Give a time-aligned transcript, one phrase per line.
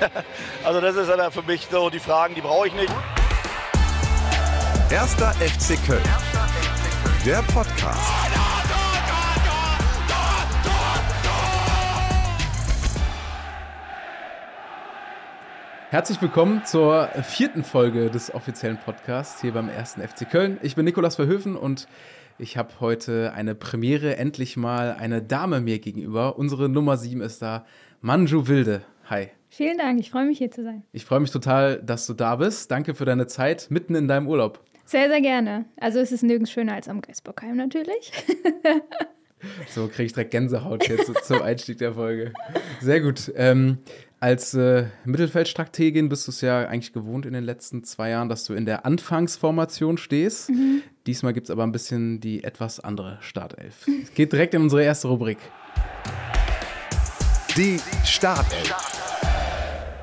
[0.64, 2.92] also das ist dann für mich so die Fragen, die brauche ich nicht.
[4.90, 6.02] Erster FC Köln.
[7.24, 8.10] Der Podcast.
[15.90, 20.58] Herzlich willkommen zur vierten Folge des offiziellen Podcasts hier beim ersten FC Köln.
[20.62, 21.88] Ich bin Nikolas Verhöfen und
[22.38, 26.38] ich habe heute eine Premiere, endlich mal eine Dame mir gegenüber.
[26.38, 27.66] Unsere Nummer sieben ist da,
[28.00, 28.82] Manju Wilde.
[29.10, 29.30] Hi.
[29.52, 30.84] Vielen Dank, ich freue mich hier zu sein.
[30.92, 32.70] Ich freue mich total, dass du da bist.
[32.70, 34.60] Danke für deine Zeit mitten in deinem Urlaub.
[34.84, 35.64] Sehr, sehr gerne.
[35.76, 38.12] Also es ist nirgends schöner als am Geisbockheim natürlich.
[39.68, 42.32] so kriege ich direkt Gänsehaut jetzt zum Einstieg der Folge.
[42.80, 43.32] Sehr gut.
[43.34, 43.78] Ähm,
[44.20, 48.44] als äh, Mittelfeldstrategin bist du es ja eigentlich gewohnt in den letzten zwei Jahren, dass
[48.44, 50.50] du in der Anfangsformation stehst.
[50.50, 50.82] Mhm.
[51.08, 53.84] Diesmal gibt es aber ein bisschen die etwas andere Startelf.
[54.00, 55.38] Es geht direkt in unsere erste Rubrik.
[57.56, 58.99] Die Startelf.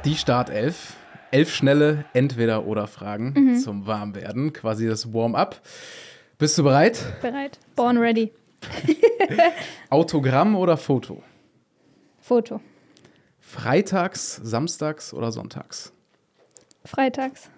[0.08, 0.96] Die Startelf.
[1.32, 3.58] Elf schnelle Entweder-Oder-Fragen mhm.
[3.58, 5.60] zum Warmwerden, quasi das Warm-up.
[6.38, 7.04] Bist du bereit?
[7.22, 7.60] Bereit.
[7.76, 8.32] Born ready.
[9.90, 11.24] Autogramm oder Foto?
[12.22, 12.62] Foto.
[13.42, 15.92] Freitags, samstags oder sonntags?
[16.86, 17.50] Freitags.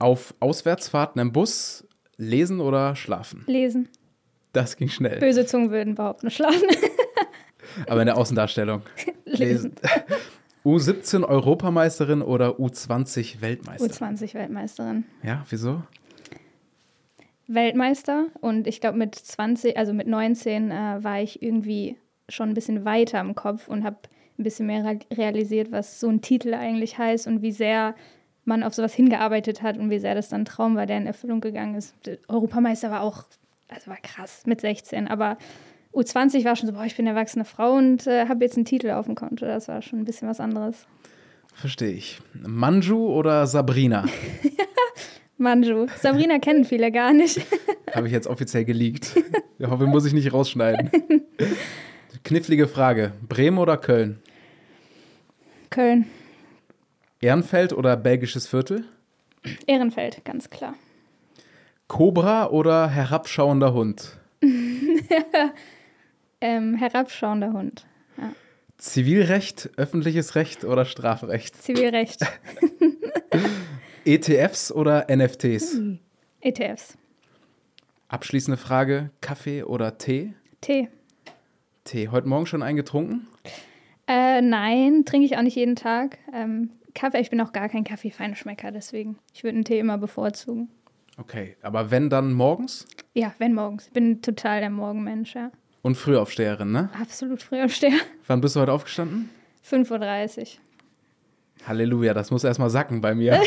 [0.00, 1.86] Auf Auswärtsfahrten im Bus
[2.16, 3.44] lesen oder schlafen?
[3.46, 3.88] Lesen.
[4.52, 5.20] Das ging schnell.
[5.20, 6.66] Böse Zungen würden überhaupt nur schlafen.
[7.86, 8.82] Aber in der Außendarstellung.
[9.24, 9.76] lesen.
[10.64, 14.16] U17 Europameisterin oder U20 Weltmeisterin?
[14.16, 15.04] U20 Weltmeisterin.
[15.22, 15.82] Ja, wieso?
[17.46, 21.96] Weltmeister und ich glaube mit 20, also mit 19 äh, war ich irgendwie
[22.28, 23.96] schon ein bisschen weiter im Kopf und habe
[24.38, 27.94] ein bisschen mehr realisiert, was so ein Titel eigentlich heißt und wie sehr
[28.44, 31.06] man auf sowas hingearbeitet hat und wie sehr das dann ein Traum war, der in
[31.06, 31.94] Erfüllung gegangen ist.
[32.28, 33.24] Europameister war auch,
[33.68, 35.38] also war krass mit 16, aber
[35.98, 38.64] U20 war schon so, boah, ich bin eine erwachsene Frau und äh, habe jetzt einen
[38.64, 39.44] Titel auf dem Konto.
[39.44, 40.86] Das war schon ein bisschen was anderes.
[41.54, 42.20] Verstehe ich.
[42.34, 44.04] Manju oder Sabrina?
[45.38, 45.86] Manju.
[46.00, 47.40] Sabrina kennen viele gar nicht.
[47.94, 49.12] habe ich jetzt offiziell geleakt.
[49.58, 50.90] Ich hoffe, muss ich nicht rausschneiden.
[52.22, 53.12] Knifflige Frage.
[53.28, 54.20] Bremen oder Köln?
[55.70, 56.06] Köln.
[57.20, 58.84] Ehrenfeld oder belgisches Viertel?
[59.66, 60.74] Ehrenfeld, ganz klar.
[61.88, 64.18] Cobra oder herabschauender Hund?
[66.40, 67.86] Ähm, herabschauender Hund.
[68.16, 68.32] Ja.
[68.76, 71.60] Zivilrecht, öffentliches Recht oder Strafrecht?
[71.60, 72.20] Zivilrecht.
[74.04, 75.74] ETFs oder NFTs?
[75.74, 75.98] Hm.
[76.40, 76.96] ETFs.
[78.08, 80.34] Abschließende Frage: Kaffee oder Tee?
[80.60, 80.88] Tee.
[81.84, 82.08] Tee.
[82.08, 83.26] Heute Morgen schon eingetrunken?
[84.06, 86.18] Äh, nein, trinke ich auch nicht jeden Tag.
[86.32, 89.18] Ähm, Kaffee, ich bin auch gar kein Kaffeefeinschmecker, deswegen.
[89.34, 90.70] Ich würde einen Tee immer bevorzugen.
[91.18, 92.86] Okay, aber wenn dann morgens?
[93.12, 93.86] Ja, wenn morgens.
[93.88, 95.50] Ich bin total der Morgenmensch, ja.
[95.88, 96.90] Und Frühaufsteherin, ne?
[97.00, 97.98] Absolut Frühaufsteher.
[98.26, 99.30] Wann bist du heute aufgestanden?
[99.66, 100.46] 5.30 Uhr.
[101.66, 103.40] Halleluja, das muss erstmal sacken bei mir.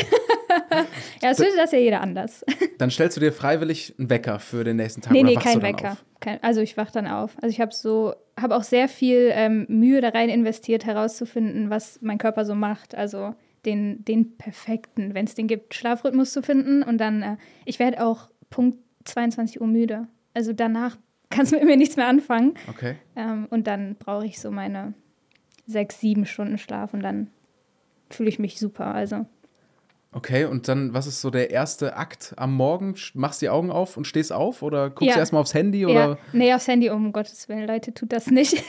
[1.22, 2.44] ja, es würde das ja jeder anders.
[2.78, 5.96] Dann stellst du dir freiwillig einen Wecker für den nächsten Tag nee, nee, kein Wecker.
[6.18, 7.36] Kein, also ich wache dann auf.
[7.40, 12.00] Also ich habe so, habe auch sehr viel ähm, Mühe da rein investiert, herauszufinden, was
[12.02, 12.96] mein Körper so macht.
[12.96, 16.82] Also den, den perfekten, wenn es den gibt, Schlafrhythmus zu finden.
[16.82, 17.36] Und dann, äh,
[17.66, 20.08] ich werde auch Punkt 22 Uhr müde.
[20.34, 20.96] Also danach
[21.32, 22.54] kannst du mit mir nichts mehr anfangen.
[22.68, 22.96] Okay.
[23.16, 24.94] Ähm, und dann brauche ich so meine
[25.66, 27.28] sechs, sieben Stunden Schlaf und dann
[28.10, 28.94] fühle ich mich super.
[28.94, 29.26] Also.
[30.12, 32.94] Okay, und dann, was ist so der erste Akt am Morgen?
[33.14, 35.14] Machst die Augen auf und stehst auf oder guckst ja.
[35.14, 35.86] du erstmal aufs Handy?
[35.86, 35.94] Oder?
[35.94, 36.18] Ja.
[36.32, 38.62] Nee, aufs Handy, um Gottes Willen, Leute, tut das nicht.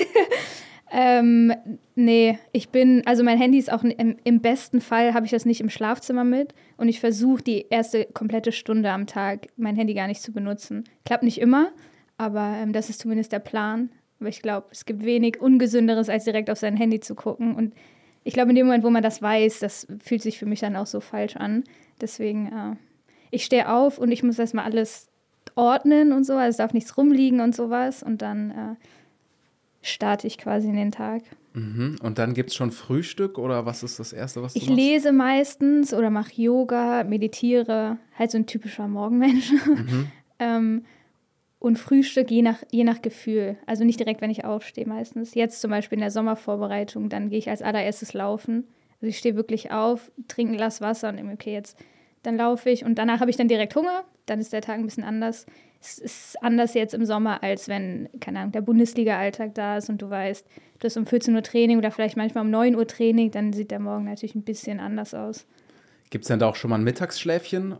[0.91, 1.53] ähm,
[1.95, 5.45] nee, ich bin, also mein Handy ist auch im, im besten Fall habe ich das
[5.45, 9.93] nicht im Schlafzimmer mit und ich versuche die erste komplette Stunde am Tag mein Handy
[9.93, 10.85] gar nicht zu benutzen.
[11.03, 11.73] Klappt nicht immer,
[12.23, 13.89] aber ähm, das ist zumindest der Plan.
[14.19, 17.55] Aber ich glaube, es gibt wenig Ungesünderes, als direkt auf sein Handy zu gucken.
[17.55, 17.73] Und
[18.23, 20.75] ich glaube, in dem Moment, wo man das weiß, das fühlt sich für mich dann
[20.75, 21.63] auch so falsch an.
[21.99, 22.75] Deswegen, äh,
[23.31, 25.07] ich stehe auf und ich muss erstmal alles
[25.55, 26.33] ordnen und so.
[26.33, 28.01] Also es darf nichts rumliegen und sowas.
[28.01, 28.75] Und dann äh,
[29.81, 31.23] starte ich quasi in den Tag.
[31.53, 31.97] Mhm.
[32.01, 34.79] Und dann gibt es schon Frühstück oder was ist das Erste, was du Ich machst?
[34.79, 37.97] lese meistens oder mache Yoga, meditiere.
[38.17, 39.51] Halt so ein typischer Morgenmensch.
[39.51, 40.07] Mhm.
[40.39, 40.85] ähm,
[41.63, 43.55] und Frühstück je nach, je nach Gefühl.
[43.65, 45.33] Also nicht direkt, wenn ich aufstehe meistens.
[45.33, 48.67] Jetzt zum Beispiel in der Sommervorbereitung, dann gehe ich als allererstes laufen.
[48.95, 51.77] Also ich stehe wirklich auf, trinke ein Glas Wasser und denke, okay, jetzt
[52.21, 54.03] dann laufe ich und danach habe ich dann direkt Hunger.
[54.25, 55.45] Dann ist der Tag ein bisschen anders.
[55.79, 60.01] Es ist anders jetzt im Sommer, als wenn, keine Ahnung, der Bundesliga-Alltag da ist und
[60.01, 60.45] du weißt,
[60.79, 63.71] du hast um 14 Uhr Training oder vielleicht manchmal um 9 Uhr Training, dann sieht
[63.71, 65.45] der Morgen natürlich ein bisschen anders aus.
[66.09, 67.77] Gibt es denn da auch schon mal ein Mittagsschläfchen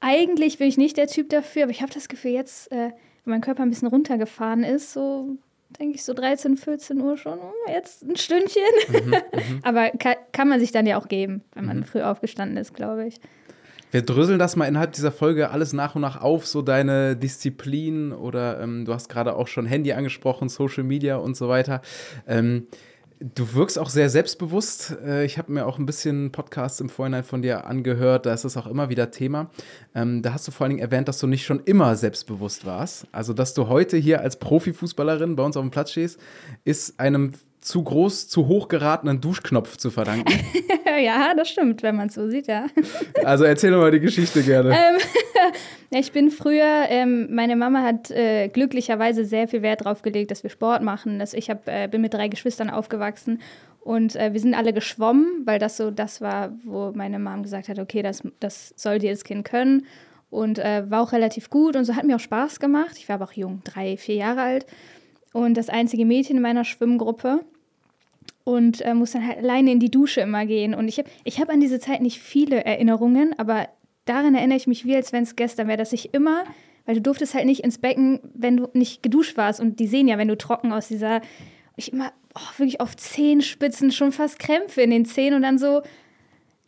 [0.00, 2.90] eigentlich bin ich nicht der Typ dafür, aber ich habe das Gefühl, jetzt, äh,
[3.24, 5.36] wenn mein Körper ein bisschen runtergefahren ist, so
[5.78, 8.62] denke ich so 13, 14 Uhr schon, oh, jetzt ein Stündchen.
[8.88, 9.16] Mhm,
[9.62, 11.84] Aber kann, kann, man sich dann ja auch geben, wenn man mhm.
[11.84, 13.20] früh aufgestanden ist, glaube ich.
[13.90, 18.12] Wir dröseln das mal innerhalb dieser Folge alles nach und nach auf, so deine Disziplin
[18.12, 21.80] oder ähm, du hast gerade auch schon Handy angesprochen, Social Media und so weiter.
[22.26, 22.66] Ähm,
[23.20, 24.96] Du wirkst auch sehr selbstbewusst.
[25.04, 28.26] Äh, ich habe mir auch ein bisschen Podcasts im Vorhinein von dir angehört.
[28.26, 29.50] Da ist es auch immer wieder Thema.
[29.94, 33.08] Ähm, da hast du vor allen Dingen erwähnt, dass du nicht schon immer selbstbewusst warst.
[33.10, 36.20] Also, dass du heute hier als Profifußballerin bei uns auf dem Platz stehst,
[36.64, 37.32] ist einem
[37.68, 40.32] zu groß, zu hoch geratenen Duschknopf zu verdanken.
[41.02, 42.66] ja, das stimmt, wenn man es so sieht, ja.
[43.24, 44.70] Also erzähl doch mal die Geschichte gerne.
[44.70, 44.98] Ähm,
[45.90, 50.42] ich bin früher, ähm, meine Mama hat äh, glücklicherweise sehr viel Wert darauf gelegt, dass
[50.42, 51.18] wir Sport machen.
[51.18, 53.40] Dass ich hab, äh, bin mit drei Geschwistern aufgewachsen
[53.80, 57.68] und äh, wir sind alle geschwommen, weil das so das war, wo meine Mom gesagt
[57.68, 59.86] hat, okay, das, das soll jedes Kind können.
[60.30, 62.96] Und äh, war auch relativ gut und so hat mir auch Spaß gemacht.
[62.98, 64.66] Ich war aber auch jung, drei, vier Jahre alt
[65.32, 67.40] und das einzige Mädchen in meiner Schwimmgruppe
[68.48, 70.74] und äh, muss dann halt alleine in die Dusche immer gehen.
[70.74, 73.68] Und ich habe ich hab an diese Zeit nicht viele Erinnerungen, aber
[74.06, 76.44] daran erinnere ich mich wie, als wenn es gestern wäre, dass ich immer,
[76.86, 79.60] weil du durftest halt nicht ins Becken, wenn du nicht geduscht warst.
[79.60, 81.20] Und die sehen ja, wenn du trocken aus dieser,
[81.76, 85.82] ich immer oh, wirklich auf Zehenspitzen schon fast Krämpfe in den Zehen und dann so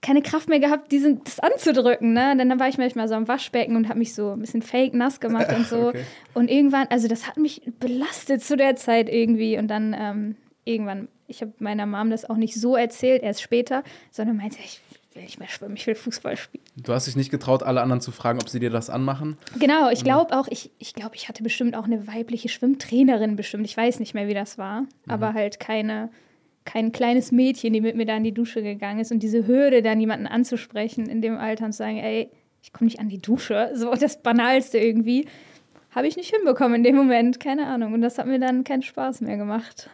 [0.02, 2.12] keine Kraft mehr gehabt, diesen, das anzudrücken.
[2.12, 2.34] Ne?
[2.36, 4.92] Dann, dann war ich manchmal so am Waschbecken und habe mich so ein bisschen fake
[4.92, 5.88] nass gemacht und so.
[5.88, 6.04] Okay.
[6.34, 9.56] Und irgendwann, also das hat mich belastet zu der Zeit irgendwie.
[9.56, 13.82] Und dann ähm, irgendwann, ich habe meiner Mom das auch nicht so erzählt, erst später,
[14.10, 14.80] sondern meinte, ich
[15.14, 16.64] will nicht mehr schwimmen, ich will Fußball spielen.
[16.76, 19.36] Du hast dich nicht getraut, alle anderen zu fragen, ob sie dir das anmachen?
[19.58, 23.66] Genau, ich glaube auch, ich, ich glaube, ich hatte bestimmt auch eine weibliche Schwimmtrainerin bestimmt.
[23.66, 24.88] Ich weiß nicht mehr, wie das war, mhm.
[25.06, 26.10] aber halt keine
[26.64, 29.82] kein kleines Mädchen, die mit mir da in die Dusche gegangen ist und diese Hürde,
[29.82, 32.30] dann jemanden anzusprechen in dem Alter und zu sagen, ey,
[32.62, 35.26] ich komme nicht an die Dusche, so das Banalste irgendwie,
[35.90, 37.94] habe ich nicht hinbekommen in dem Moment, keine Ahnung.
[37.94, 39.90] Und das hat mir dann keinen Spaß mehr gemacht.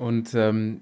[0.00, 0.80] Und ähm,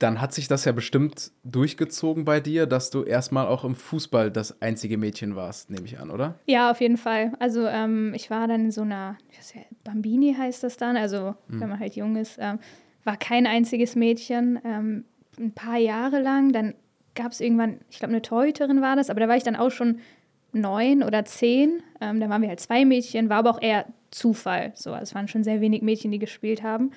[0.00, 4.30] dann hat sich das ja bestimmt durchgezogen bei dir, dass du erstmal auch im Fußball
[4.30, 6.34] das einzige Mädchen warst, nehme ich an, oder?
[6.46, 7.32] Ja, auf jeden Fall.
[7.38, 10.96] Also ähm, ich war dann in so einer, ich weiß ja, Bambini heißt das dann,
[10.96, 11.60] also hm.
[11.60, 12.38] wenn man halt jung ist.
[12.40, 12.58] Ähm,
[13.04, 14.58] war kein einziges Mädchen.
[14.64, 15.04] Ähm,
[15.38, 16.52] ein paar Jahre lang.
[16.52, 16.74] Dann
[17.14, 19.70] gab es irgendwann, ich glaube, eine Torhüterin war das, aber da war ich dann auch
[19.70, 20.00] schon
[20.52, 21.82] neun oder zehn.
[22.00, 24.72] Ähm, da waren wir halt zwei Mädchen, war aber auch eher Zufall.
[24.74, 26.90] So, also es waren schon sehr wenig Mädchen, die gespielt haben.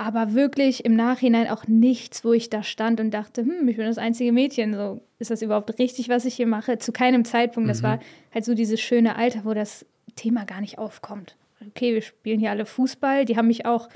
[0.00, 3.84] Aber wirklich im Nachhinein auch nichts, wo ich da stand und dachte, hm, ich bin
[3.84, 4.72] das einzige Mädchen.
[4.72, 6.78] So, ist das überhaupt richtig, was ich hier mache?
[6.78, 7.66] Zu keinem Zeitpunkt.
[7.66, 7.70] Mhm.
[7.70, 8.00] Das war
[8.32, 9.84] halt so dieses schöne Alter, wo das
[10.16, 11.36] Thema gar nicht aufkommt.
[11.68, 13.26] Okay, wir spielen hier alle Fußball.
[13.26, 13.88] Die haben mich auch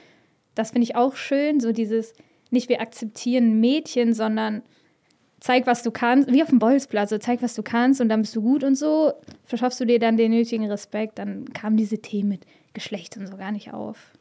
[0.54, 2.14] das finde ich auch schön, so dieses,
[2.50, 4.62] nicht wir akzeptieren Mädchen, sondern
[5.40, 8.22] zeig, was du kannst, wie auf dem Bolzplatz, so zeig, was du kannst und dann
[8.22, 9.12] bist du gut und so,
[9.44, 13.36] verschaffst du dir dann den nötigen Respekt, dann kam diese Themen mit Geschlecht und so
[13.36, 14.12] gar nicht auf.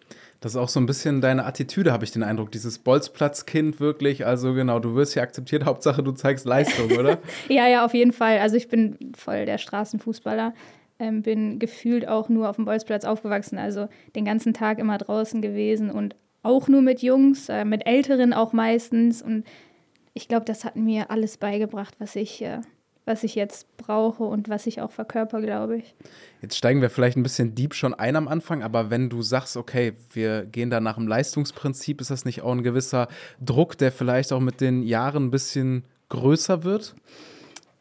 [0.44, 2.52] Das ist auch so ein bisschen deine Attitüde, habe ich den Eindruck.
[2.52, 4.26] Dieses Bolzplatzkind wirklich.
[4.26, 7.20] Also genau, du wirst hier akzeptiert, Hauptsache du zeigst Leistung, oder?
[7.48, 8.40] ja, ja, auf jeden Fall.
[8.40, 10.54] Also ich bin voll der Straßenfußballer.
[11.00, 13.88] Ähm, bin gefühlt auch nur auf dem Bolzplatz aufgewachsen, also
[14.18, 16.14] den ganzen Tag immer draußen gewesen und
[16.44, 19.22] auch nur mit Jungs, äh, mit Älteren auch meistens.
[19.22, 19.46] Und
[20.14, 22.60] ich glaube, das hat mir alles beigebracht, was ich, äh,
[23.06, 25.96] was ich jetzt brauche und was ich auch verkörper, glaube ich.
[26.42, 29.58] Jetzt steigen wir vielleicht ein bisschen deep schon ein am Anfang, aber wenn du sagst,
[29.58, 33.08] okay, wir gehen da nach dem Leistungsprinzip, ist das nicht auch ein gewisser
[33.42, 36.96] Druck, der vielleicht auch mit den Jahren ein bisschen größer wird?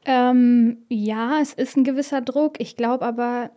[0.04, 2.58] Ähm, ja, es ist ein gewisser Druck.
[2.58, 3.50] Ich glaube aber,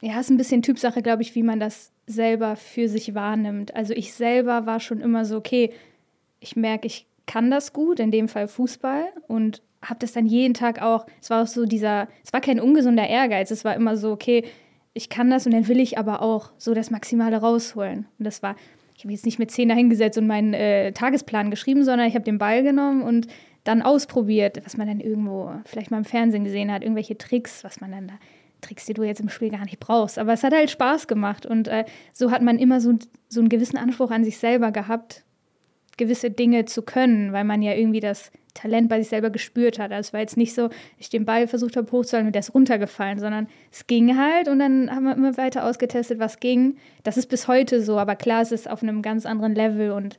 [0.00, 3.74] ja, es ist ein bisschen Typsache, glaube ich, wie man das selber für sich wahrnimmt.
[3.76, 5.72] Also ich selber war schon immer so, okay,
[6.40, 10.54] ich merke, ich kann das gut, in dem Fall Fußball und habe das dann jeden
[10.54, 13.96] Tag auch, es war auch so dieser, es war kein ungesunder Ehrgeiz, es war immer
[13.96, 14.44] so, okay,
[14.94, 18.06] ich kann das und dann will ich aber auch so das Maximale rausholen.
[18.18, 18.56] Und das war,
[18.96, 22.24] ich habe jetzt nicht mit zehn dahingesetzt und meinen äh, Tagesplan geschrieben, sondern ich habe
[22.24, 23.26] den Ball genommen und
[23.64, 27.80] dann ausprobiert, was man dann irgendwo vielleicht mal im Fernsehen gesehen hat, irgendwelche Tricks, was
[27.80, 28.14] man dann da
[28.60, 30.18] Tricks, die du jetzt im Spiel gar nicht brauchst.
[30.18, 32.94] Aber es hat halt Spaß gemacht und äh, so hat man immer so,
[33.28, 35.24] so einen gewissen Anspruch an sich selber gehabt,
[35.98, 39.92] gewisse Dinge zu können, weil man ja irgendwie das Talent bei sich selber gespürt hat.
[39.92, 40.68] Also es war jetzt nicht so,
[40.98, 44.58] ich den Ball versucht habe hochzuhalten und der ist runtergefallen, sondern es ging halt und
[44.58, 46.76] dann haben wir immer weiter ausgetestet, was ging.
[47.02, 50.18] Das ist bis heute so, aber klar, es ist auf einem ganz anderen Level und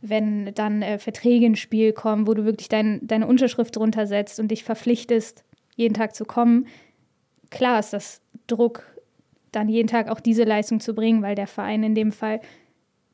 [0.00, 4.38] wenn dann äh, Verträge ins Spiel kommen, wo du wirklich dein, deine Unterschrift drunter setzt
[4.38, 5.44] und dich verpflichtest,
[5.76, 6.66] jeden Tag zu kommen,
[7.50, 8.84] klar ist das Druck,
[9.50, 12.40] dann jeden Tag auch diese Leistung zu bringen, weil der Verein in dem Fall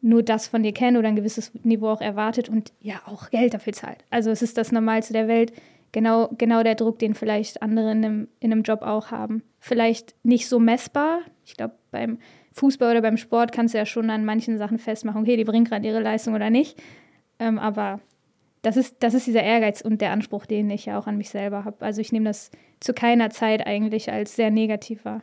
[0.01, 3.55] nur das von dir kennt oder ein gewisses Niveau auch erwartet und ja auch Geld
[3.55, 4.05] dafür zahlt.
[4.11, 5.53] Also es ist das Normalste der Welt.
[5.93, 9.43] Genau, genau der Druck, den vielleicht andere in einem, in einem Job auch haben.
[9.59, 11.21] Vielleicht nicht so messbar.
[11.45, 12.19] Ich glaube, beim
[12.53, 15.65] Fußball oder beim Sport kannst du ja schon an manchen Sachen festmachen, okay, die bringen
[15.65, 16.81] gerade ihre Leistung oder nicht.
[17.39, 18.01] Ähm, aber
[18.63, 21.31] das ist, das ist dieser Ehrgeiz und der Anspruch, den ich ja auch an mich
[21.31, 21.85] selber habe.
[21.85, 25.23] Also ich nehme das zu keiner Zeit eigentlich als sehr negativ wahr.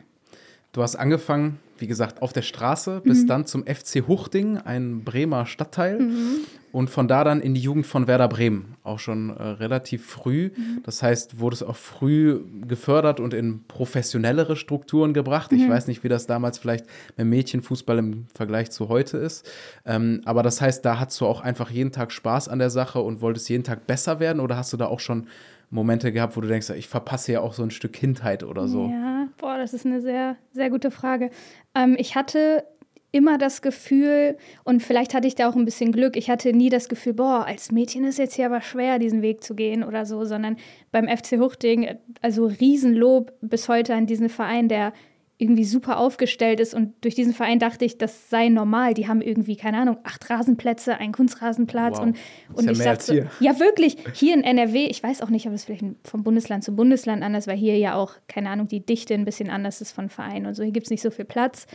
[0.72, 3.26] Du hast angefangen, wie gesagt, auf der Straße, bis mhm.
[3.26, 6.00] dann zum FC Huchting, ein Bremer Stadtteil.
[6.00, 6.40] Mhm.
[6.70, 10.50] Und von da dann in die Jugend von Werder Bremen, auch schon äh, relativ früh.
[10.54, 10.82] Mhm.
[10.84, 15.50] Das heißt, wurde es auch früh gefördert und in professionellere Strukturen gebracht.
[15.52, 15.70] Ich mhm.
[15.70, 16.84] weiß nicht, wie das damals vielleicht
[17.16, 19.50] beim Mädchenfußball im Vergleich zu heute ist.
[19.86, 23.00] Ähm, aber das heißt, da hast du auch einfach jeden Tag Spaß an der Sache
[23.00, 24.40] und wolltest jeden Tag besser werden?
[24.40, 25.26] Oder hast du da auch schon
[25.70, 28.88] Momente gehabt, wo du denkst, ich verpasse ja auch so ein Stück Kindheit oder so?
[28.88, 29.17] Ja,
[29.48, 31.30] boah, das ist eine sehr, sehr gute Frage.
[31.74, 32.64] Ähm, ich hatte
[33.12, 36.68] immer das Gefühl, und vielleicht hatte ich da auch ein bisschen Glück, ich hatte nie
[36.68, 40.04] das Gefühl, boah, als Mädchen ist jetzt hier aber schwer, diesen Weg zu gehen oder
[40.04, 40.58] so, sondern
[40.92, 44.92] beim FC Huchting, also Riesenlob bis heute an diesen Verein, der
[45.40, 46.74] irgendwie super aufgestellt ist.
[46.74, 48.94] Und durch diesen Verein dachte ich, das sei normal.
[48.94, 51.98] Die haben irgendwie, keine Ahnung, acht Rasenplätze, einen Kunstrasenplatz.
[51.98, 52.06] Wow.
[52.06, 52.16] Und,
[52.54, 55.52] und ja ich sagte, so, ja, wirklich, hier in NRW, ich weiß auch nicht, ob
[55.52, 59.14] es vielleicht vom Bundesland zu Bundesland anders, weil hier ja auch, keine Ahnung, die Dichte
[59.14, 60.64] ein bisschen anders ist von Vereinen und so.
[60.64, 61.68] Hier gibt es nicht so viel Platz.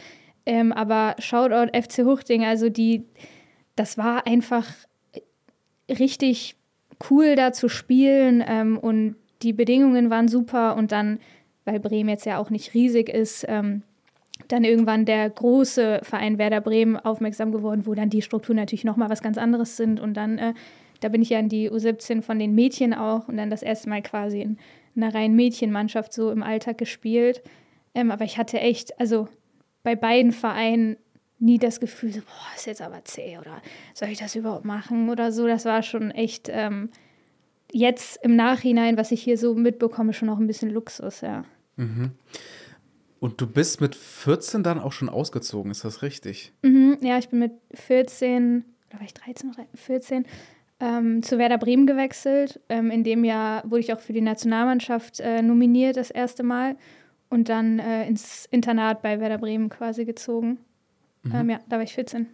[0.46, 3.06] Ähm, aber Shoutout FC Huchting, also die,
[3.78, 4.68] das war einfach
[5.90, 6.58] richtig
[7.10, 11.20] cool da zu spielen ähm, und die Bedingungen waren super und dann
[11.66, 13.84] weil Bremen jetzt ja auch nicht riesig ist, ähm,
[14.48, 19.10] dann irgendwann der große Verein Werder Bremen aufmerksam geworden, wo dann die Strukturen natürlich nochmal
[19.10, 20.00] was ganz anderes sind.
[20.00, 20.54] Und dann, äh,
[21.00, 23.90] da bin ich ja in die U17 von den Mädchen auch und dann das erste
[23.90, 24.58] Mal quasi in
[24.96, 27.42] einer reinen Mädchenmannschaft so im Alltag gespielt.
[27.96, 29.28] Ähm, aber ich hatte echt, also
[29.84, 30.98] bei beiden Vereinen
[31.40, 33.62] nie das Gefühl, so, boah, ist jetzt aber zäh oder
[33.94, 35.46] soll ich das überhaupt machen oder so.
[35.46, 36.90] Das war schon echt ähm,
[37.74, 41.44] jetzt im Nachhinein, was ich hier so mitbekomme, schon auch ein bisschen Luxus, ja.
[41.76, 42.12] Mhm.
[43.20, 46.54] Und du bist mit 14 dann auch schon ausgezogen, ist das richtig?
[46.62, 50.26] Mhm, ja, ich bin mit 14, oder war ich 13 oder 14,
[50.80, 52.60] ähm, zu Werder Bremen gewechselt.
[52.68, 56.76] Ähm, in dem Jahr wurde ich auch für die Nationalmannschaft äh, nominiert, das erste Mal.
[57.30, 60.60] Und dann äh, ins Internat bei Werder Bremen quasi gezogen.
[61.24, 61.36] Mhm.
[61.36, 62.28] Ähm, ja, da war ich 14.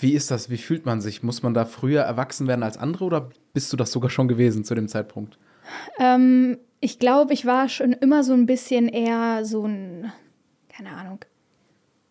[0.00, 0.50] Wie ist das?
[0.50, 1.22] Wie fühlt man sich?
[1.22, 4.64] Muss man da früher erwachsen werden als andere oder bist du das sogar schon gewesen
[4.64, 5.38] zu dem Zeitpunkt?
[5.98, 10.12] Ähm, ich glaube, ich war schon immer so ein bisschen eher so ein,
[10.68, 11.20] keine Ahnung,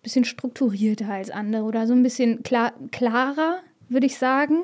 [0.04, 4.64] bisschen strukturierter als andere oder so ein bisschen klar, klarer, würde ich sagen.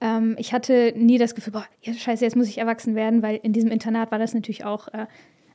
[0.00, 3.38] Ähm, ich hatte nie das Gefühl, boah, ja, scheiße, jetzt muss ich erwachsen werden, weil
[3.42, 5.06] in diesem Internat war das natürlich auch, äh,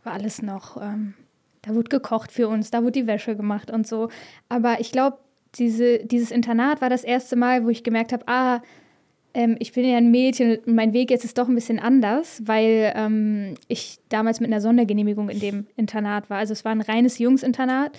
[0.04, 1.16] war alles noch, ähm,
[1.64, 4.10] da wurde gekocht für uns, da wurde die Wäsche gemacht und so.
[4.50, 5.18] Aber ich glaube,
[5.56, 8.62] diese, dieses Internat war das erste Mal, wo ich gemerkt habe, ah,
[9.36, 12.42] ähm, ich bin ja ein Mädchen und mein Weg jetzt ist doch ein bisschen anders,
[12.46, 16.38] weil ähm, ich damals mit einer Sondergenehmigung in dem Internat war.
[16.38, 17.92] Also es war ein reines Jungsinternat.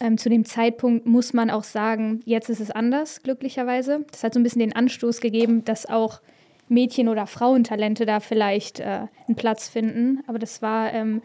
[0.00, 4.04] Ähm, zu dem Zeitpunkt muss man auch sagen, jetzt ist es anders, glücklicherweise.
[4.10, 6.20] Das hat so ein bisschen den Anstoß gegeben, dass auch
[6.68, 10.22] Mädchen- oder Frauentalente da vielleicht äh, einen Platz finden.
[10.26, 11.22] Aber das war ähm,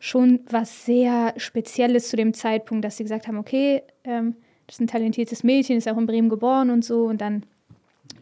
[0.00, 4.34] schon was sehr Spezielles zu dem Zeitpunkt, dass sie gesagt haben, okay, ähm,
[4.66, 7.04] das ist ein talentiertes Mädchen, ist auch in Bremen geboren und so.
[7.04, 7.44] Und dann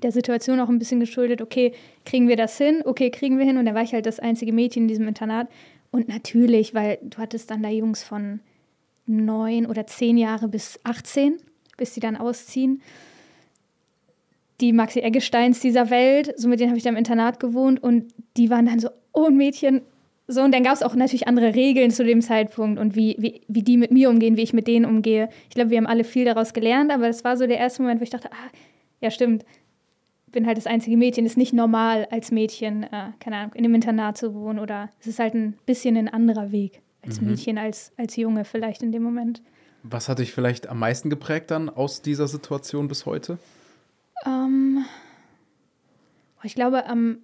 [0.07, 1.73] der Situation auch ein bisschen geschuldet, okay,
[2.05, 2.83] kriegen wir das hin?
[2.85, 3.59] Okay, kriegen wir hin.
[3.59, 5.49] Und da war ich halt das einzige Mädchen in diesem Internat.
[5.91, 8.39] Und natürlich, weil du hattest dann da Jungs von
[9.07, 11.39] neun oder zehn Jahre bis 18,
[11.77, 12.83] bis sie dann ausziehen.
[14.61, 18.15] Die Maxi Eggesteins dieser Welt, so mit denen habe ich dann im Internat gewohnt und
[18.37, 19.83] die waren dann so, oh Mädchen,
[20.29, 23.43] so, und dann gab es auch natürlich andere Regeln zu dem Zeitpunkt und wie, wie,
[23.49, 25.29] wie die mit mir umgehen, wie ich mit denen umgehe.
[25.49, 28.01] Ich glaube, wir haben alle viel daraus gelernt, aber das war so der erste Moment,
[28.01, 28.51] wo ich dachte, ah,
[29.01, 29.45] ja, stimmt,
[30.37, 33.75] bin halt das einzige Mädchen, ist nicht normal als Mädchen, äh, keine Ahnung, in einem
[33.75, 37.29] Internat zu wohnen oder es ist halt ein bisschen ein anderer Weg als mhm.
[37.29, 39.41] Mädchen, als, als Junge vielleicht in dem Moment.
[39.83, 43.39] Was hat dich vielleicht am meisten geprägt dann aus dieser Situation bis heute?
[44.27, 44.85] Ähm,
[46.43, 47.17] ich glaube, am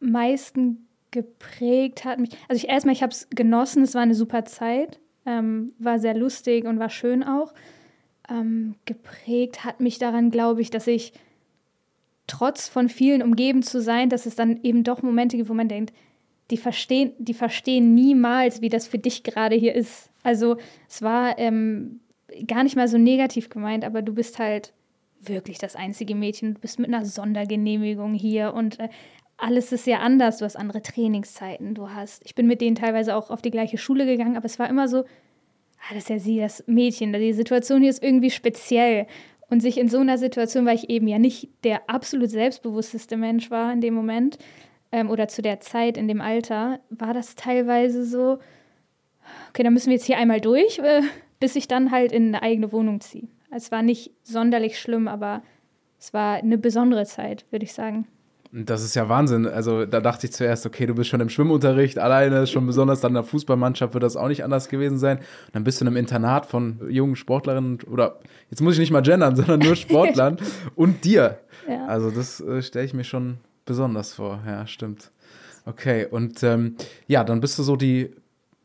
[0.00, 4.46] meisten geprägt hat mich, also ich erstmal, ich habe es genossen, es war eine super
[4.46, 7.52] Zeit, ähm, war sehr lustig und war schön auch.
[8.26, 11.12] Ähm, geprägt hat mich daran, glaube ich, dass ich
[12.26, 15.68] trotz von vielen umgeben zu sein, dass es dann eben doch Momente gibt, wo man
[15.68, 15.92] denkt,
[16.50, 20.10] die verstehen, die verstehen niemals, wie das für dich gerade hier ist.
[20.22, 20.56] Also
[20.88, 22.00] es war ähm,
[22.46, 24.72] gar nicht mal so negativ gemeint, aber du bist halt
[25.20, 26.54] wirklich das einzige Mädchen.
[26.54, 28.88] Du bist mit einer Sondergenehmigung hier und äh,
[29.36, 30.38] alles ist ja anders.
[30.38, 31.74] Du hast andere Trainingszeiten.
[31.74, 34.58] Du hast, ich bin mit denen teilweise auch auf die gleiche Schule gegangen, aber es
[34.58, 37.12] war immer so, ah, das ist ja sie, das Mädchen.
[37.12, 39.06] Die Situation hier ist irgendwie speziell.
[39.54, 43.52] Und sich in so einer Situation, weil ich eben ja nicht der absolut selbstbewussteste Mensch
[43.52, 44.36] war in dem Moment
[44.90, 48.40] ähm, oder zu der Zeit in dem Alter, war das teilweise so,
[49.50, 51.02] okay, dann müssen wir jetzt hier einmal durch, äh,
[51.38, 53.28] bis ich dann halt in eine eigene Wohnung ziehe.
[53.52, 55.40] Es war nicht sonderlich schlimm, aber
[56.00, 58.08] es war eine besondere Zeit, würde ich sagen.
[58.56, 59.48] Das ist ja Wahnsinn.
[59.48, 63.10] Also da dachte ich zuerst, okay, du bist schon im Schwimmunterricht alleine, schon besonders dann
[63.10, 65.18] in der Fußballmannschaft wird das auch nicht anders gewesen sein.
[65.18, 68.20] Und dann bist du in einem Internat von jungen Sportlerinnen oder
[68.50, 70.36] jetzt muss ich nicht mal gendern, sondern nur Sportlern
[70.76, 71.40] und dir.
[71.68, 71.86] Ja.
[71.86, 74.40] Also das äh, stelle ich mir schon besonders vor.
[74.46, 75.10] Ja, stimmt.
[75.66, 76.76] Okay, und ähm,
[77.08, 78.14] ja, dann bist du so die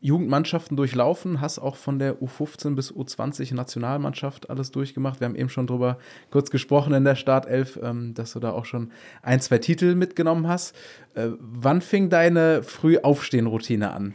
[0.00, 5.20] Jugendmannschaften durchlaufen, hast auch von der U15 bis U20 Nationalmannschaft alles durchgemacht.
[5.20, 5.98] Wir haben eben schon drüber
[6.30, 8.90] kurz gesprochen in der Startelf, ähm, dass du da auch schon
[9.22, 10.74] ein, zwei Titel mitgenommen hast.
[11.14, 14.14] Äh, wann fing deine Frühaufstehen-Routine an?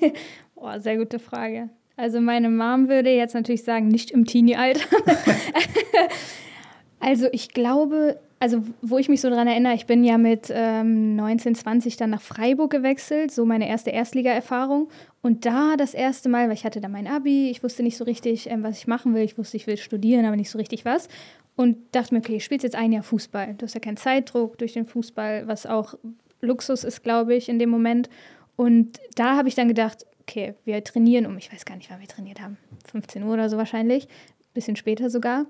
[0.54, 1.70] Boah, sehr gute Frage.
[1.96, 4.80] Also meine Mom würde jetzt natürlich sagen, nicht im Teenie-Alter.
[7.00, 11.14] also ich glaube, also wo ich mich so dran erinnere, ich bin ja mit ähm,
[11.14, 14.88] 19, 20 dann nach Freiburg gewechselt, so meine erste Erstliga-Erfahrung.
[15.22, 18.04] Und da das erste Mal, weil ich hatte da mein Abi, ich wusste nicht so
[18.04, 19.22] richtig, ähm, was ich machen will.
[19.22, 21.08] Ich wusste, ich will studieren, aber nicht so richtig was.
[21.54, 23.54] Und dachte mir, okay, ich spiele jetzt ein Jahr Fußball.
[23.54, 25.94] Du hast ja keinen Zeitdruck durch den Fußball, was auch
[26.40, 28.10] Luxus ist, glaube ich, in dem Moment.
[28.56, 32.00] Und da habe ich dann gedacht, okay, wir trainieren um, ich weiß gar nicht, wann
[32.00, 32.56] wir trainiert haben,
[32.90, 34.08] 15 Uhr oder so wahrscheinlich,
[34.54, 35.46] bisschen später sogar.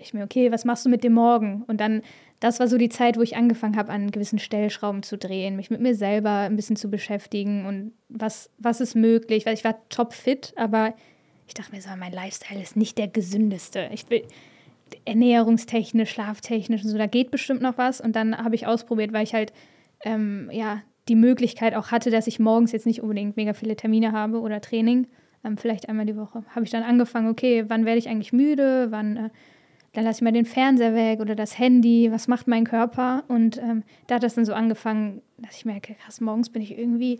[0.00, 1.64] Ich mir, okay, was machst du mit dem Morgen?
[1.66, 2.02] Und dann,
[2.40, 5.70] das war so die Zeit, wo ich angefangen habe, an gewissen Stellschrauben zu drehen, mich
[5.70, 9.76] mit mir selber ein bisschen zu beschäftigen und was, was ist möglich, weil ich war
[9.88, 10.94] topfit, aber
[11.46, 13.88] ich dachte mir so, mein Lifestyle ist nicht der gesündeste.
[13.92, 14.22] Ich will
[15.04, 18.00] ernährungstechnisch, schlaftechnisch und so, da geht bestimmt noch was.
[18.00, 19.52] Und dann habe ich ausprobiert, weil ich halt,
[20.04, 24.12] ähm, ja, die Möglichkeit auch hatte, dass ich morgens jetzt nicht unbedingt mega viele Termine
[24.12, 25.06] habe oder Training,
[25.44, 26.44] ähm, vielleicht einmal die Woche.
[26.54, 29.30] Habe ich dann angefangen, okay, wann werde ich eigentlich müde, wann äh,
[29.92, 33.24] dann lasse ich mal den Fernseher weg oder das Handy, was macht mein Körper?
[33.28, 36.78] Und ähm, da hat das dann so angefangen, dass ich merke, krass, morgens bin ich
[36.78, 37.18] irgendwie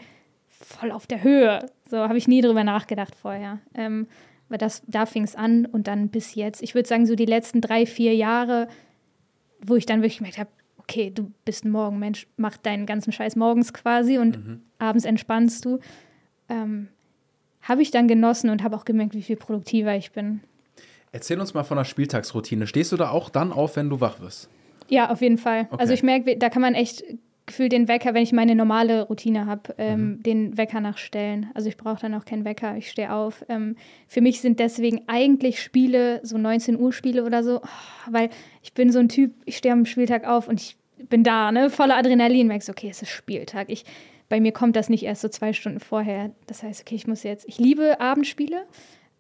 [0.49, 1.67] voll auf der Höhe.
[1.89, 3.59] So habe ich nie drüber nachgedacht vorher.
[3.75, 4.07] Ähm,
[4.49, 6.63] aber das, da fing es an und dann bis jetzt.
[6.63, 8.69] Ich würde sagen, so die letzten drei, vier Jahre,
[9.61, 13.37] wo ich dann wirklich gemerkt habe, okay, du bist ein Morgenmensch, mach deinen ganzen Scheiß
[13.37, 14.63] morgens quasi und mhm.
[14.79, 15.81] abends entspannst du.
[16.49, 16.89] Ähm,
[17.61, 20.41] habe ich dann genossen und habe auch gemerkt, wie viel produktiver ich bin.
[21.13, 22.67] Erzähl uns mal von der Spieltagsroutine.
[22.67, 24.49] Stehst du da auch dann auf, wenn du wach wirst?
[24.89, 25.69] Ja, auf jeden Fall.
[25.71, 25.81] Okay.
[25.81, 27.05] Also ich merke, da kann man echt
[27.49, 30.23] gefühlt den Wecker, wenn ich meine normale Routine habe, ähm, mhm.
[30.23, 31.51] den Wecker nachstellen.
[31.55, 33.45] Also ich brauche dann auch keinen Wecker, ich stehe auf.
[33.49, 33.75] Ähm,
[34.07, 38.29] für mich sind deswegen eigentlich Spiele, so 19 Uhr Spiele oder so, oh, weil
[38.63, 40.77] ich bin so ein Typ, ich stehe am Spieltag auf und ich
[41.09, 43.71] bin da, ne, voller Adrenalin, merkst, okay, es ist Spieltag.
[43.71, 43.85] Ich,
[44.29, 46.31] bei mir kommt das nicht erst so zwei Stunden vorher.
[46.47, 48.67] Das heißt, okay, ich muss jetzt, ich liebe Abendspiele,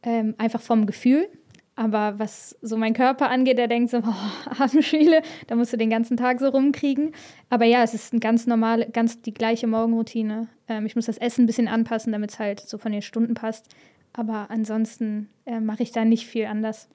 [0.02, 1.28] ähm, einfach vom Gefühl.
[1.78, 5.90] Aber was so mein Körper angeht, der denkt so, oh, Abendspiele, da musst du den
[5.90, 7.12] ganzen Tag so rumkriegen.
[7.50, 10.48] Aber ja, es ist eine ganz normale, ganz die gleiche Morgenroutine.
[10.66, 13.34] Ähm, ich muss das Essen ein bisschen anpassen, damit es halt so von den Stunden
[13.34, 13.66] passt.
[14.12, 16.88] Aber ansonsten äh, mache ich da nicht viel anders.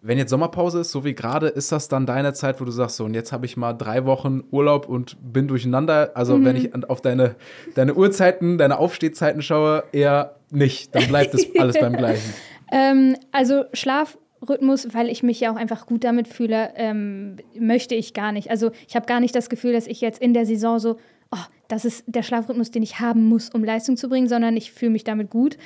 [0.00, 2.96] Wenn jetzt Sommerpause ist, so wie gerade, ist das dann deine Zeit, wo du sagst,
[2.96, 6.10] so, und jetzt habe ich mal drei Wochen Urlaub und bin durcheinander.
[6.14, 6.44] Also, mhm.
[6.44, 7.36] wenn ich auf deine,
[7.76, 10.92] deine Uhrzeiten, deine Aufstehzeiten schaue, eher nicht.
[10.92, 12.34] Dann bleibt es alles beim Gleichen.
[12.72, 18.14] Ähm, also Schlafrhythmus, weil ich mich ja auch einfach gut damit fühle, ähm, möchte ich
[18.14, 18.50] gar nicht.
[18.50, 20.96] Also ich habe gar nicht das Gefühl, dass ich jetzt in der Saison so,
[21.30, 24.72] oh, das ist der Schlafrhythmus, den ich haben muss, um Leistung zu bringen, sondern ich
[24.72, 25.58] fühle mich damit gut.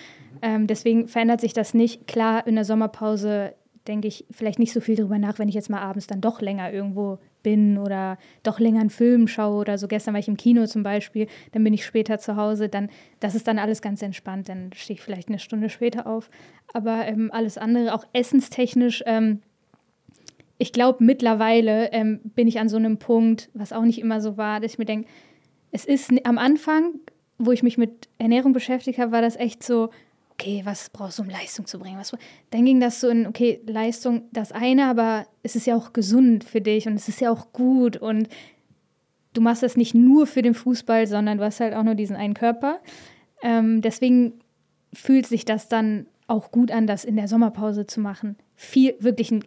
[0.42, 2.06] Ähm, deswegen verändert sich das nicht.
[2.08, 3.54] Klar, in der Sommerpause
[3.88, 6.40] denke ich vielleicht nicht so viel darüber nach, wenn ich jetzt mal abends dann doch
[6.40, 9.88] länger irgendwo bin oder doch länger einen Film schaue oder so.
[9.88, 12.68] Gestern war ich im Kino zum Beispiel, dann bin ich später zu Hause.
[12.68, 12.88] Dann,
[13.20, 14.48] das ist dann alles ganz entspannt.
[14.48, 16.30] Dann stehe ich vielleicht eine Stunde später auf.
[16.72, 19.42] Aber ähm, alles andere, auch essenstechnisch, ähm,
[20.58, 24.36] ich glaube, mittlerweile ähm, bin ich an so einem Punkt, was auch nicht immer so
[24.36, 25.08] war, dass ich mir denke,
[25.70, 26.94] es ist am Anfang,
[27.38, 29.90] wo ich mich mit Ernährung beschäftigt habe, war das echt so,
[30.38, 31.98] okay, was brauchst du, um Leistung zu bringen?
[31.98, 32.14] Was,
[32.50, 36.44] dann ging das so in, okay, Leistung das eine, aber es ist ja auch gesund
[36.44, 38.28] für dich und es ist ja auch gut und
[39.32, 42.16] du machst das nicht nur für den Fußball, sondern du hast halt auch nur diesen
[42.16, 42.80] einen Körper.
[43.42, 44.34] Ähm, deswegen
[44.92, 48.36] fühlt sich das dann auch gut an, das in der Sommerpause zu machen.
[48.56, 49.44] Viel, wirklich ein,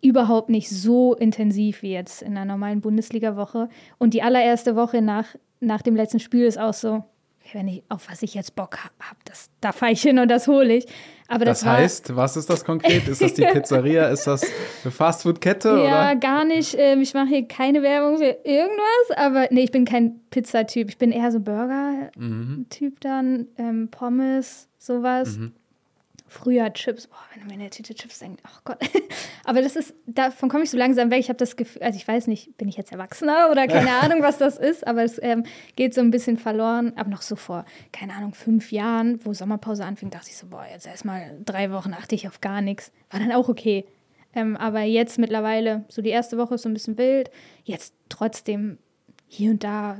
[0.00, 3.68] überhaupt nicht so intensiv wie jetzt in einer normalen Bundesliga-Woche.
[3.98, 7.04] Und die allererste Woche nach, nach dem letzten Spiel ist auch so,
[7.54, 10.48] wenn ich, auf was ich jetzt Bock habe, das, da fahre ich hin und das
[10.48, 10.86] hole ich.
[11.28, 13.08] Aber das, das heißt, was ist das konkret?
[13.08, 14.08] Ist das die Pizzeria?
[14.08, 14.44] ist das
[14.84, 15.68] eine Fastfood-Kette?
[15.68, 16.16] Ja, oder?
[16.16, 16.76] gar nicht.
[16.78, 20.88] Ähm, ich mache hier keine Werbung für irgendwas, aber nee, ich bin kein Pizzatyp.
[20.88, 23.00] Ich bin eher so Burger-Typ mhm.
[23.00, 25.36] dann, ähm, Pommes, sowas.
[25.36, 25.52] Mhm.
[26.36, 28.78] Früher Chips, boah, wenn du mir eine Tüte Chips denkst, ach Gott.
[29.44, 31.20] Aber das ist, davon komme ich so langsam weg.
[31.20, 34.22] Ich habe das Gefühl, also ich weiß nicht, bin ich jetzt Erwachsener oder keine Ahnung,
[34.22, 35.44] was das ist, aber es ähm,
[35.76, 36.92] geht so ein bisschen verloren.
[36.96, 40.66] Aber noch so vor, keine Ahnung, fünf Jahren, wo Sommerpause anfing, dachte ich so, boah,
[40.70, 42.92] jetzt erstmal drei Wochen achte ich auf gar nichts.
[43.10, 43.86] War dann auch okay.
[44.34, 47.30] Ähm, aber jetzt mittlerweile, so die erste Woche ist so ein bisschen wild.
[47.64, 48.78] Jetzt trotzdem
[49.26, 49.98] hier und da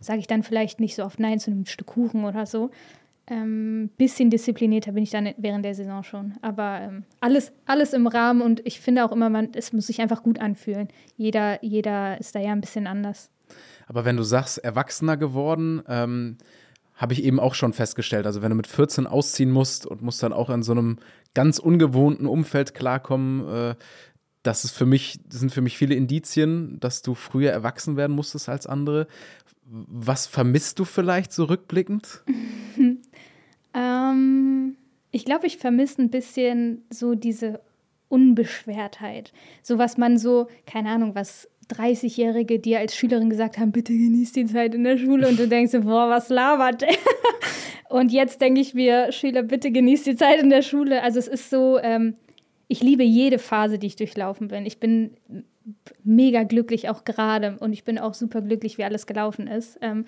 [0.00, 2.70] sage ich dann vielleicht nicht so oft Nein zu einem Stück Kuchen oder so.
[3.30, 6.34] Ähm, bisschen disziplinierter bin ich dann während der Saison schon.
[6.42, 10.00] Aber ähm, alles, alles im Rahmen und ich finde auch immer, man, es muss sich
[10.00, 10.88] einfach gut anfühlen.
[11.16, 13.30] Jeder, jeder ist da ja ein bisschen anders.
[13.86, 16.38] Aber wenn du sagst, erwachsener geworden, ähm,
[16.96, 18.26] habe ich eben auch schon festgestellt.
[18.26, 20.98] Also wenn du mit 14 ausziehen musst und musst dann auch in so einem
[21.32, 23.74] ganz ungewohnten Umfeld klarkommen, äh,
[24.42, 28.16] das ist für mich, das sind für mich viele Indizien, dass du früher erwachsen werden
[28.16, 29.06] musstest als andere.
[29.64, 32.24] Was vermisst du vielleicht so rückblickend?
[33.74, 34.76] Ähm,
[35.10, 37.60] ich glaube, ich vermisse ein bisschen so diese
[38.08, 39.32] Unbeschwertheit.
[39.62, 44.32] So was man so, keine Ahnung, was 30-Jährige dir als Schülerin gesagt haben, bitte genieß
[44.32, 46.94] die Zeit in der Schule und du denkst, boah, was labert der?
[47.88, 51.02] und jetzt denke ich mir, Schüler, bitte genieß die Zeit in der Schule.
[51.02, 52.14] Also es ist so, ähm,
[52.68, 54.66] ich liebe jede Phase, die ich durchlaufen bin.
[54.66, 55.12] Ich bin
[56.02, 59.78] mega glücklich auch gerade und ich bin auch super glücklich, wie alles gelaufen ist.
[59.82, 60.04] Ähm,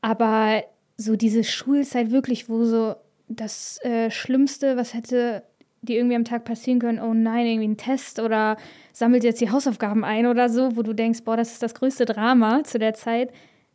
[0.00, 0.62] aber
[0.96, 2.94] so diese Schulzeit wirklich, wo so
[3.28, 5.42] das äh, Schlimmste, was hätte
[5.82, 8.56] dir irgendwie am Tag passieren können, oh nein, irgendwie ein Test oder
[8.92, 12.06] sammelt jetzt die Hausaufgaben ein oder so, wo du denkst, boah, das ist das größte
[12.06, 13.30] Drama zu der Zeit,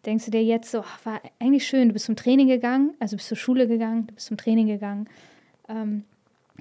[0.05, 3.15] denkst du dir jetzt so, ach, war eigentlich schön, du bist zum Training gegangen, also
[3.15, 5.07] bist zur Schule gegangen, du bist zum Training gegangen.
[5.69, 6.03] Ähm,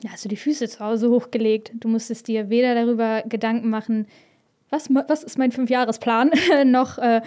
[0.02, 1.72] da hast du die Füße zu Hause hochgelegt.
[1.74, 4.06] Du musstest dir weder darüber Gedanken machen,
[4.70, 6.30] was, was ist mein Fünfjahresplan,
[6.66, 7.20] noch äh,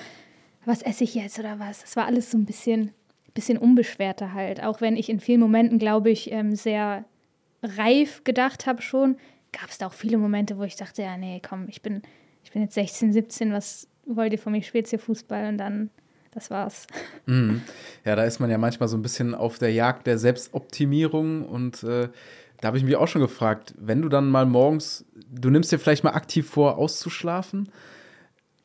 [0.66, 1.82] was esse ich jetzt oder was.
[1.82, 2.92] Das war alles so ein bisschen
[3.34, 4.64] bisschen unbeschwerter halt.
[4.64, 7.06] Auch wenn ich in vielen Momenten, glaube ich, ähm, sehr
[7.64, 9.18] reif gedacht habe schon,
[9.52, 12.02] gab es da auch viele Momente, wo ich dachte, ja, nee, komm, ich bin,
[12.44, 14.62] ich bin jetzt 16, 17, was wollt ihr von mir?
[14.62, 15.90] Spielt hier Fußball und dann,
[16.32, 16.88] das war's.
[17.26, 17.62] Mhm.
[18.04, 21.82] Ja, da ist man ja manchmal so ein bisschen auf der Jagd der Selbstoptimierung und
[21.84, 22.10] äh,
[22.60, 25.80] da habe ich mich auch schon gefragt, wenn du dann mal morgens, du nimmst dir
[25.80, 27.70] vielleicht mal aktiv vor, auszuschlafen,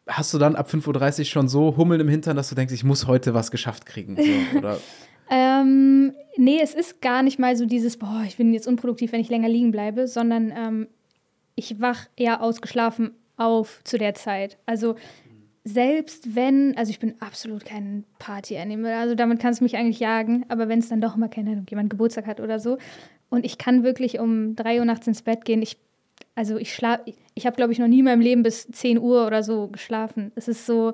[0.08, 2.84] hast du dann ab 5.30 Uhr schon so Hummeln im Hintern, dass du denkst, ich
[2.84, 4.16] muss heute was geschafft kriegen?
[4.16, 4.78] So, oder?
[5.30, 9.20] ähm, nee, es ist gar nicht mal so dieses, boah, ich bin jetzt unproduktiv, wenn
[9.20, 10.88] ich länger liegen bleibe, sondern ähm,
[11.54, 14.58] ich wach eher ausgeschlafen auf zu der Zeit.
[14.66, 14.96] Also
[15.64, 20.46] selbst wenn, also ich bin absolut kein Party-Animal, also damit kannst du mich eigentlich jagen,
[20.48, 22.78] aber wenn es dann doch mal, keine jemand Geburtstag hat oder so
[23.28, 25.76] und ich kann wirklich um 3 Uhr nachts ins Bett gehen, ich
[26.38, 29.27] also ich schlafe, ich habe, glaube ich, noch nie in meinem Leben bis 10 Uhr
[29.27, 30.31] oder so geschlafen.
[30.37, 30.92] Es ist so,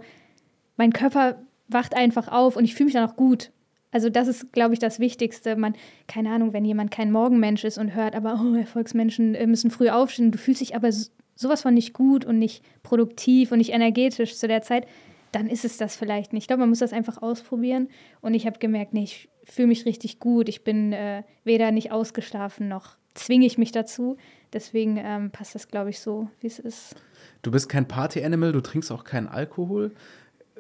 [0.78, 3.50] mein Körper wacht einfach auf und ich fühle mich dann auch gut.
[3.90, 5.54] Also das ist, glaube ich, das Wichtigste.
[5.56, 5.74] Man,
[6.08, 9.90] keine Ahnung, wenn jemand kein Morgenmensch ist und hört, aber oh, Erfolgsmenschen äh, müssen früh
[9.90, 10.88] aufstehen, du fühlst dich aber
[11.34, 14.86] sowas von nicht gut und nicht produktiv und nicht energetisch zu der Zeit,
[15.30, 16.44] dann ist es das vielleicht nicht.
[16.44, 17.88] Ich glaube, man muss das einfach ausprobieren.
[18.22, 20.48] Und ich habe gemerkt, nee, ich fühle mich richtig gut.
[20.48, 24.16] Ich bin äh, weder nicht ausgeschlafen noch zwinge ich mich dazu.
[24.54, 26.94] Deswegen ähm, passt das, glaube ich, so, wie es ist.
[27.42, 29.90] Du bist kein Party-Animal, du trinkst auch keinen Alkohol.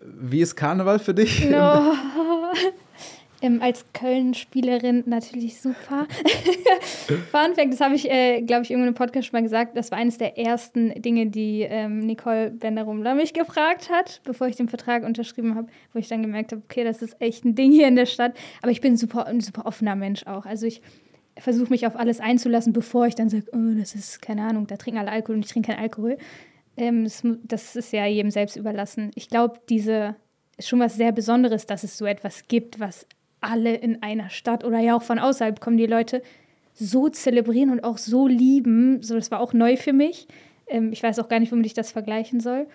[0.02, 1.48] Wie ist Karneval für dich?
[1.48, 1.94] No.
[3.40, 6.08] ähm, als Köln-Spielerin natürlich super.
[7.30, 9.76] Fun Fact, das habe ich, äh, glaube ich, irgendwo im Podcast schon mal gesagt.
[9.76, 14.56] Das war eines der ersten Dinge, die ähm, Nicole Benderum-La mich gefragt hat, bevor ich
[14.56, 17.70] den Vertrag unterschrieben habe, wo ich dann gemerkt habe, okay, das ist echt ein Ding
[17.70, 18.34] hier in der Stadt.
[18.60, 20.46] Aber ich bin super, ein super offener Mensch auch.
[20.46, 20.82] Also ich
[21.38, 24.76] versuche mich auf alles einzulassen, bevor ich dann sage, oh, das ist, keine Ahnung, da
[24.76, 26.18] trinken alle Alkohol und ich trinke keinen Alkohol.
[26.76, 29.10] Ähm, das, das, ist ja jedem selbst überlassen.
[29.14, 30.16] Ich glaube, diese
[30.56, 33.06] ist schon was sehr Besonderes, dass es so etwas gibt, was
[33.40, 36.22] alle in einer Stadt oder ja auch von außerhalb kommen die Leute
[36.72, 39.02] so zelebrieren und auch so lieben.
[39.02, 40.26] So, das war auch neu für mich.
[40.66, 42.66] Ähm, ich weiß auch gar nicht, womit ich das vergleichen soll.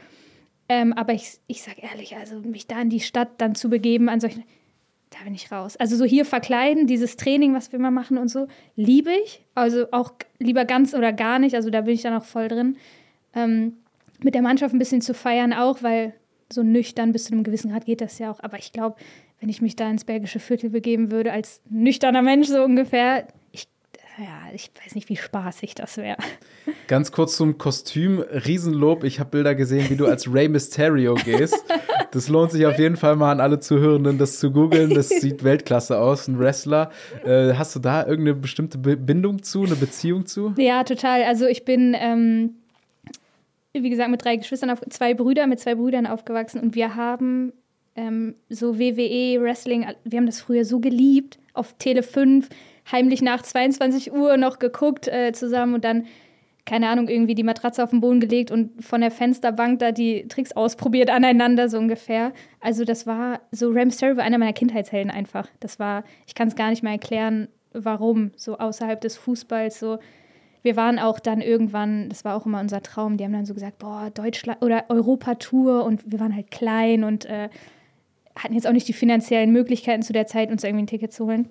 [0.69, 4.07] Ähm, aber ich, ich sage ehrlich, also mich da in die Stadt dann zu begeben,
[4.07, 4.43] an solchen,
[5.09, 5.75] da bin ich raus.
[5.77, 9.43] Also so hier verkleiden, dieses Training, was wir immer machen und so, liebe ich.
[9.55, 11.55] Also auch lieber ganz oder gar nicht.
[11.55, 12.77] Also da bin ich dann auch voll drin.
[13.33, 13.73] Ähm,
[14.21, 16.13] mit der Mannschaft ein bisschen zu feiern auch, weil
[16.51, 18.39] so nüchtern bis zu einem gewissen Grad geht das ja auch.
[18.41, 18.97] Aber ich glaube,
[19.39, 23.27] wenn ich mich da ins Bergische Viertel begeben würde, als nüchterner Mensch so ungefähr,
[24.19, 26.17] ja, ich weiß nicht, wie spaßig das wäre.
[26.87, 28.19] Ganz kurz zum Kostüm.
[28.19, 29.05] Riesenlob.
[29.05, 31.55] Ich habe Bilder gesehen, wie du als Rey Mysterio gehst.
[32.11, 34.93] Das lohnt sich auf jeden Fall mal an alle Zuhörenden, das zu googeln.
[34.93, 36.91] Das sieht Weltklasse aus, ein Wrestler.
[37.23, 40.53] Äh, hast du da irgendeine bestimmte Bindung zu, eine Beziehung zu?
[40.57, 41.23] Ja, total.
[41.23, 42.55] Also ich bin, ähm,
[43.73, 47.53] wie gesagt, mit drei Geschwistern, auf, zwei Brüder, mit zwei Brüdern aufgewachsen und wir haben
[47.95, 52.49] ähm, so WWE, Wrestling, wir haben das früher so geliebt auf Tele 5
[52.91, 56.07] heimlich nach 22 Uhr noch geguckt äh, zusammen und dann,
[56.69, 60.27] keine Ahnung, irgendwie die Matratze auf den Boden gelegt und von der Fensterbank da die
[60.27, 62.31] Tricks ausprobiert aneinander, so ungefähr.
[62.59, 65.47] Also das war, so Ram Sterry war einer meiner Kindheitshelden einfach.
[65.61, 69.97] Das war, ich kann es gar nicht mehr erklären, warum, so außerhalb des Fußballs, so
[70.61, 73.55] wir waren auch dann irgendwann, das war auch immer unser Traum, die haben dann so
[73.55, 77.49] gesagt, boah, Deutschland oder Europa-Tour und wir waren halt klein und äh,
[78.35, 81.25] hatten jetzt auch nicht die finanziellen Möglichkeiten zu der Zeit, uns irgendwie ein Ticket zu
[81.25, 81.49] holen.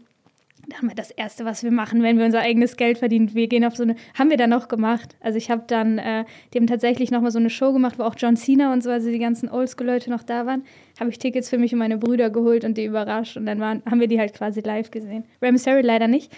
[0.69, 3.35] Dann das Erste, was wir machen, wenn wir unser eigenes Geld verdienen.
[3.35, 5.17] Wir gehen auf so eine, haben wir dann noch gemacht.
[5.21, 8.37] Also ich habe dann, äh, haben tatsächlich nochmal so eine Show gemacht, wo auch John
[8.37, 10.65] Cena und so, also die ganzen Oldschool-Leute noch da waren.
[11.01, 13.83] Habe ich Tickets für mich und meine Brüder geholt und die überrascht und dann waren,
[13.89, 15.25] haben wir die halt quasi live gesehen.
[15.41, 16.31] Ram leider nicht,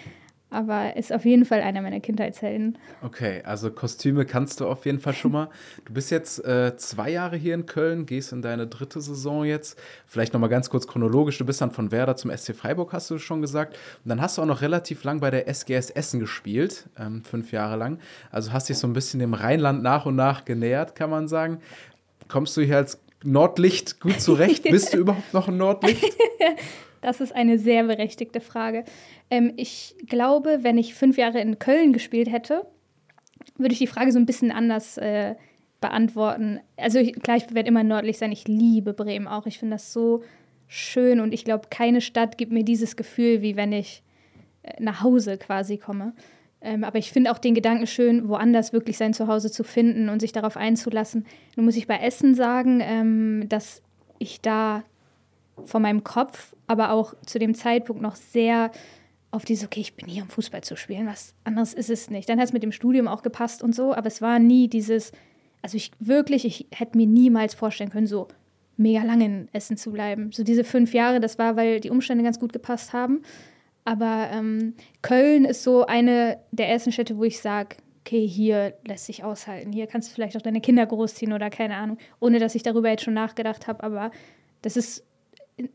[0.50, 2.76] aber ist auf jeden Fall einer meiner Kindheitshelden.
[3.02, 5.48] Okay, also Kostüme kannst du auf jeden Fall schon mal.
[5.84, 9.78] Du bist jetzt äh, zwei Jahre hier in Köln, gehst in deine dritte Saison jetzt.
[10.06, 11.38] Vielleicht noch mal ganz kurz chronologisch.
[11.38, 13.76] Du bist dann von Werder zum SC Freiburg, hast du schon gesagt.
[14.04, 17.50] Und dann hast du auch noch relativ lang bei der SGS Essen gespielt, ähm, fünf
[17.52, 17.98] Jahre lang.
[18.30, 21.60] Also hast dich so ein bisschen dem Rheinland nach und nach genähert, kann man sagen.
[22.28, 24.62] Kommst du hier als Nordlicht gut zurecht?
[24.70, 26.04] Bist du überhaupt noch ein Nordlicht?
[27.00, 28.84] Das ist eine sehr berechtigte Frage.
[29.30, 32.66] Ähm, ich glaube, wenn ich fünf Jahre in Köln gespielt hätte,
[33.56, 35.34] würde ich die Frage so ein bisschen anders äh,
[35.80, 36.60] beantworten.
[36.76, 38.32] Also ich, klar, ich werde immer nördlich sein.
[38.32, 39.46] Ich liebe Bremen auch.
[39.46, 40.22] Ich finde das so
[40.68, 44.02] schön und ich glaube, keine Stadt gibt mir dieses Gefühl, wie wenn ich
[44.62, 46.12] äh, nach Hause quasi komme.
[46.60, 50.20] Ähm, aber ich finde auch den Gedanken schön, woanders wirklich sein Zuhause zu finden und
[50.20, 51.26] sich darauf einzulassen.
[51.56, 53.82] Nun muss ich bei Essen sagen, ähm, dass
[54.18, 54.84] ich da
[55.66, 58.70] von meinem Kopf, aber auch zu dem Zeitpunkt noch sehr
[59.30, 62.28] auf dieses, okay, ich bin hier, um Fußball zu spielen, was anderes ist es nicht.
[62.28, 65.12] Dann hat es mit dem Studium auch gepasst und so, aber es war nie dieses,
[65.62, 68.28] also ich wirklich, ich hätte mir niemals vorstellen können, so
[68.76, 70.32] mega lange in Essen zu bleiben.
[70.32, 73.22] So diese fünf Jahre, das war, weil die Umstände ganz gut gepasst haben.
[73.84, 79.06] Aber ähm, Köln ist so eine der ersten Städte, wo ich sage, okay, hier lässt
[79.06, 79.72] sich aushalten.
[79.72, 82.88] Hier kannst du vielleicht auch deine Kinder großziehen oder keine Ahnung, ohne dass ich darüber
[82.88, 83.82] jetzt schon nachgedacht habe.
[83.84, 84.10] Aber
[84.62, 85.04] das ist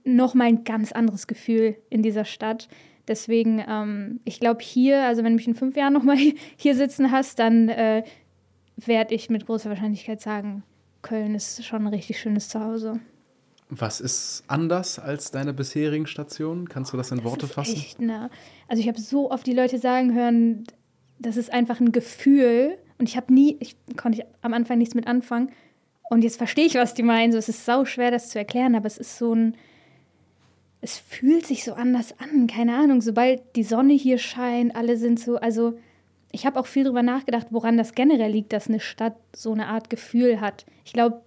[0.03, 2.67] nochmal ein ganz anderes Gefühl in dieser Stadt.
[3.07, 6.17] Deswegen, ähm, ich glaube hier, also wenn du mich in fünf Jahren nochmal
[6.57, 8.03] hier sitzen hast, dann äh,
[8.77, 10.63] werde ich mit großer Wahrscheinlichkeit sagen,
[11.01, 12.99] Köln ist schon ein richtig schönes Zuhause.
[13.69, 16.69] Was ist anders als deine bisherigen Stationen?
[16.69, 17.75] Kannst du das in das Worte fassen?
[17.75, 18.29] Echt, ne?
[18.67, 20.63] Also ich habe so oft die Leute sagen hören,
[21.19, 24.95] das ist einfach ein Gefühl und ich habe nie, ich konnte ich am Anfang nichts
[24.95, 25.51] mit anfangen
[26.09, 27.31] und jetzt verstehe ich, was die meinen.
[27.31, 29.55] So, es ist sau schwer, das zu erklären, aber es ist so ein,
[30.81, 35.19] es fühlt sich so anders an, keine Ahnung, sobald die Sonne hier scheint, alle sind
[35.19, 35.77] so, also
[36.31, 39.67] ich habe auch viel darüber nachgedacht, woran das generell liegt, dass eine Stadt so eine
[39.67, 40.65] Art Gefühl hat.
[40.83, 41.21] Ich glaube,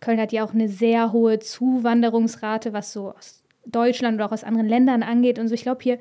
[0.00, 4.44] Köln hat ja auch eine sehr hohe Zuwanderungsrate, was so aus Deutschland oder auch aus
[4.44, 5.54] anderen Ländern angeht und so.
[5.54, 5.98] Ich glaube, hier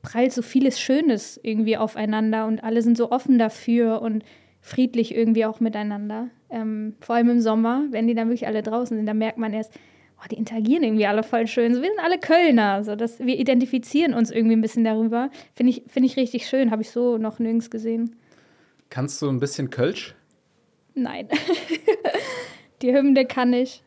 [0.00, 4.24] prallt so vieles Schönes irgendwie aufeinander und alle sind so offen dafür und
[4.60, 6.28] friedlich irgendwie auch miteinander.
[6.50, 9.52] Ähm, vor allem im Sommer, wenn die dann wirklich alle draußen sind, da merkt man
[9.52, 9.72] erst,
[10.20, 11.74] oh, die interagieren irgendwie alle voll schön.
[11.74, 12.84] So, wir sind alle Kölner.
[12.84, 15.30] So, dass wir identifizieren uns irgendwie ein bisschen darüber.
[15.54, 16.70] Finde ich, find ich richtig schön.
[16.70, 18.16] Habe ich so noch nirgends gesehen.
[18.88, 20.14] Kannst du ein bisschen Kölsch?
[20.94, 21.28] Nein.
[22.82, 23.82] die Hymne kann ich.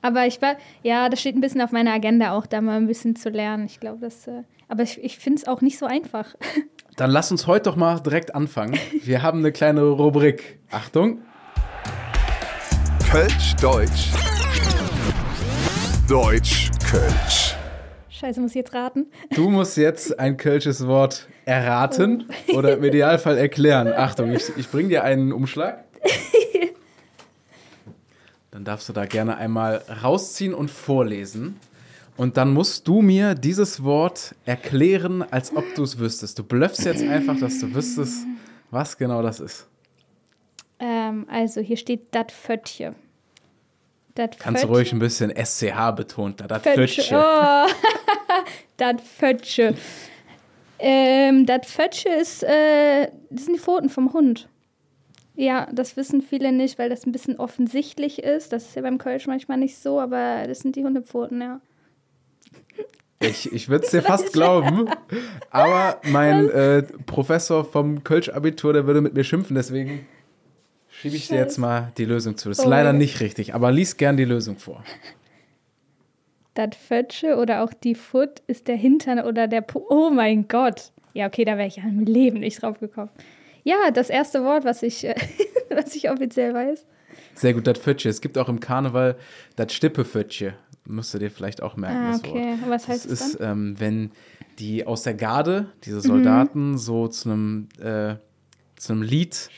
[0.00, 2.86] Aber ich war, ja, das steht ein bisschen auf meiner Agenda auch, da mal ein
[2.86, 3.66] bisschen zu lernen.
[3.66, 6.34] Ich glaube, das, äh, aber ich, ich finde es auch nicht so einfach.
[6.96, 8.78] Dann lass uns heute doch mal direkt anfangen.
[9.02, 10.58] Wir haben eine kleine Rubrik.
[10.70, 11.22] Achtung.
[13.10, 14.10] Kölsch, Deutsch.
[16.06, 17.54] Deutsch, Kölsch.
[18.10, 19.06] Scheiße, muss ich jetzt raten?
[19.34, 22.58] Du musst jetzt ein kölsches Wort erraten oh.
[22.58, 23.88] oder im Idealfall erklären.
[23.88, 25.84] Achtung, ich, ich bringe dir einen Umschlag.
[28.50, 31.58] Dann darfst du da gerne einmal rausziehen und vorlesen.
[32.18, 36.38] Und dann musst du mir dieses Wort erklären, als ob du es wüsstest.
[36.38, 38.26] Du blöffst jetzt einfach, dass du wüsstest,
[38.70, 39.66] was genau das ist.
[40.80, 42.94] Ähm, also hier steht dat Fötche.
[44.14, 47.14] Das Kannst du ruhig ein bisschen SCH betont, das Fötsche.
[47.14, 47.66] Oh.
[48.76, 49.74] das Fötsche.
[50.80, 54.48] Ähm, das Fötsche ist, äh, das sind die Pfoten vom Hund.
[55.34, 58.52] Ja, das wissen viele nicht, weil das ein bisschen offensichtlich ist.
[58.52, 61.60] Das ist ja beim Kölsch manchmal nicht so, aber das sind die Hundepfoten, ja.
[63.20, 64.88] Ich, ich würde es dir fast glauben,
[65.50, 70.06] aber mein äh, Professor vom Kölsch-Abitur, der würde mit mir schimpfen, deswegen
[71.00, 72.48] Schiebe ich dir jetzt mal die Lösung zu.
[72.48, 72.68] Das ist oh.
[72.68, 74.82] leider nicht richtig, aber lies gern die Lösung vor.
[76.54, 80.90] Das Fötsche oder auch die Foot ist der Hintern oder der po Oh mein Gott.
[81.14, 83.10] Ja, okay, da wäre ich ja im Leben nicht drauf gekommen.
[83.62, 85.04] Ja, das erste Wort, was ich,
[85.70, 86.84] was ich offiziell weiß.
[87.36, 88.08] Sehr gut, das Fötsche.
[88.08, 89.16] Es gibt auch im Karneval
[89.54, 90.54] das Stippefötsche.
[90.84, 92.32] Musst du dir vielleicht auch merken, ah, das okay.
[92.32, 92.70] Wort.
[92.70, 93.18] Was heißt das?
[93.20, 94.10] Das ist, ähm, wenn
[94.58, 96.78] die aus der Garde, diese Soldaten, Mhm.
[96.78, 98.16] so zu einem, äh,
[98.74, 99.48] zu einem Lied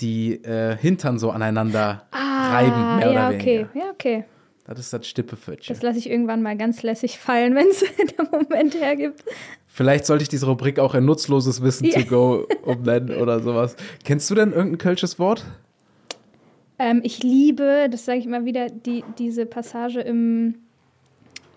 [0.00, 3.66] die äh, Hintern so aneinander reiben, mehr Ah, ja, oder okay.
[3.72, 3.86] weniger.
[3.86, 4.24] Ja, okay.
[4.64, 5.74] Das ist das Stippefötchen.
[5.74, 9.24] Das lasse ich irgendwann mal ganz lässig fallen, wenn es der Moment hergibt.
[9.66, 12.00] Vielleicht sollte ich diese Rubrik auch ein nutzloses Wissen Ja.
[12.00, 13.76] to go umnennen oder sowas.
[14.04, 15.44] Kennst du denn irgendein kölsches Wort?
[16.78, 20.56] Ähm, ich liebe, das sage ich immer wieder, die, diese Passage im,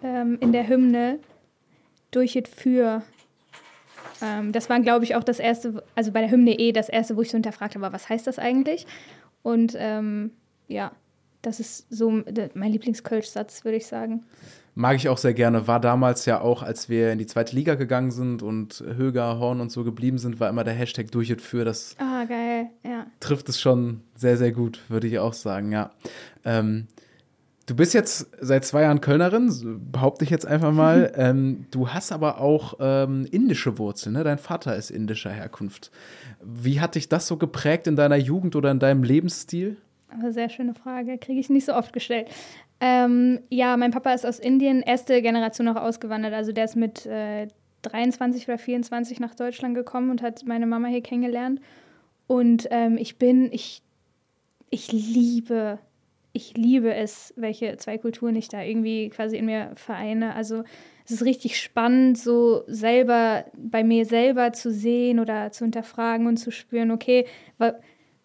[0.04, 1.20] ähm, in der Hymne
[2.12, 3.04] durch it für.
[4.22, 7.16] Ähm, das war, glaube ich, auch das erste, also bei der Hymne eh das erste,
[7.18, 8.86] wo ich so hinterfragt habe, was heißt das eigentlich?
[9.44, 10.32] Und ähm,
[10.68, 10.92] ja,
[11.42, 12.12] das ist so
[12.54, 14.24] mein Lieblingskölsch-Satz, würde ich sagen.
[14.74, 15.68] Mag ich auch sehr gerne.
[15.68, 19.60] War damals ja auch, als wir in die zweite Liga gegangen sind und Höger, Horn
[19.60, 21.66] und so geblieben sind, war immer der Hashtag durch it für.
[21.66, 23.06] Das Ah, geil, ja.
[23.20, 25.92] trifft es schon sehr, sehr gut, würde ich auch sagen, ja.
[26.46, 26.88] Ähm,
[27.72, 29.50] du bist jetzt seit zwei Jahren Kölnerin,
[29.94, 31.14] behaupte ich jetzt einfach mal.
[31.16, 34.26] ähm, du hast aber auch ähm, indische Wurzeln, ne?
[34.26, 35.90] Dein Vater ist indischer Herkunft.
[36.44, 39.78] Wie hat dich das so geprägt in deiner Jugend oder in deinem Lebensstil?
[40.10, 42.28] Aber sehr schöne Frage, kriege ich nicht so oft gestellt.
[42.82, 46.34] Ähm, ja, mein Papa ist aus Indien, erste Generation noch ausgewandert.
[46.34, 47.48] Also der ist mit äh,
[47.84, 51.62] 23 oder 24 nach Deutschland gekommen und hat meine Mama hier kennengelernt.
[52.28, 53.82] Und ähm, ich bin, ich,
[54.70, 55.80] ich liebe,
[56.34, 60.36] ich liebe es, welche zwei Kulturen ich da irgendwie quasi in mir vereine.
[60.36, 60.64] Also
[61.06, 66.38] es ist richtig spannend, so selber bei mir selber zu sehen oder zu hinterfragen und
[66.38, 67.26] zu spüren, okay,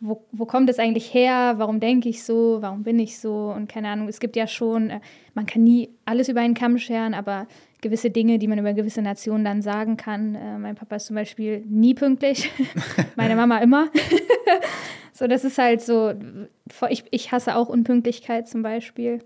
[0.01, 1.55] wo, wo kommt es eigentlich her?
[1.57, 2.59] Warum denke ich so?
[2.61, 3.53] Warum bin ich so?
[3.55, 5.01] Und keine Ahnung, es gibt ja schon, äh,
[5.35, 7.47] man kann nie alles über einen Kamm scheren, aber
[7.81, 10.35] gewisse Dinge, die man über gewisse Nationen dann sagen kann.
[10.35, 12.51] Äh, mein Papa ist zum Beispiel nie pünktlich,
[13.17, 13.89] meine Mama immer.
[15.17, 16.13] so, das ist halt so,
[16.91, 19.21] ich, ich hasse auch Unpünktlichkeit zum Beispiel.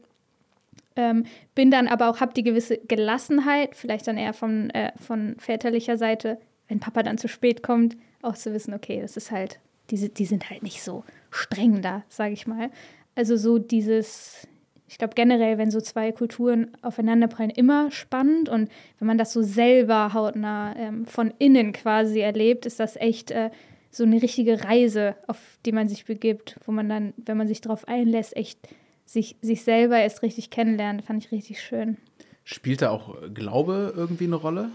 [0.94, 1.24] Ähm,
[1.56, 5.96] bin dann aber auch, habe die gewisse Gelassenheit, vielleicht dann eher von, äh, von väterlicher
[5.96, 9.58] Seite, wenn Papa dann zu spät kommt, auch zu wissen, okay, das ist halt,
[9.90, 12.70] die, die sind halt nicht so streng da, sage ich mal.
[13.16, 14.46] Also so dieses,
[14.86, 19.42] ich glaube generell, wenn so zwei Kulturen aufeinanderprallen, immer spannend und wenn man das so
[19.42, 23.50] selber hautnah ähm, von innen quasi erlebt, ist das echt äh,
[23.90, 27.60] so eine richtige Reise, auf die man sich begibt, wo man dann, wenn man sich
[27.60, 28.58] darauf einlässt, echt
[29.04, 31.96] sich, sich selber erst richtig kennenlernt, fand ich richtig schön.
[32.44, 34.70] Spielt da auch Glaube irgendwie eine Rolle?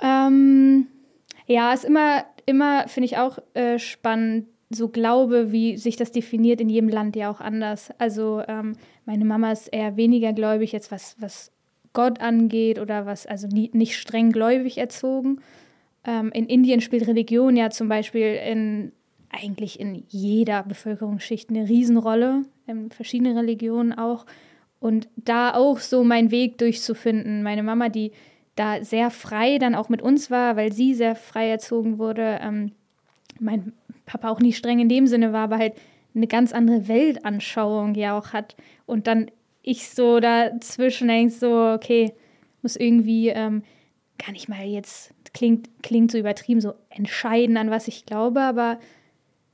[0.00, 0.86] Ähm,
[1.46, 6.60] ja, ist immer, immer finde ich auch äh, spannend, so Glaube, wie sich das definiert
[6.60, 7.90] in jedem Land ja auch anders.
[7.98, 11.50] Also ähm, meine Mama ist eher weniger gläubig, jetzt was, was
[11.94, 15.40] Gott angeht oder was, also nie, nicht streng gläubig erzogen.
[16.08, 18.92] Ähm, in Indien spielt Religion ja zum Beispiel in
[19.28, 24.24] eigentlich in jeder Bevölkerungsschicht eine Riesenrolle, in verschiedene Religionen auch.
[24.80, 27.42] Und da auch so meinen Weg durchzufinden.
[27.42, 28.12] Meine Mama, die
[28.54, 32.38] da sehr frei dann auch mit uns war, weil sie sehr frei erzogen wurde.
[32.40, 32.72] Ähm,
[33.38, 33.74] mein
[34.06, 35.74] Papa auch nie streng in dem Sinne war, aber halt
[36.14, 38.56] eine ganz andere Weltanschauung ja auch hat.
[38.86, 39.30] Und dann
[39.62, 42.14] ich so dazwischen denke, so, okay,
[42.62, 43.62] muss irgendwie, ähm,
[44.16, 48.78] kann ich mal jetzt, klingt, klingt so übertrieben, so entscheiden, an was ich glaube, aber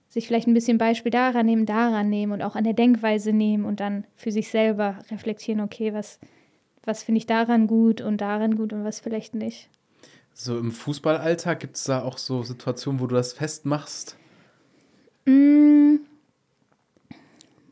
[0.08, 3.64] sich vielleicht ein bisschen Beispiel daran nehmen, daran nehmen und auch an der Denkweise nehmen
[3.64, 6.20] und dann für sich selber reflektieren, okay, was,
[6.84, 9.68] was finde ich daran gut und daran gut und was vielleicht nicht.
[10.32, 14.16] So im Fußballalltag gibt es da auch so Situationen, wo du das festmachst?
[15.26, 15.96] Mm,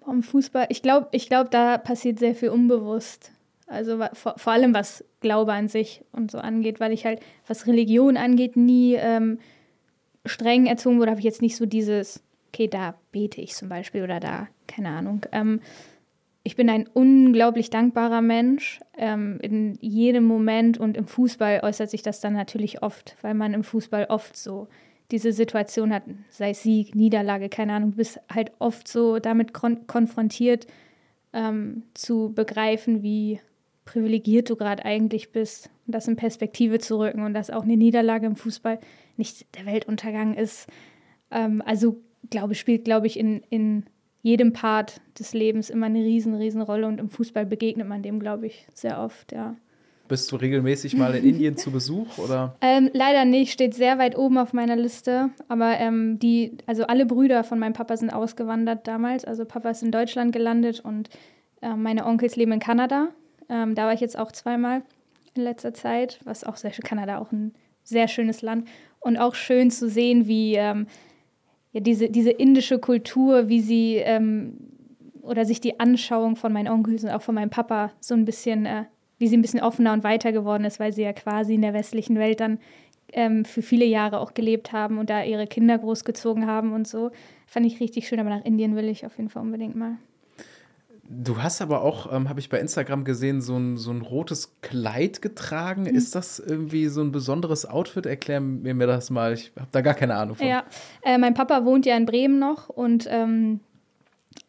[0.04, 3.32] Vom Fußball, ich glaube, ich glaub, da passiert sehr viel unbewusst.
[3.66, 7.66] Also vor, vor allem was Glaube an sich und so angeht, weil ich halt, was
[7.66, 9.38] Religion angeht, nie ähm,
[10.26, 14.02] streng erzogen wurde, habe ich jetzt nicht so dieses, okay, da bete ich zum Beispiel
[14.02, 15.22] oder da, keine Ahnung.
[15.32, 15.60] Ähm,
[16.44, 22.02] ich bin ein unglaublich dankbarer Mensch ähm, in jedem Moment und im Fußball äußert sich
[22.02, 24.68] das dann natürlich oft, weil man im Fußball oft so
[25.12, 29.86] diese Situation hat, sei es Sieg, Niederlage, keine Ahnung, bist halt oft so damit kon
[29.86, 30.66] konfrontiert,
[31.32, 33.40] ähm, zu begreifen, wie
[33.84, 37.76] privilegiert du gerade eigentlich bist und das in Perspektive zu rücken und dass auch eine
[37.76, 38.78] Niederlage im Fußball
[39.16, 40.68] nicht der Weltuntergang ist.
[41.30, 43.84] Ähm, also glaube spielt, glaube ich, in, in
[44.22, 48.20] jedem Part des Lebens immer eine riesen, riesen Rolle und im Fußball begegnet man dem,
[48.20, 49.56] glaube ich, sehr oft, ja.
[50.08, 52.56] Bist du regelmäßig mal in Indien zu Besuch oder?
[52.60, 55.30] Ähm, leider nicht, steht sehr weit oben auf meiner Liste.
[55.48, 59.24] Aber ähm, die, also alle Brüder von meinem Papa sind ausgewandert damals.
[59.24, 61.08] Also Papa ist in Deutschland gelandet und
[61.62, 63.08] äh, meine Onkels leben in Kanada.
[63.52, 64.82] Ähm, da war ich jetzt auch zweimal
[65.34, 68.68] in letzter Zeit, was auch sehr schön, Kanada auch ein sehr schönes Land.
[69.00, 70.86] Und auch schön zu sehen, wie ähm,
[71.72, 74.58] ja, diese, diese indische Kultur, wie sie ähm,
[75.22, 78.66] oder sich die Anschauung von meinen Onkels und auch von meinem Papa so ein bisschen
[78.66, 78.84] äh,
[79.22, 81.74] wie sie ein bisschen offener und weiter geworden ist, weil sie ja quasi in der
[81.74, 82.58] westlichen Welt dann
[83.12, 87.12] ähm, für viele Jahre auch gelebt haben und da ihre Kinder großgezogen haben und so.
[87.46, 89.96] Fand ich richtig schön, aber nach Indien will ich auf jeden Fall unbedingt mal.
[91.14, 94.56] Du hast aber auch, ähm, habe ich bei Instagram gesehen, so ein, so ein rotes
[94.62, 95.82] Kleid getragen.
[95.82, 95.94] Mhm.
[95.94, 98.06] Ist das irgendwie so ein besonderes Outfit?
[98.06, 99.34] Erklär mir, mir das mal.
[99.34, 100.46] Ich habe da gar keine Ahnung von.
[100.46, 100.64] Ja,
[101.02, 103.60] äh, mein Papa wohnt ja in Bremen noch und ähm,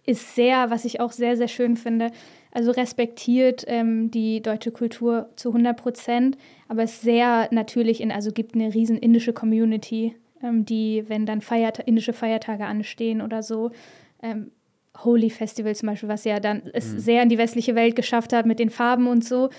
[0.05, 2.11] ist sehr, was ich auch sehr, sehr schön finde,
[2.51, 6.37] also respektiert ähm, die deutsche Kultur zu 100 Prozent,
[6.67, 11.41] aber ist sehr natürlich in, also gibt eine riesen indische Community, ähm, die, wenn dann
[11.41, 13.71] Feiert indische Feiertage anstehen oder so,
[14.21, 14.51] ähm,
[14.97, 16.99] Holy Festival zum Beispiel, was ja dann es mhm.
[16.99, 19.49] sehr in die westliche Welt geschafft hat mit den Farben und so,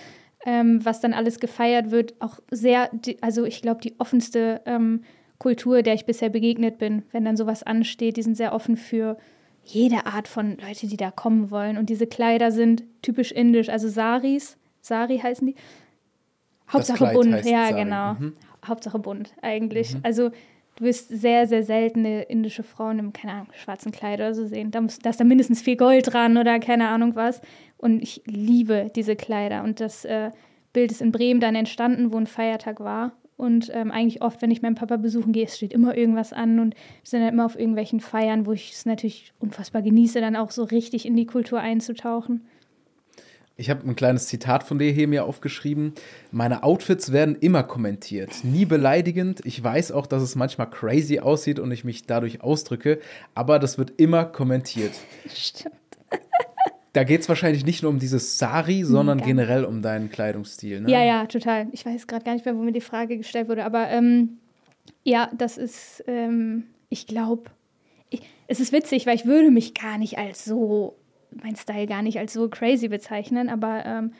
[0.46, 5.02] ähm, was dann alles gefeiert wird, auch sehr, also ich glaube, die offenste ähm,
[5.38, 9.16] Kultur, der ich bisher begegnet bin, wenn dann sowas ansteht, die sind sehr offen für
[9.64, 11.78] jede Art von Leute, die da kommen wollen.
[11.78, 15.54] Und diese Kleider sind typisch indisch, also Saris, Sari heißen die.
[16.70, 17.84] Hauptsache bunt, ja, Sari.
[17.84, 18.14] genau.
[18.14, 18.36] Mhm.
[18.66, 19.94] Hauptsache bunt eigentlich.
[19.94, 20.00] Mhm.
[20.02, 20.30] Also
[20.76, 24.70] du wirst sehr, sehr seltene indische Frauen im, keine Ahnung, schwarzen Kleid oder so sehen.
[24.70, 27.40] Da, muss, da ist da mindestens viel Gold dran oder keine Ahnung was.
[27.76, 29.62] Und ich liebe diese Kleider.
[29.62, 30.30] Und das äh,
[30.72, 33.12] Bild ist in Bremen dann entstanden, wo ein Feiertag war.
[33.36, 36.60] Und ähm, eigentlich oft, wenn ich meinen Papa besuchen gehe, es steht immer irgendwas an
[36.60, 40.36] und wir sind dann immer auf irgendwelchen Feiern, wo ich es natürlich unfassbar genieße, dann
[40.36, 42.46] auch so richtig in die Kultur einzutauchen.
[43.56, 45.92] Ich habe ein kleines Zitat von dir hier mir aufgeschrieben.
[46.32, 49.40] Meine Outfits werden immer kommentiert, nie beleidigend.
[49.44, 52.98] Ich weiß auch, dass es manchmal crazy aussieht und ich mich dadurch ausdrücke,
[53.34, 54.92] aber das wird immer kommentiert.
[55.32, 55.76] Stimmt.
[56.92, 59.24] Da geht es wahrscheinlich nicht nur um dieses Sari, sondern ja.
[59.24, 60.80] generell um deinen Kleidungsstil.
[60.80, 60.90] Ne?
[60.90, 61.66] Ja, ja, total.
[61.72, 64.38] Ich weiß gerade gar nicht mehr, wo mir die Frage gestellt wurde, aber ähm,
[65.02, 67.50] ja, das ist, ähm, ich glaube,
[68.46, 70.96] es ist witzig, weil ich würde mich gar nicht als so
[71.42, 74.12] mein Style gar nicht als so crazy bezeichnen, aber ähm,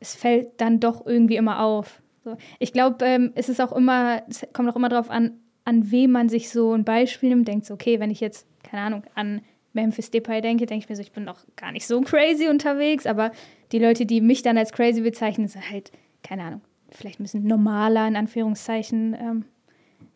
[0.00, 2.00] es fällt dann doch irgendwie immer auf.
[2.24, 2.36] So.
[2.58, 6.12] Ich glaube, ähm, es ist auch immer, es kommt auch immer darauf an, an wem
[6.12, 9.42] man sich so ein Beispiel nimmt, denkt so, okay, wenn ich jetzt, keine Ahnung, an
[9.72, 13.06] Memphis Depay denke, denke ich mir so, ich bin doch gar nicht so crazy unterwegs,
[13.06, 13.32] aber
[13.72, 16.60] die Leute, die mich dann als crazy bezeichnen, sind halt, keine Ahnung,
[16.90, 19.44] vielleicht ein bisschen normaler, in Anführungszeichen, ähm,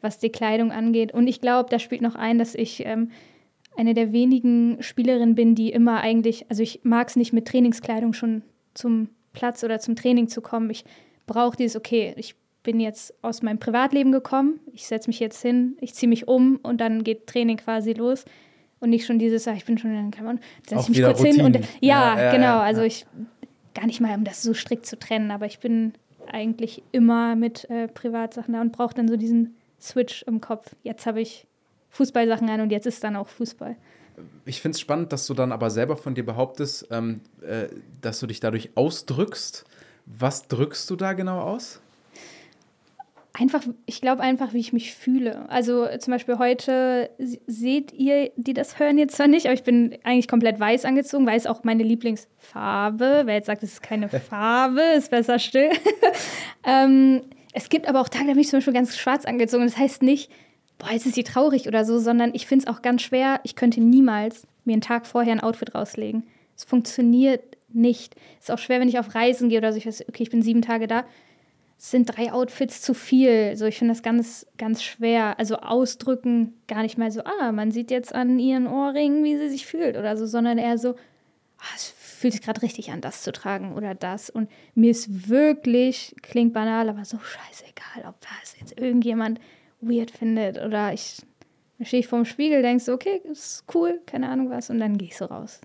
[0.01, 1.13] was die Kleidung angeht.
[1.13, 3.11] Und ich glaube, da spielt noch ein, dass ich ähm,
[3.77, 8.13] eine der wenigen Spielerinnen bin, die immer eigentlich, also ich mag es nicht mit Trainingskleidung
[8.13, 8.43] schon
[8.75, 10.71] zum Platz oder zum Training zu kommen.
[10.71, 10.85] Ich
[11.27, 15.77] brauche dieses, okay, ich bin jetzt aus meinem Privatleben gekommen, ich setze mich jetzt hin,
[15.81, 18.25] ich ziehe mich um und dann geht Training quasi los.
[18.79, 21.21] Und nicht schon dieses, ah, ich bin schon in den Klammern, setze ich mich kurz
[21.21, 21.37] Routine.
[21.37, 23.07] hin und ja, ja, ja genau, ja, also ich
[23.75, 25.93] gar nicht mal, um das so strikt zu trennen, aber ich bin
[26.31, 30.75] eigentlich immer mit äh, Privatsachen da und brauche dann so diesen Switch im Kopf.
[30.83, 31.47] Jetzt habe ich
[31.93, 33.77] Fußballsachen an und jetzt ist dann auch Fußball.
[34.45, 37.69] Ich finde es spannend, dass du dann aber selber von dir behauptest, ähm, äh,
[38.01, 39.65] dass du dich dadurch ausdrückst.
[40.07, 41.81] Was drückst du da genau aus?
[43.35, 45.49] Einfach, ich glaube einfach, wie ich mich fühle.
[45.49, 47.09] Also zum Beispiel heute
[47.47, 51.27] seht ihr, die das hören jetzt zwar nicht, aber ich bin eigentlich komplett weiß angezogen.
[51.27, 53.23] Weiß auch meine Lieblingsfarbe.
[53.25, 55.71] Wer jetzt sagt, es ist keine Farbe, ist besser still.
[56.65, 57.23] ähm,
[57.55, 59.65] es gibt aber auch Tage, da bin ich zum Beispiel ganz schwarz angezogen.
[59.65, 60.31] Das heißt nicht,
[60.83, 63.41] boah, jetzt ist sie traurig oder so, sondern ich finde es auch ganz schwer.
[63.45, 66.25] Ich könnte niemals mir einen Tag vorher ein Outfit rauslegen.
[66.57, 68.17] Es funktioniert nicht.
[68.39, 69.79] Es ist auch schwer, wenn ich auf Reisen gehe oder so.
[69.79, 71.05] Ich weiß, okay, ich bin sieben Tage da.
[71.79, 73.57] Es sind drei Outfits zu viel.
[73.57, 75.39] So, ich finde das ganz, ganz schwer.
[75.39, 79.49] Also ausdrücken gar nicht mal so, ah, man sieht jetzt an ihren Ohrringen, wie sie
[79.49, 80.91] sich fühlt oder so, sondern eher so,
[81.59, 84.31] ah, es fühlt sich gerade richtig an, das zu tragen oder das.
[84.31, 89.41] Und mir ist wirklich, klingt banal, aber so scheißegal, ob das jetzt irgendjemand
[89.83, 91.19] weird findet oder ich
[91.83, 95.09] stehe ich vorm Spiegel, denkst so, okay, ist cool, keine Ahnung was, und dann gehe
[95.09, 95.61] ich so raus.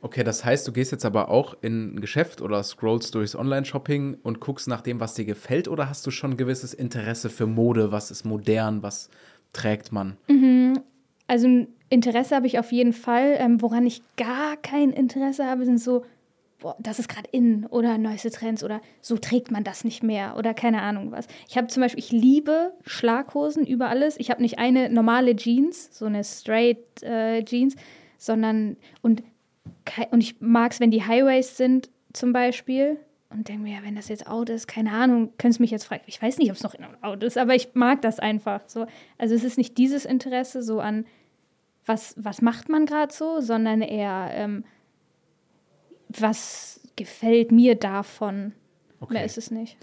[0.00, 4.18] Okay, das heißt, du gehst jetzt aber auch in ein Geschäft oder scrollst durchs Online-Shopping
[4.22, 7.46] und guckst nach dem, was dir gefällt, oder hast du schon ein gewisses Interesse für
[7.46, 7.90] Mode?
[7.90, 8.82] Was ist modern?
[8.82, 9.10] Was
[9.52, 10.16] trägt man?
[10.28, 10.80] Mhm.
[11.26, 13.36] Also Interesse habe ich auf jeden Fall.
[13.38, 16.04] Ähm, woran ich gar kein Interesse habe, sind so
[16.58, 20.36] boah, das ist gerade in oder neueste Trends oder so trägt man das nicht mehr
[20.36, 21.26] oder keine Ahnung was.
[21.48, 24.18] Ich habe zum Beispiel, ich liebe Schlaghosen über alles.
[24.18, 27.76] Ich habe nicht eine normale Jeans, so eine straight äh, Jeans,
[28.16, 29.22] sondern und,
[30.10, 32.98] und ich mag es, wenn die Highways sind zum Beispiel.
[33.30, 35.84] Und denke mir, ja, wenn das jetzt out ist, keine Ahnung, könntest du mich jetzt
[35.84, 36.02] fragen.
[36.06, 38.86] Ich weiß nicht, ob es noch out ist, aber ich mag das einfach so.
[39.18, 41.04] Also es ist nicht dieses Interesse so an,
[41.84, 44.64] was, was macht man gerade so, sondern eher, ähm,
[46.08, 48.52] was gefällt mir davon.
[49.00, 49.14] Okay.
[49.14, 49.76] Mehr ist es nicht.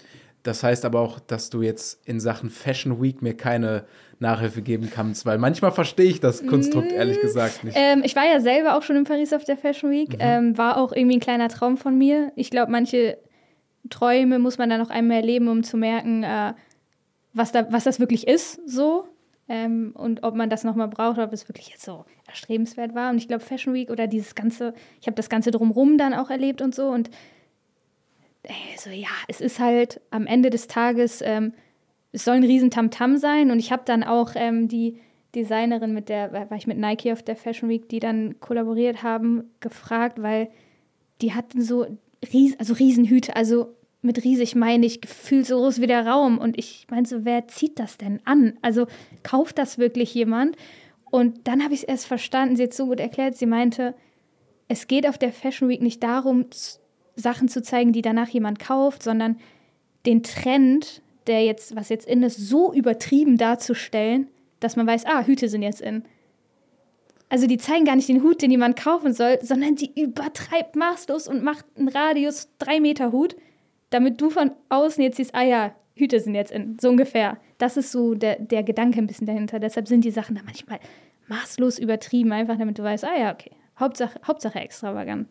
[0.44, 3.86] Das heißt aber auch, dass du jetzt in Sachen Fashion Week mir keine
[4.20, 7.76] Nachhilfe geben kannst, weil manchmal verstehe ich das Konstrukt mm, ehrlich gesagt nicht.
[7.80, 10.20] Ähm, ich war ja selber auch schon in Paris auf der Fashion Week, mhm.
[10.20, 12.32] ähm, war auch irgendwie ein kleiner Traum von mir.
[12.36, 13.18] Ich glaube, manche
[13.90, 16.54] Träume muss man dann noch einmal erleben, um zu merken, äh,
[17.34, 19.08] was, da, was das wirklich ist, so.
[19.48, 23.12] Ähm, und ob man das nochmal braucht, ob es wirklich jetzt so erstrebenswert war.
[23.12, 26.30] Und ich glaube, Fashion Week oder dieses ganze, ich habe das Ganze drumrum dann auch
[26.30, 26.88] erlebt und so.
[26.88, 27.10] Und
[28.78, 31.54] so, ja, es ist halt am Ende des Tages, ähm,
[32.12, 33.52] es soll ein riesen Tamtam sein.
[33.52, 35.00] Und ich habe dann auch ähm, die
[35.36, 39.52] Designerin, mit der, war ich mit Nike auf der Fashion Week, die dann kollaboriert haben,
[39.60, 40.50] gefragt, weil
[41.22, 41.86] die hatten so
[42.34, 43.76] ries, also Riesenhüte, also
[44.06, 46.38] mit riesig meine ich gefühlt so groß wie der Raum.
[46.38, 48.58] Und ich meinte so, wer zieht das denn an?
[48.62, 48.88] Also
[49.24, 50.56] kauft das wirklich jemand?
[51.12, 53.96] Und dann habe ich es erst verstanden, sie hat es so gut erklärt, sie meinte,
[54.68, 56.46] es geht auf der Fashion Week nicht darum,
[57.16, 59.38] Sachen zu zeigen, die danach jemand kauft, sondern
[60.06, 64.28] den Trend, der jetzt, was jetzt in ist, so übertrieben darzustellen,
[64.60, 66.04] dass man weiß, ah, Hüte sind jetzt in.
[67.30, 71.28] Also die zeigen gar nicht den Hut, den jemand kaufen soll, sondern die übertreibt maßlos
[71.28, 73.36] und macht einen Radius drei Meter Hut,
[73.96, 77.38] damit du von außen jetzt siehst, ah ja, Hüte sind jetzt in, so ungefähr.
[77.58, 79.60] Das ist so der, der Gedanke ein bisschen dahinter.
[79.60, 80.80] Deshalb sind die Sachen da manchmal
[81.28, 85.30] maßlos übertrieben, einfach damit du weißt, ah ja, okay, Hauptsache, Hauptsache extravagant.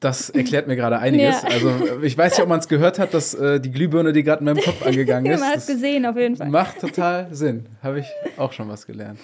[0.00, 1.42] Das erklärt mir gerade einiges.
[1.42, 1.48] Ja.
[1.48, 4.40] Also ich weiß nicht, ob man es gehört hat, dass äh, die Glühbirne, die gerade
[4.40, 5.40] in meinem Kopf angegangen ist.
[5.40, 6.50] man hat es gesehen, auf jeden Fall.
[6.50, 7.66] Macht total Sinn.
[7.82, 8.06] Habe ich
[8.36, 9.18] auch schon was gelernt.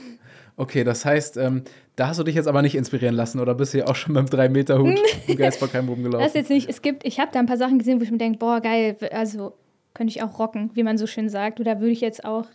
[0.56, 1.62] Okay, das heißt, ähm,
[1.96, 4.14] da hast du dich jetzt aber nicht inspirieren lassen oder bist du ja auch schon
[4.14, 6.24] beim 3-Meter-Hut im Geistbarkeim rumgelaufen?
[6.24, 6.68] Das jetzt nicht.
[6.68, 8.96] Es gibt, ich habe da ein paar Sachen gesehen, wo ich mir denke, boah, geil,
[9.12, 9.54] also
[9.94, 11.60] könnte ich auch rocken, wie man so schön sagt.
[11.60, 12.46] Oder würde ich jetzt auch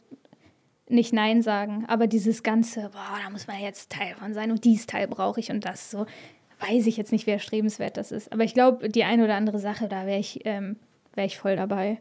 [0.90, 1.86] nicht Nein sagen.
[1.88, 5.40] Aber dieses ganze, boah, da muss man jetzt Teil von sein und dies Teil brauche
[5.40, 6.06] ich und das so
[6.60, 8.32] weiß ich jetzt nicht, wie erstrebenswert das ist.
[8.32, 10.78] Aber ich glaube, die eine oder andere Sache, da wäre ich, ähm,
[11.14, 12.00] wär ich voll dabei.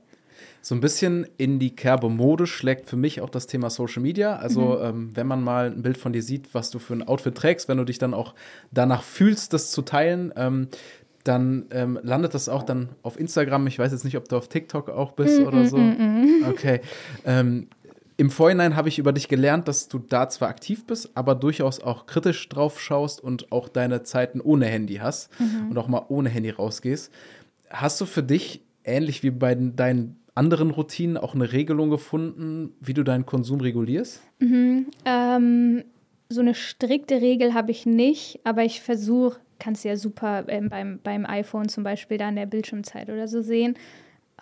[0.63, 4.37] So ein bisschen in die Kerbe Mode schlägt für mich auch das Thema Social Media.
[4.37, 4.85] Also, mhm.
[4.85, 7.69] ähm, wenn man mal ein Bild von dir sieht, was du für ein Outfit trägst,
[7.69, 8.35] wenn du dich dann auch
[8.73, 10.69] danach fühlst, das zu teilen, ähm,
[11.25, 13.67] dann ähm, landet das auch dann auf Instagram.
[13.67, 15.77] Ich weiß jetzt nicht, ob du auf TikTok auch bist mm, oder so.
[15.77, 16.81] Mm, mm, okay.
[17.25, 17.69] Ähm,
[18.17, 21.81] im Vorhinein habe ich über dich gelernt, dass du da zwar aktiv bist, aber durchaus
[21.81, 25.71] auch kritisch drauf schaust und auch deine Zeiten ohne Handy hast mhm.
[25.71, 27.13] und auch mal ohne Handy rausgehst.
[27.69, 32.95] Hast du für dich, ähnlich wie bei deinen anderen Routinen, auch eine Regelung gefunden, wie
[32.95, 34.23] du deinen Konsum regulierst?
[34.39, 34.87] Mhm.
[35.05, 35.85] Ähm,
[36.29, 40.69] so eine strikte Regel habe ich nicht, aber ich versuche, kannst du ja super ähm,
[40.69, 43.75] beim, beim iPhone zum Beispiel da in der Bildschirmzeit oder so sehen.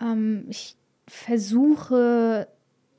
[0.01, 0.77] Ähm, ich
[1.07, 2.49] versuche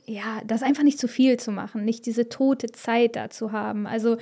[0.05, 3.87] ja, das einfach nicht zu viel zu machen, nicht diese tote Zeit da zu haben.
[3.87, 4.17] Also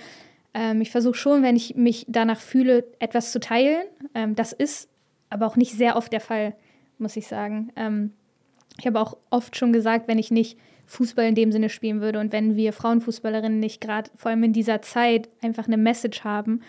[0.54, 3.84] ähm, ich versuche schon, wenn ich mich danach fühle, etwas zu teilen.
[4.14, 4.90] Ähm, das ist
[5.30, 6.56] aber auch nicht sehr oft der Fall,
[6.98, 7.72] muss ich sagen.
[8.80, 12.20] Ich habe auch oft schon gesagt, wenn ich nicht Fußball in dem Sinne spielen würde
[12.20, 16.62] und wenn wir Frauenfußballerinnen nicht gerade, vor allem in dieser Zeit, einfach eine Message haben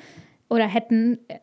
[0.48, 1.38] oder hätten, äh,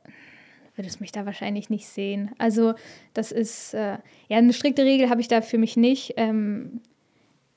[0.76, 2.32] würde es mich da wahrscheinlich nicht sehen.
[2.38, 2.74] Also
[3.14, 3.98] das ist, äh,
[4.30, 6.14] ja, eine strikte Regel habe ich da für mich nicht.
[6.18, 6.82] Ähm,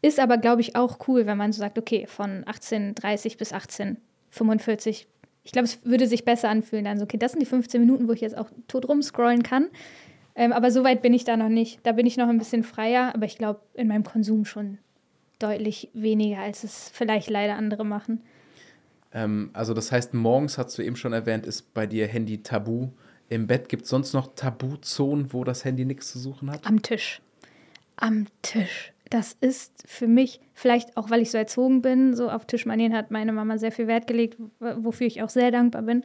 [0.03, 5.07] ist aber, glaube ich, auch cool, wenn man so sagt, okay, von 18.30 bis 18.45
[5.45, 8.09] ich glaube, es würde sich besser anfühlen, dann so, okay, das sind die 15 Minuten,
[8.09, 9.69] wo ich jetzt auch tot rumscrollen kann.
[10.37, 11.81] Ähm, aber so weit bin ich da noch nicht.
[11.85, 14.79] Da bin ich noch ein bisschen freier, aber ich glaube, in meinem Konsum schon
[15.39, 18.21] deutlich weniger, als es vielleicht leider andere machen.
[19.13, 22.89] Ähm, also das heißt, morgens, hast du eben schon erwähnt, ist bei dir Handy tabu.
[23.29, 26.67] Im Bett gibt es sonst noch Tabuzonen, wo das Handy nichts zu suchen hat?
[26.67, 27.21] Am Tisch.
[27.97, 32.47] Am Tisch das ist für mich, vielleicht auch weil ich so erzogen bin, so auf
[32.47, 36.03] Tischmanieren hat meine Mama sehr viel Wert gelegt, wofür ich auch sehr dankbar bin.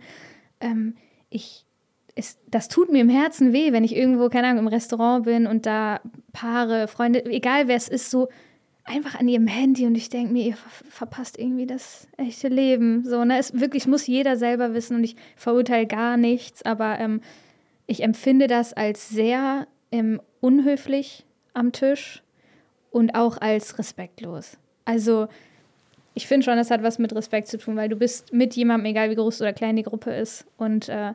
[0.59, 0.95] Ähm,
[1.29, 1.65] ich,
[2.19, 5.47] es, das tut mir im Herzen weh, wenn ich irgendwo, keine Ahnung, im Restaurant bin
[5.47, 6.01] und da
[6.33, 8.27] Paare, Freunde, egal wer es ist, so
[8.83, 13.05] einfach an ihrem Handy und ich denke mir, ihr ver verpasst irgendwie das echte Leben.
[13.05, 13.37] So, ne?
[13.37, 17.21] Es wirklich muss jeder selber wissen und ich verurteile gar nichts, aber ähm,
[17.87, 22.23] ich empfinde das als sehr ähm, unhöflich am Tisch
[22.91, 24.57] und auch als respektlos.
[24.85, 25.27] Also
[26.15, 28.87] ich finde schon, das hat was mit Respekt zu tun, weil du bist mit jemandem,
[28.87, 30.45] egal wie groß oder klein die Gruppe ist.
[30.57, 31.13] Und äh,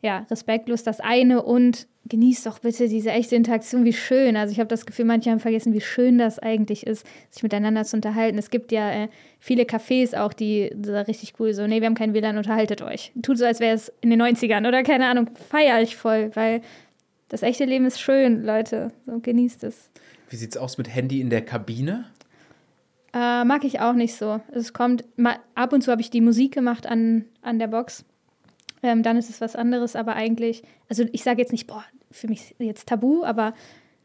[0.00, 4.36] ja, respektlos das eine und genießt doch bitte diese echte Interaktion, wie schön.
[4.36, 7.84] Also ich habe das Gefühl, manche haben vergessen, wie schön das eigentlich ist, sich miteinander
[7.84, 8.38] zu unterhalten.
[8.38, 9.08] Es gibt ja äh,
[9.40, 13.12] viele Cafés auch, die so richtig cool so, nee, wir haben kein WLAN, unterhaltet euch.
[13.22, 16.62] Tut so, als wäre es in den 90ern oder keine Ahnung, feier ich voll, weil
[17.28, 18.92] das echte Leben ist schön, Leute.
[19.04, 19.90] So genießt es.
[20.30, 22.06] Wie sieht es aus mit Handy in der Kabine?
[23.12, 24.40] Äh, mag ich auch nicht so.
[24.52, 28.04] Es kommt, mal, ab und zu habe ich die Musik gemacht an, an der Box.
[28.82, 32.28] Ähm, dann ist es was anderes, aber eigentlich, also ich sage jetzt nicht, boah, für
[32.28, 33.54] mich jetzt tabu, aber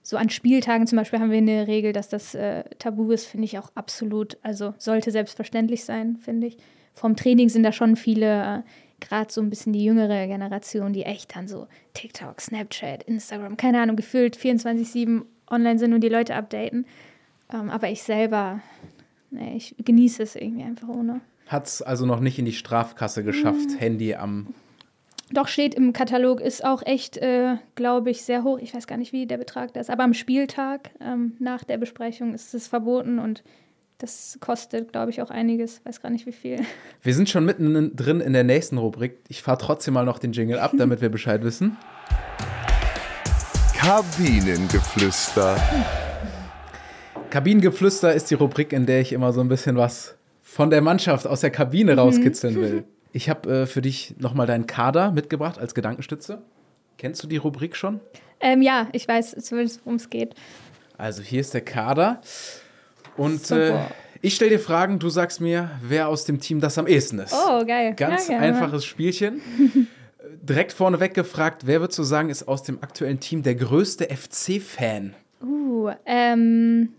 [0.02, 3.46] so an Spieltagen zum Beispiel haben wir eine Regel, dass das äh, tabu ist, finde
[3.46, 6.58] ich auch absolut, also sollte selbstverständlich sein, finde ich.
[6.94, 8.62] Vom Training sind da schon viele äh,
[9.00, 13.82] gerade so ein bisschen die jüngere Generation, die echt dann so TikTok, Snapchat, Instagram, keine
[13.82, 16.86] Ahnung, gefühlt 24-7 online sind und die Leute updaten.
[17.54, 18.62] Ähm, aber ich selber,
[19.30, 21.22] nee, ich genieße es irgendwie einfach ohne.
[21.48, 23.78] Hat es also noch nicht in die Strafkasse geschafft, Mhm.
[23.78, 24.48] Handy am.
[25.32, 28.60] Doch steht im Katalog, ist auch echt, äh, glaube ich, sehr hoch.
[28.60, 31.78] Ich weiß gar nicht, wie der Betrag da ist, aber am Spieltag ähm, nach der
[31.78, 33.44] Besprechung ist es verboten und
[33.98, 35.80] das kostet, glaube ich, auch einiges.
[35.86, 36.60] Weiß gar nicht, wie viel.
[37.02, 39.18] Wir sind schon mitten drin in der nächsten Rubrik.
[39.30, 41.78] Ich fahre trotzdem mal noch den Jingle ab, damit wir Bescheid wissen.
[43.78, 45.58] Kabinengeflüster.
[47.30, 51.26] Kabinengeflüster ist die Rubrik, in der ich immer so ein bisschen was von der Mannschaft
[51.26, 52.84] aus der Kabine rauskitzeln will.
[53.14, 56.42] Ich habe äh, für dich nochmal deinen Kader mitgebracht als Gedankenstütze.
[56.98, 58.02] Kennst du die Rubrik schon?
[58.40, 60.34] Ähm, ja, ich weiß zumindest, worum es geht.
[60.98, 62.22] Also hier ist der Kader.
[63.16, 63.78] Und äh,
[64.22, 67.34] ich stelle dir Fragen, du sagst mir, wer aus dem Team das am ehesten ist.
[67.34, 67.94] Oh, geil.
[67.96, 69.42] Ganz ja, einfaches Spielchen.
[70.42, 75.14] Direkt vorneweg gefragt, wer würdest du sagen, ist aus dem aktuellen Team der größte FC-Fan?
[75.42, 76.94] Uh, ähm.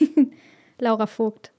[0.78, 1.52] Laura Vogt.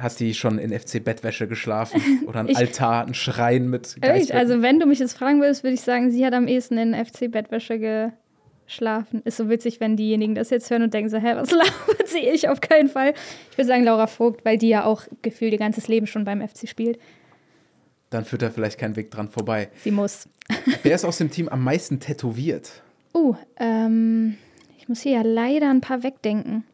[0.00, 2.00] Hat die schon in FC-Bettwäsche geschlafen?
[2.26, 4.02] Oder ein Altar, ein Schrein mit Echt?
[4.02, 4.38] Geistbetten?
[4.38, 6.94] Also, wenn du mich jetzt fragen würdest, würde ich sagen, sie hat am ehesten in
[6.94, 8.12] FC-Bettwäsche
[8.66, 9.22] geschlafen.
[9.24, 12.20] Ist so witzig, wenn diejenigen das jetzt hören und denken so, hä, was labert sie?
[12.20, 13.14] Ich auf keinen Fall.
[13.50, 16.46] Ich würde sagen Laura Vogt, weil die ja auch gefühlt ihr ganzes Leben schon beim
[16.46, 16.98] FC spielt.
[18.10, 19.68] Dann führt da vielleicht kein Weg dran vorbei.
[19.82, 20.28] Sie muss.
[20.82, 22.82] Wer ist aus dem Team am meisten tätowiert?
[23.14, 24.36] Uh, ähm,
[24.78, 26.64] ich muss hier ja leider ein paar wegdenken.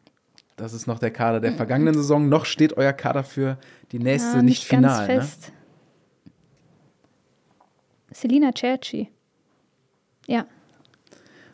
[0.55, 2.29] Das ist noch der Kader der vergangenen Saison.
[2.29, 3.57] Noch steht euer Kader für
[3.91, 5.07] die nächste Ja, nicht, final.
[5.07, 5.21] ganz Ne?
[5.21, 5.51] fest.
[8.11, 9.09] Selina Cerci.
[10.27, 10.45] Ja.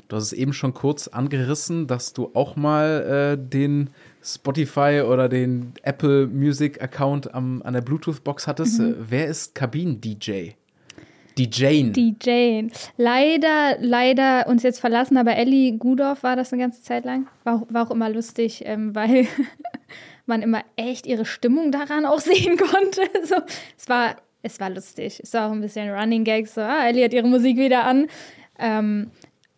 [0.07, 3.89] Du hast es eben schon kurz angerissen, dass du auch mal äh, den
[4.21, 8.79] Spotify oder den Apple Music Account am, an der Bluetooth-Box hattest.
[8.81, 8.95] Mhm.
[9.09, 10.51] Wer ist Kabinen-DJ?
[11.37, 11.91] DJ.
[11.91, 12.69] Die Jane.
[12.97, 17.27] Leider, leider uns jetzt verlassen, aber Ellie Gudorf war das eine ganze Zeit lang.
[17.43, 19.27] War, war auch immer lustig, ähm, weil
[20.25, 23.01] man immer echt ihre Stimmung daran auch sehen konnte.
[23.23, 23.35] So,
[23.77, 25.19] es, war, es war lustig.
[25.23, 26.47] Es war auch ein bisschen Running Gag.
[26.47, 28.07] So, ah, Ellie hat ihre Musik wieder an.
[28.59, 29.11] Ähm,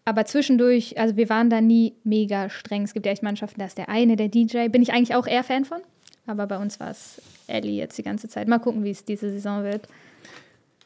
[0.06, 2.84] aber zwischendurch, also wir waren da nie mega streng.
[2.84, 4.68] Es gibt ja echt Mannschaften, da ist der eine, der DJ.
[4.68, 5.80] Bin ich eigentlich auch eher Fan von.
[6.26, 8.48] Aber bei uns war es Ellie jetzt die ganze Zeit.
[8.48, 9.88] Mal gucken, wie es diese Saison wird.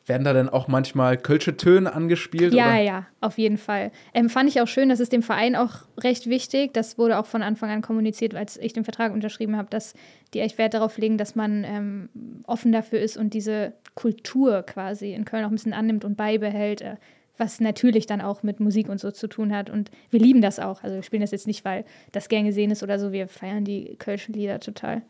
[0.08, 2.54] Werden da denn auch manchmal Kölsche Töne angespielt?
[2.54, 2.82] Ja, oder?
[2.82, 3.92] ja, auf jeden Fall.
[4.14, 6.74] Ähm, fand ich auch schön, das ist dem Verein auch recht wichtig.
[6.74, 9.94] Das wurde auch von Anfang an kommuniziert, als ich den Vertrag unterschrieben habe, dass
[10.34, 12.10] die echt Wert darauf legen, dass man ähm,
[12.46, 16.82] offen dafür ist und diese Kultur quasi in Köln auch ein bisschen annimmt und beibehält,
[16.82, 16.96] äh,
[17.38, 19.70] was natürlich dann auch mit Musik und so zu tun hat.
[19.70, 20.84] Und wir lieben das auch.
[20.84, 21.84] Also wir spielen das jetzt nicht, weil
[22.14, 23.12] das gern gesehen ist oder so.
[23.12, 25.02] Wir feiern die Kölschen Lieder total.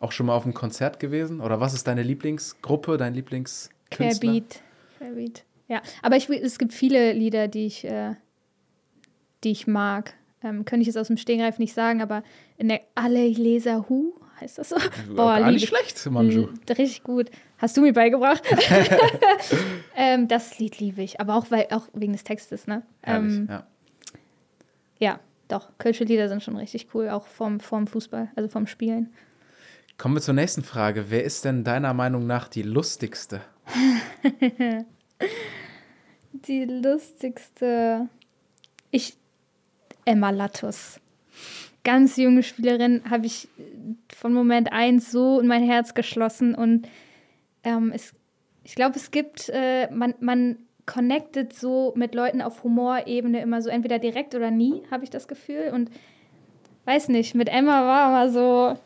[0.00, 1.42] Auch schon mal auf einem Konzert gewesen?
[1.42, 3.12] Oder was ist deine Lieblingsgruppe, dein
[3.90, 4.30] Lieblingskünstler?
[4.30, 4.62] Querbeat.
[4.98, 5.44] Querbeat.
[5.68, 8.14] Ja, aber ich, es gibt viele Lieder, die ich, äh,
[9.44, 10.14] die ich mag.
[10.42, 12.22] Ähm, könnte ich jetzt aus dem Stehgreif nicht sagen, aber
[12.56, 14.76] in der Alle Leser Hu heißt das so?
[15.16, 15.68] Gar lieb nicht ich.
[15.68, 16.46] schlecht, Manju.
[16.46, 17.30] Mm, Richtig gut.
[17.58, 18.42] Hast du mir beigebracht?
[19.96, 22.82] ähm, das Lied liebe ich, aber auch, weil, auch wegen des Textes, ne?
[23.02, 23.66] Herrlich, Ähm, ja.
[24.98, 25.68] ja, doch.
[25.78, 29.12] Kölsche Lieder sind schon richtig cool, auch vom, vom Fußball, also vom Spielen.
[29.98, 31.06] Kommen wir zur nächsten Frage.
[31.10, 33.42] Wer ist denn deiner Meinung nach die lustigste?
[36.32, 38.08] Die lustigste.
[38.90, 39.16] Ich.
[40.04, 40.98] Emma Lattus.
[41.84, 43.48] Ganz junge Spielerin, habe ich
[44.14, 46.88] von Moment 1 so in mein Herz geschlossen und
[47.64, 48.14] ähm, es,
[48.64, 50.56] ich glaube, es gibt, äh, man, man
[50.86, 55.28] connectet so mit Leuten auf Humorebene immer so, entweder direkt oder nie, habe ich das
[55.28, 55.70] Gefühl.
[55.72, 55.90] Und
[56.84, 58.78] weiß nicht, mit Emma war immer so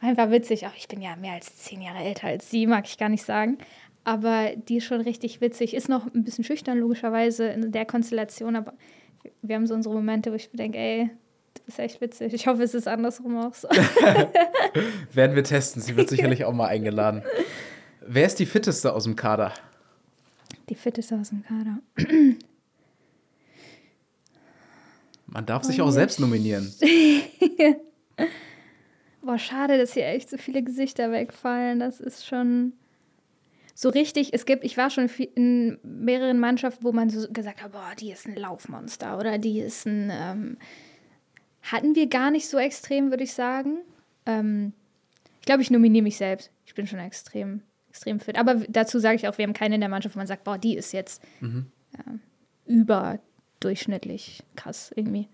[0.00, 0.66] einfach witzig.
[0.66, 3.24] Auch ich bin ja mehr als zehn Jahre älter als sie, mag ich gar nicht
[3.24, 3.58] sagen.
[4.04, 5.74] Aber die ist schon richtig witzig.
[5.74, 8.54] Ist noch ein bisschen schüchtern, logischerweise, in der Konstellation.
[8.54, 8.74] Aber
[9.42, 11.10] wir haben so unsere Momente, wo ich mir denke, ey,
[11.54, 12.34] du bist echt witzig.
[12.34, 13.68] Ich hoffe, es ist andersrum auch so.
[15.12, 15.80] Werden wir testen.
[15.80, 17.22] Sie wird sicherlich auch mal eingeladen.
[18.06, 19.52] Wer ist die fitteste aus dem Kader?
[20.68, 21.78] Die fitteste aus dem Kader.
[25.26, 26.72] Man darf sich auch selbst nominieren.
[29.22, 31.80] Boah, schade, dass hier echt so viele Gesichter wegfallen.
[31.80, 32.74] Das ist schon
[33.74, 34.32] so richtig.
[34.32, 38.12] Es gibt, ich war schon in mehreren Mannschaften, wo man so gesagt hat, boah, die
[38.12, 40.10] ist ein Laufmonster oder die ist ein.
[40.12, 40.56] Ähm,
[41.62, 43.78] hatten wir gar nicht so extrem, würde ich sagen.
[44.26, 44.72] Ähm,
[45.40, 46.50] ich glaube, ich nominiere mich selbst.
[46.66, 48.38] Ich bin schon extrem, extrem fit.
[48.38, 50.58] Aber dazu sage ich auch, wir haben keine in der Mannschaft, wo man sagt, boah,
[50.58, 51.22] die ist jetzt
[51.96, 52.14] ja,
[52.66, 55.28] überdurchschnittlich krass irgendwie.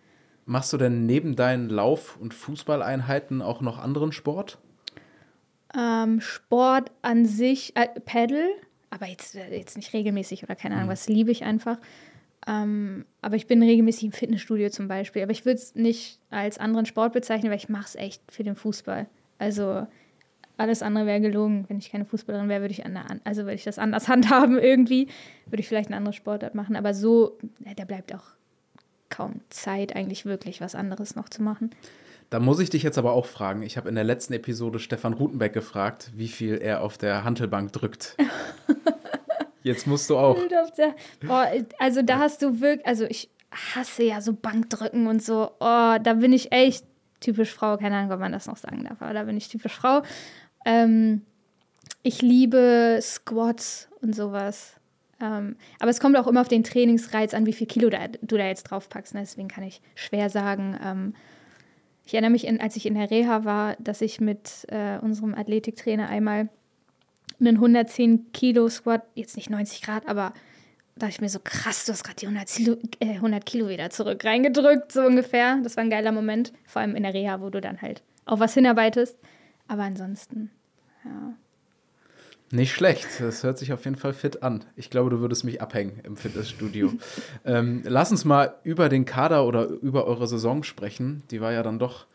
[0.47, 4.59] Machst du denn neben deinen Lauf- und Fußballeinheiten auch noch anderen Sport?
[5.77, 8.49] Ähm, Sport an sich, äh, Paddle,
[8.91, 11.79] aber jetzt, äh, jetzt nicht regelmäßig oder keine Ahnung, was liebe ich einfach.
[12.47, 15.23] Ähm, aber ich bin regelmäßig im Fitnessstudio zum Beispiel.
[15.23, 18.43] Aber ich würde es nicht als anderen Sport bezeichnen, weil ich mache es echt für
[18.43, 19.07] den Fußball.
[19.39, 19.87] Also
[20.57, 21.65] alles andere wäre gelogen.
[21.69, 25.09] Wenn ich keine Fußballerin wäre, würde ich, an, also würde ich das anders handhaben irgendwie.
[25.47, 26.77] Würde ich vielleicht eine andere Sportart machen.
[26.77, 27.39] Aber so,
[27.77, 28.25] da bleibt auch
[29.11, 31.71] kaum Zeit, eigentlich wirklich was anderes noch zu machen.
[32.31, 33.63] Da muss ich dich jetzt aber auch fragen.
[33.63, 37.73] Ich habe in der letzten Episode Stefan Rutenbeck gefragt, wie viel er auf der Hantelbank
[37.73, 38.17] drückt.
[39.63, 40.39] Jetzt musst du auch.
[41.27, 45.51] Boah, also da hast du wirklich, also ich hasse ja so Bankdrücken und so.
[45.61, 46.87] Oh, da bin ich echt
[47.19, 47.77] typisch Frau.
[47.77, 50.03] Keine Ahnung, ob man das noch sagen darf, aber da bin ich typisch Frau.
[50.65, 51.23] Ähm,
[52.03, 54.77] ich liebe Squats und sowas.
[55.21, 58.39] Ähm, aber es kommt auch immer auf den Trainingsreiz an, wie viel Kilo da, du
[58.39, 59.15] da jetzt draufpackst.
[59.15, 59.21] Ne?
[59.21, 60.79] Deswegen kann ich schwer sagen.
[60.83, 61.15] Ähm,
[62.11, 65.33] ich erinnere mich, in, als ich in der Reha war, dass ich mit äh, unserem
[65.33, 66.49] Athletiktrainer einmal
[67.39, 70.33] einen 110 Kilo Squat, jetzt nicht 90 Grad, aber
[70.97, 73.69] da dachte ich mir so, krass, du hast gerade die 100 Kilo, äh, 100 Kilo
[73.69, 75.61] wieder zurück reingedrückt, so ungefähr.
[75.63, 78.41] Das war ein geiler Moment, vor allem in der Reha, wo du dann halt auf
[78.41, 79.17] was hinarbeitest.
[79.69, 80.51] Aber ansonsten,
[81.05, 81.35] ja.
[82.53, 83.07] Nicht schlecht.
[83.21, 84.65] Das hört sich auf jeden Fall fit an.
[84.75, 86.93] Ich glaube, du würdest mich abhängen im Fitnessstudio.
[87.45, 91.23] ähm, lass uns mal über den Kader oder über eure Saison sprechen.
[91.31, 92.07] Die war ja dann doch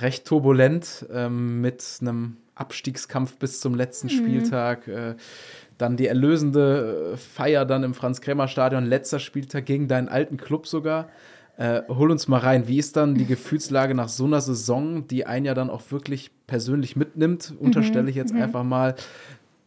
[0.00, 4.10] recht turbulent ähm, mit einem Abstiegskampf bis zum letzten mhm.
[4.10, 4.88] Spieltag.
[4.88, 5.16] Äh,
[5.76, 11.08] dann die erlösende Feier dann im Franz-Kremer-Stadion, letzter Spieltag gegen deinen alten Club sogar.
[11.56, 12.68] Äh, hol uns mal rein.
[12.68, 16.30] Wie ist dann die Gefühlslage nach so einer Saison, die einen ja dann auch wirklich
[16.46, 18.42] persönlich mitnimmt, unterstelle ich jetzt mhm.
[18.42, 18.94] einfach mal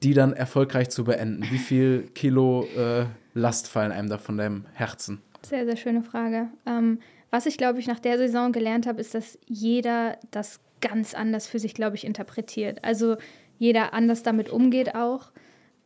[0.04, 1.44] die dann erfolgreich zu beenden?
[1.50, 5.22] Wie viel Kilo äh, Last fallen einem da von deinem Herzen?
[5.44, 6.50] Sehr, sehr schöne Frage.
[6.66, 11.14] Ähm, was ich, glaube ich, nach der Saison gelernt habe, ist, dass jeder das ganz
[11.14, 12.84] anders für sich, glaube ich, interpretiert.
[12.84, 13.18] Also
[13.58, 15.32] jeder anders damit umgeht auch.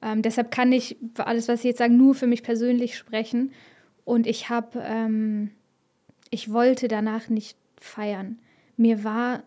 [0.02, 3.52] Ähm, deshalb kann ich für alles, was ich jetzt sage, nur für mich persönlich sprechen.
[4.04, 5.52] Und ich habe, ähm,
[6.30, 8.40] ich wollte danach nicht feiern.
[8.78, 9.44] Mir war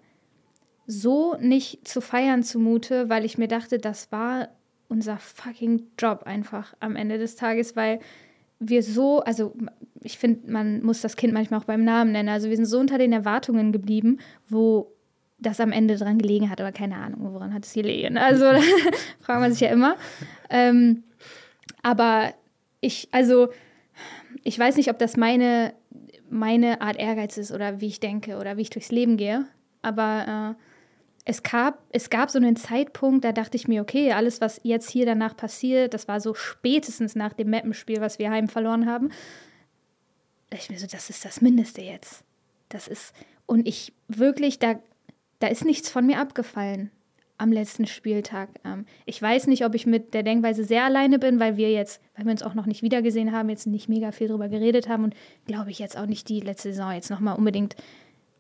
[0.86, 4.48] so nicht zu feiern zumute, weil ich mir dachte, das war
[4.88, 8.00] unser fucking Job einfach am Ende des Tages, weil
[8.58, 9.54] wir so, also
[10.02, 12.28] ich finde, man muss das Kind manchmal auch beim Namen nennen.
[12.28, 14.18] Also wir sind so unter den Erwartungen geblieben,
[14.48, 14.92] wo
[15.38, 18.16] das am Ende dran gelegen hat, aber keine Ahnung, woran hat es gelegen.
[18.16, 18.44] Also
[19.20, 19.96] fragt man sich ja immer.
[20.50, 21.04] Ähm,
[21.82, 22.34] aber
[22.80, 23.48] ich, also
[24.42, 25.74] ich weiß nicht, ob das meine,
[26.30, 29.46] meine Art Ehrgeiz ist oder wie ich denke oder wie ich durchs Leben gehe.
[29.82, 30.73] Aber äh,
[31.24, 34.90] es gab, es gab so einen Zeitpunkt, da dachte ich mir, okay, alles, was jetzt
[34.90, 39.10] hier danach passiert, das war so spätestens nach dem Mappenspiel, was wir heim verloren haben.
[40.50, 42.24] Da ich mir so, das ist das Mindeste jetzt.
[42.68, 43.14] Das ist,
[43.46, 44.78] und ich wirklich, da,
[45.38, 46.90] da ist nichts von mir abgefallen
[47.38, 48.48] am letzten Spieltag.
[48.64, 52.00] Ähm, ich weiß nicht, ob ich mit der Denkweise sehr alleine bin, weil wir jetzt,
[52.16, 55.04] weil wir uns auch noch nicht wiedergesehen haben, jetzt nicht mega viel drüber geredet haben
[55.04, 55.14] und
[55.46, 57.76] glaube ich jetzt auch nicht die letzte Saison jetzt nochmal unbedingt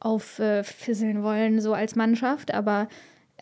[0.04, 2.52] auffisseln wollen, so als Mannschaft.
[2.52, 2.88] Aber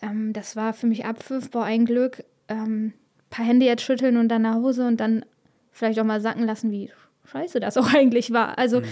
[0.01, 2.25] ähm, das war für mich Abpfiff, boah, ein Glück.
[2.49, 2.93] Ähm,
[3.31, 5.25] paar Hände jetzt schütteln und dann nach Hause und dann
[5.73, 6.91] vielleicht auch mal sacken lassen, wie
[7.25, 8.59] scheiße das auch eigentlich war.
[8.59, 8.87] Also mhm.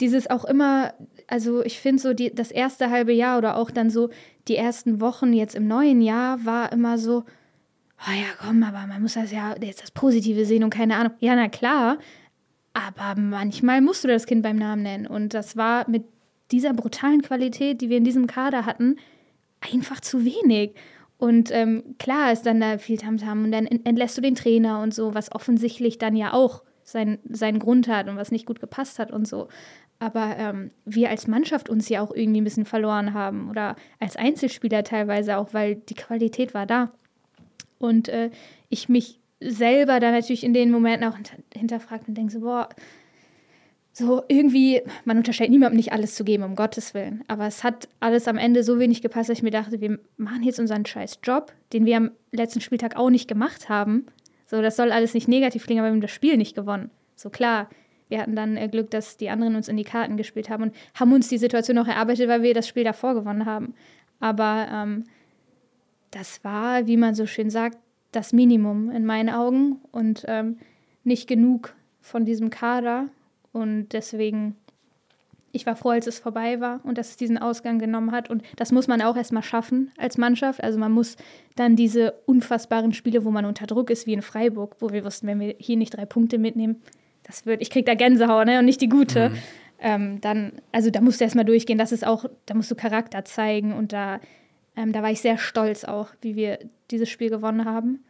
[0.00, 0.94] dieses auch immer,
[1.26, 4.10] also ich finde so die, das erste halbe Jahr oder auch dann so
[4.46, 7.24] die ersten Wochen jetzt im neuen Jahr war immer so,
[8.06, 11.14] oh ja, komm, aber man muss das ja jetzt das Positive sehen und keine Ahnung.
[11.20, 11.98] Ja, na klar,
[12.72, 15.06] aber manchmal musst du das Kind beim Namen nennen.
[15.06, 16.04] Und das war mit
[16.50, 18.96] dieser brutalen Qualität, die wir in diesem Kader hatten,
[19.60, 20.74] einfach zu wenig.
[21.18, 24.94] Und ähm, klar ist dann da viel Tamtam und dann entlässt du den Trainer und
[24.94, 28.98] so, was offensichtlich dann ja auch sein, seinen Grund hat und was nicht gut gepasst
[28.98, 29.48] hat und so.
[29.98, 34.16] Aber ähm, wir als Mannschaft uns ja auch irgendwie ein bisschen verloren haben oder als
[34.16, 36.92] Einzelspieler teilweise auch, weil die Qualität war da.
[37.78, 38.30] Und äh,
[38.68, 41.16] ich mich selber dann natürlich in den Momenten auch
[41.52, 42.68] hinterfragt und denke so, boah,
[43.98, 47.24] so irgendwie, man unterstellt niemandem nicht alles zu geben, um Gottes Willen.
[47.28, 50.42] Aber es hat alles am Ende so wenig gepasst, dass ich mir dachte, wir machen
[50.44, 54.06] jetzt unseren scheiß Job, den wir am letzten Spieltag auch nicht gemacht haben.
[54.46, 56.90] So, das soll alles nicht negativ klingen, aber wir haben das Spiel nicht gewonnen.
[57.16, 57.68] So klar,
[58.08, 60.74] wir hatten dann äh, Glück, dass die anderen uns in die Karten gespielt haben und
[60.94, 63.74] haben uns die Situation noch erarbeitet, weil wir das Spiel davor gewonnen haben.
[64.20, 65.04] Aber ähm,
[66.10, 67.78] das war, wie man so schön sagt,
[68.12, 70.58] das Minimum in meinen Augen und ähm,
[71.04, 73.08] nicht genug von diesem Kader
[73.52, 74.56] und deswegen,
[75.52, 78.30] ich war froh, als es vorbei war und dass es diesen Ausgang genommen hat.
[78.30, 80.62] Und das muss man auch erstmal schaffen als Mannschaft.
[80.62, 81.16] Also man muss
[81.56, 85.26] dann diese unfassbaren Spiele, wo man unter Druck ist, wie in Freiburg, wo wir wussten,
[85.26, 86.82] wenn wir hier nicht drei Punkte mitnehmen,
[87.24, 88.58] das wird, ich krieg da Gänsehaut, ne?
[88.58, 89.30] Und nicht die gute.
[89.30, 89.36] Mhm.
[89.80, 91.78] Ähm, dann, also da musst du erstmal durchgehen.
[91.78, 94.20] Das ist auch, da musst du Charakter zeigen und da
[94.76, 96.60] Ähm, da war ich sehr stolz auch, wie wir
[96.92, 98.04] dieses Spiel gewonnen haben.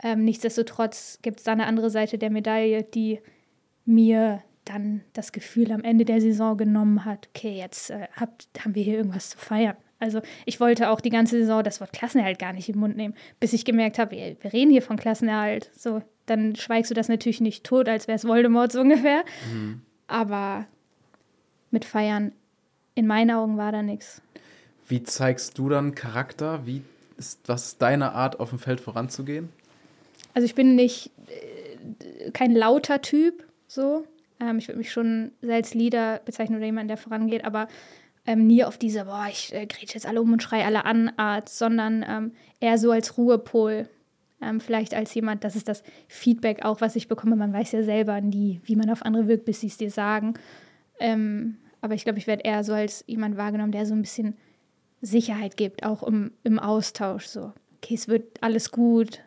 [0.00, 3.18] Ähm, nichtsdestotrotz gibt es da eine andere Seite der Medaille, die
[3.86, 8.74] mir dann das Gefühl am Ende der Saison genommen hat, okay, jetzt äh, habt, haben
[8.74, 9.76] wir hier irgendwas zu feiern.
[9.98, 13.14] Also ich wollte auch die ganze Saison das Wort Klassenerhalt gar nicht im Mund nehmen,
[13.40, 15.70] bis ich gemerkt habe, wir, wir reden hier von Klassenerhalt.
[15.74, 19.24] So, dann schweigst du das natürlich nicht tot, als wäre es Voldemort so ungefähr.
[19.50, 19.80] Mhm.
[20.06, 20.66] Aber
[21.70, 22.32] mit Feiern,
[22.94, 24.20] in meinen Augen war da nichts.
[24.88, 26.66] Wie zeigst du dann Charakter?
[26.66, 26.82] Wie
[27.16, 29.48] ist, was ist deine Art, auf dem Feld voranzugehen?
[30.34, 34.06] Also ich bin nicht äh, kein lauter Typ, so.
[34.40, 37.68] Ähm, ich würde mich schon als Leader bezeichnen oder jemand, der vorangeht, aber
[38.26, 41.12] ähm, nie auf diese, boah, ich äh, grätsche jetzt alle um und schreie alle an
[41.16, 43.88] Art, sondern ähm, eher so als Ruhepol.
[44.42, 47.36] Ähm, vielleicht als jemand, das ist das Feedback auch, was ich bekomme.
[47.36, 50.34] Man weiß ja selber nie, wie man auf andere wirkt, bis sie es dir sagen.
[50.98, 54.36] Ähm, aber ich glaube, ich werde eher so als jemand wahrgenommen, der so ein bisschen
[55.00, 57.26] Sicherheit gibt, auch im, im Austausch.
[57.26, 59.20] So, okay, es wird alles gut.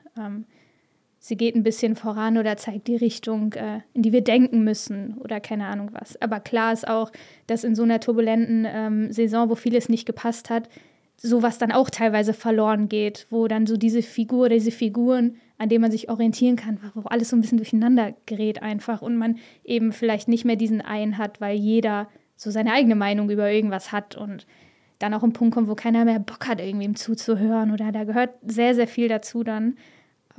[1.21, 5.17] Sie geht ein bisschen voran oder zeigt die Richtung, äh, in die wir denken müssen
[5.19, 6.19] oder keine Ahnung was.
[6.21, 7.11] Aber klar ist auch,
[7.47, 10.69] dass in so einer turbulenten ähm, Saison, wo vieles nicht gepasst hat,
[11.17, 15.81] sowas dann auch teilweise verloren geht, wo dann so diese Figur, diese Figuren, an denen
[15.81, 19.91] man sich orientieren kann, wo alles so ein bisschen durcheinander gerät einfach und man eben
[19.91, 22.07] vielleicht nicht mehr diesen einen hat, weil jeder
[22.37, 24.47] so seine eigene Meinung über irgendwas hat und
[24.99, 28.31] dann auch ein Punkt kommt, wo keiner mehr Bock hat, irgendwem zuzuhören oder da gehört
[28.45, 29.75] sehr, sehr viel dazu dann.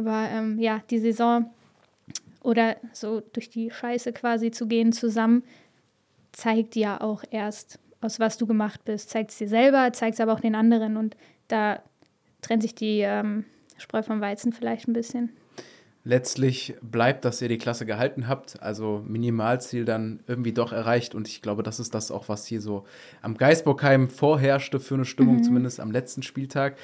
[0.01, 1.51] Aber ähm, ja, die Saison
[2.43, 5.43] oder so durch die Scheiße quasi zu gehen zusammen,
[6.33, 9.11] zeigt ja auch erst, aus was du gemacht bist.
[9.11, 10.97] Zeigt es dir selber, zeigt es aber auch den anderen.
[10.97, 11.83] Und da
[12.41, 13.45] trennt sich die ähm,
[13.77, 15.33] Spreu vom Weizen vielleicht ein bisschen.
[16.03, 21.15] Letztlich bleibt, dass ihr die Klasse gehalten habt, also Minimalziel dann irgendwie doch erreicht.
[21.15, 22.87] Und ich glaube, das ist das auch, was hier so
[23.21, 25.43] am Geisbockheim vorherrschte für eine Stimmung, mhm.
[25.43, 26.79] zumindest am letzten Spieltag.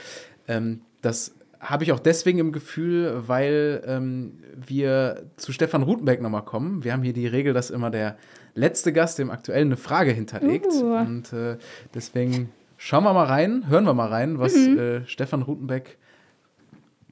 [0.49, 6.45] Ähm, das habe ich auch deswegen im Gefühl, weil ähm, wir zu Stefan Rutenberg nochmal
[6.45, 6.85] kommen.
[6.85, 8.17] Wir haben hier die Regel, dass immer der
[8.55, 10.73] letzte Gast dem aktuellen eine Frage hinterlegt.
[10.73, 10.97] Uh.
[10.97, 11.57] Und äh,
[11.95, 14.79] deswegen schauen wir mal rein, hören wir mal rein, was mhm.
[14.79, 15.99] äh, Stefan Rutenbeck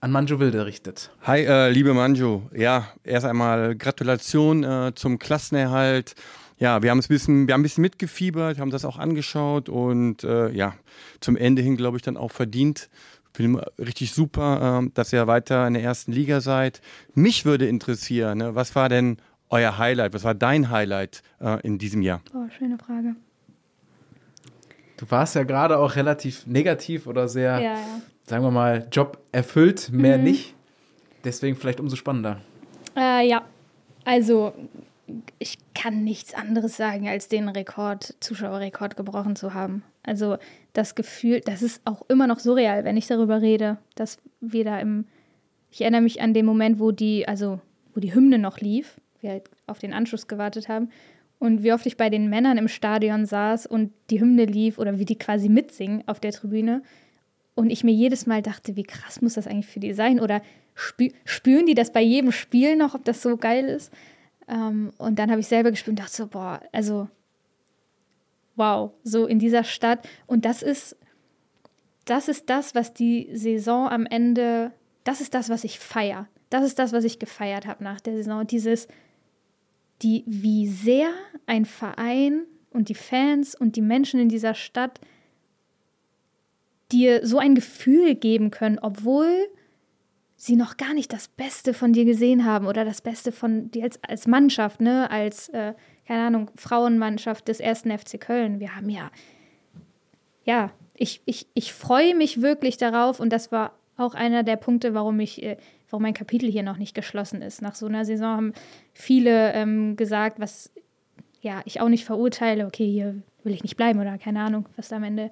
[0.01, 1.11] an Manjo Wilde richtet.
[1.23, 2.43] Hi, äh, liebe Manjo.
[2.55, 6.15] Ja, erst einmal Gratulation äh, zum Klassenerhalt.
[6.59, 10.23] Ja, wir haben ein bisschen, wir haben ein bisschen mitgefiebert, haben das auch angeschaut und
[10.23, 10.75] äh, ja,
[11.21, 12.91] zum Ende hin, glaube ich, dann auch verdient.
[13.35, 16.81] Finde richtig super, äh, dass ihr weiter in der ersten Liga seid.
[17.15, 19.17] Mich würde interessieren, ne, was war denn
[19.51, 20.15] euer Highlight?
[20.15, 22.23] Was war dein Highlight äh, in diesem Jahr?
[22.33, 23.17] Oh, schöne Frage.
[24.97, 28.01] Du warst ja gerade auch relativ negativ oder sehr, ja, ja.
[28.25, 30.25] sagen wir mal, Job erfüllt, mehr mhm.
[30.25, 30.55] nicht.
[31.25, 32.41] Deswegen vielleicht umso spannender.
[32.97, 33.43] Äh, ja,
[34.05, 34.55] also
[35.41, 39.83] ich kann nichts anderes sagen, als den Rekord, Zuschauerrekord gebrochen zu haben.
[40.05, 40.39] Also
[40.75, 44.79] das Gefühl, das ist auch immer noch surreal, wenn ich darüber rede, dass wir da
[44.79, 45.07] im,
[45.71, 47.61] ich erinnere mich an den Moment, wo die, also
[47.95, 50.91] wo die Hymne noch lief, wir halt auf den Anschluss gewartet haben
[51.39, 54.99] und wie oft ich bei den Männern im Stadion saß und die Hymne lief oder
[54.99, 56.83] wie die quasi mitsingen auf der Tribüne
[57.55, 60.43] und ich mir jedes Mal dachte, wie krass muss das eigentlich für die sein oder
[60.75, 63.93] spü spüren die das bei jedem Spiel noch, ob das so geil ist?
[64.49, 67.09] Ähm, und dann habe ich selber gespielt und dachte so, boah, also
[68.57, 70.09] wow, so in dieser Stadt.
[70.27, 70.97] Und das ist,
[72.05, 74.73] das ist das, was die Saison am Ende,
[75.05, 76.29] das ist das, was ich feiere.
[76.51, 78.47] Das ist das, was ich gefeiert habe nach der Saison.
[78.47, 78.87] Dieses,
[80.03, 81.11] die, wie sehr
[81.47, 85.01] ein Verein und die Fans und die Menschen in dieser Stadt
[86.93, 89.49] dir so ein Gefühl geben können, obwohl
[90.37, 93.85] sie noch gar nicht das Beste von dir gesehen haben oder das Beste von dir
[93.85, 95.75] als, als Mannschaft, ne, als äh,
[96.07, 98.61] keine Ahnung, Frauenmannschaft des ersten FC Köln.
[98.61, 99.11] Wir haben ja,
[100.45, 104.95] ja, ich, ich, ich freue mich wirklich darauf und das war auch einer der Punkte,
[104.95, 105.57] warum ich, äh,
[105.89, 107.63] warum mein Kapitel hier noch nicht geschlossen ist.
[107.63, 108.53] Nach so einer Saison haben
[108.93, 110.73] viele ähm, gesagt, was
[111.41, 114.93] ja ich auch nicht verurteile, okay, hier will ich nicht bleiben oder keine Ahnung, was
[114.93, 115.31] am Ende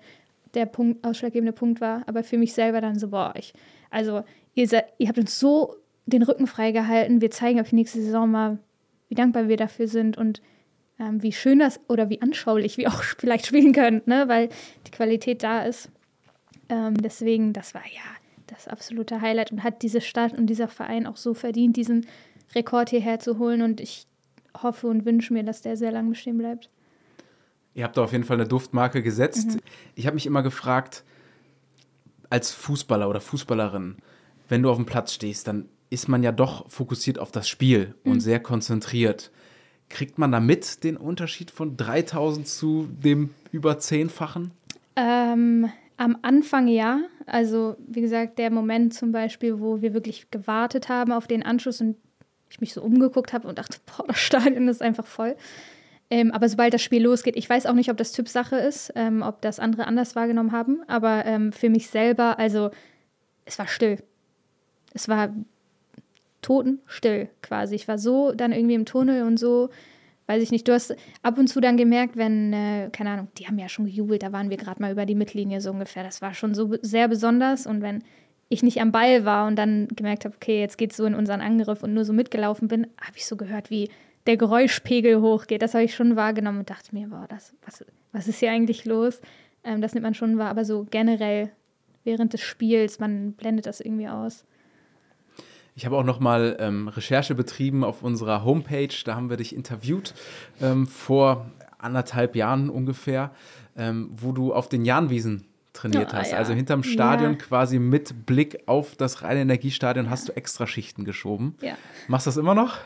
[0.55, 2.03] der Punkt, ausschlaggebende Punkt war.
[2.07, 3.53] Aber für mich selber dann so, boah, ich,
[3.91, 4.23] also
[4.55, 4.69] ihr,
[4.99, 7.21] ihr habt uns so den Rücken freigehalten.
[7.21, 8.59] Wir zeigen die nächste Saison mal,
[9.09, 10.43] wie dankbar wir dafür sind und
[11.03, 14.25] ähm, wie schön das oder wie anschaulich wir auch vielleicht spielen können, ne?
[14.29, 14.49] weil
[14.87, 15.91] die Qualität da ist.
[16.69, 18.03] Ähm, deswegen, das war ja
[18.47, 22.07] das absolute Highlight und hat diese Stadt und dieser Verein auch so verdient, diesen
[22.55, 23.63] Rekord hierher zu holen.
[23.63, 24.07] Und ich
[24.63, 26.69] hoffe und wünsche mir, dass der sehr lang bestehen bleibt.
[27.75, 29.55] Ihr habt da auf jeden Fall eine Duftmarke gesetzt.
[29.55, 29.61] Mhm.
[29.95, 31.05] Ich habe mich immer gefragt,
[32.29, 33.97] als Fußballer oder Fußballerin,
[34.49, 37.95] wenn du auf dem Platz stehst, dann ist man ja doch fokussiert auf das Spiel
[38.05, 38.13] mhm.
[38.13, 39.31] und sehr konzentriert.
[39.93, 44.51] Kriegt man da mit den Unterschied von 3000 zu dem über zehnfachen?
[44.97, 47.03] Ähm, Am Anfang ja.
[47.27, 51.81] Also, wie gesagt, der Moment zum Beispiel, wo wir wirklich gewartet haben auf den Anschluss
[51.81, 51.97] und
[52.51, 55.37] ich mich so umgeguckt habe und dachte, boah, das Stadion ist einfach voll.
[56.11, 59.23] Ähm, aber sobald das Spiel losgeht, ich weiß auch nicht, ob das Typsache ist, ähm,
[59.23, 62.71] ob das andere anders wahrgenommen haben, aber ähm, für mich selber, also
[63.45, 63.99] es war still.
[64.93, 65.33] Es war
[66.43, 67.75] totenstill quasi.
[67.75, 69.71] Ich war so dann irgendwie im Tunnel und so,
[70.27, 73.47] weiß ich nicht, du hast ab und zu dann gemerkt, wenn, äh, keine Ahnung, die
[73.47, 76.05] haben ja schon gejubelt, da waren wir gerade mal über die Mittellinie so ungefähr.
[76.05, 78.03] Das war schon so sehr besonders und wenn
[78.49, 81.15] ich nicht am Ball war und dann gemerkt habe, okay, jetzt geht es so in
[81.15, 83.89] unseren Angriff und nur so mitgelaufen bin, habe ich so gehört, wie
[84.27, 85.63] der Geräuschpegel hochgeht.
[85.63, 88.85] Das habe ich schon wahrgenommen und dachte mir, boah, das, was, was ist hier eigentlich
[88.85, 89.21] los?
[89.65, 91.51] Ähm, das nimmt man schon wahr, aber so generell
[92.05, 94.45] während des Spiels, man blendet das irgendwie aus.
[95.75, 98.95] Ich habe auch noch mal ähm, Recherche betrieben auf unserer Homepage.
[99.05, 100.15] Da haben wir dich interviewt
[100.61, 103.31] ähm, vor anderthalb Jahren ungefähr,
[103.77, 106.33] ähm, wo du auf den Jahnwiesen trainiert oh, hast.
[106.33, 106.39] Ja.
[106.39, 107.39] Also hinterm Stadion ja.
[107.39, 110.11] quasi mit Blick auf das reine Energiestadion ja.
[110.11, 111.57] hast du extra Schichten geschoben.
[111.63, 111.75] Ja.
[112.09, 112.79] Machst du das immer noch?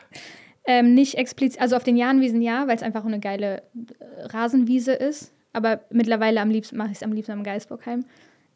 [0.65, 4.93] Ähm, nicht explizit, also auf den Jahnwiesen ja, weil es einfach eine geile äh, Rasenwiese
[4.93, 5.33] ist.
[5.53, 8.05] Aber mittlerweile am liebsten mache ich es am liebsten am Geisbockheim,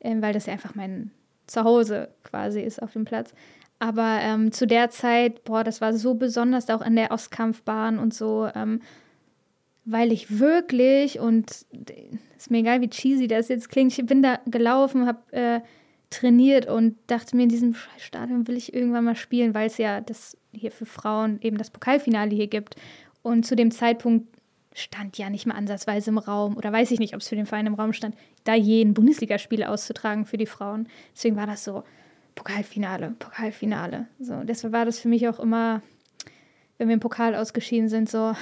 [0.00, 1.10] ähm, weil das ja einfach mein
[1.46, 3.32] Zuhause quasi ist auf dem Platz.
[3.80, 8.12] Aber ähm, zu der Zeit, boah, das war so besonders, auch in der Ostkampfbahn und
[8.12, 8.82] so, ähm,
[9.86, 11.50] weil ich wirklich, und
[12.36, 15.60] ist mir egal, wie cheesy das jetzt klingt, ich bin da gelaufen, habe äh,
[16.10, 20.02] trainiert und dachte mir, in diesem Stadion will ich irgendwann mal spielen, weil es ja
[20.02, 22.76] das hier für Frauen eben das Pokalfinale hier gibt.
[23.22, 24.28] Und zu dem Zeitpunkt
[24.74, 27.46] stand ja nicht mal ansatzweise im Raum, oder weiß ich nicht, ob es für den
[27.46, 28.14] Verein im Raum stand,
[28.44, 30.86] da jeden Bundesligaspiel auszutragen für die Frauen.
[31.14, 31.82] Deswegen war das so,
[32.34, 34.06] Pokalfinale, Pokalfinale.
[34.18, 35.82] So, deshalb war das für mich auch immer,
[36.78, 38.34] wenn wir im Pokal ausgeschieden sind, so,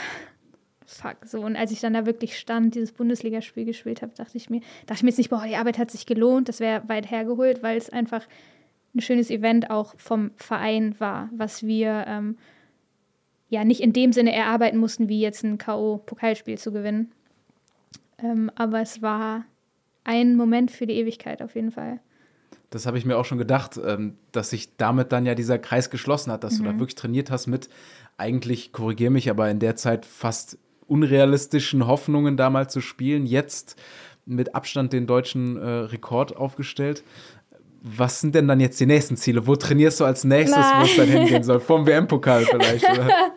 [0.87, 1.17] fuck.
[1.25, 4.61] So, und als ich dann da wirklich stand, dieses Bundesligaspiel gespielt habe, dachte ich mir,
[4.87, 7.63] dachte ich mir jetzt nicht, boah, die Arbeit hat sich gelohnt, das wäre weit hergeholt,
[7.63, 8.27] weil es einfach
[8.95, 12.39] ein schönes Event auch vom Verein war, was wir ähm,
[13.49, 17.13] ja nicht in dem Sinne erarbeiten mussten, wie jetzt ein K.O.-Pokalspiel zu gewinnen.
[18.23, 19.45] Ähm, aber es war
[20.05, 22.01] ein Moment für die Ewigkeit auf jeden Fall.
[22.71, 25.91] Das habe ich mir auch schon gedacht, ähm, dass sich damit dann ja dieser Kreis
[25.91, 26.59] geschlossen hat, dass mhm.
[26.59, 26.81] du da mhm.
[26.81, 27.69] wirklich trainiert hast mit
[28.19, 33.77] eigentlich, korrigiere mich, aber in der Zeit fast unrealistischen Hoffnungen damals zu spielen, jetzt
[34.27, 37.03] mit Abstand den deutschen äh, Rekord aufgestellt.
[37.81, 39.47] Was sind denn dann jetzt die nächsten Ziele?
[39.47, 41.61] Wo trainierst du als nächstes, wo es dann hingehen soll?
[41.61, 43.09] Vom WM-Pokal vielleicht, oder?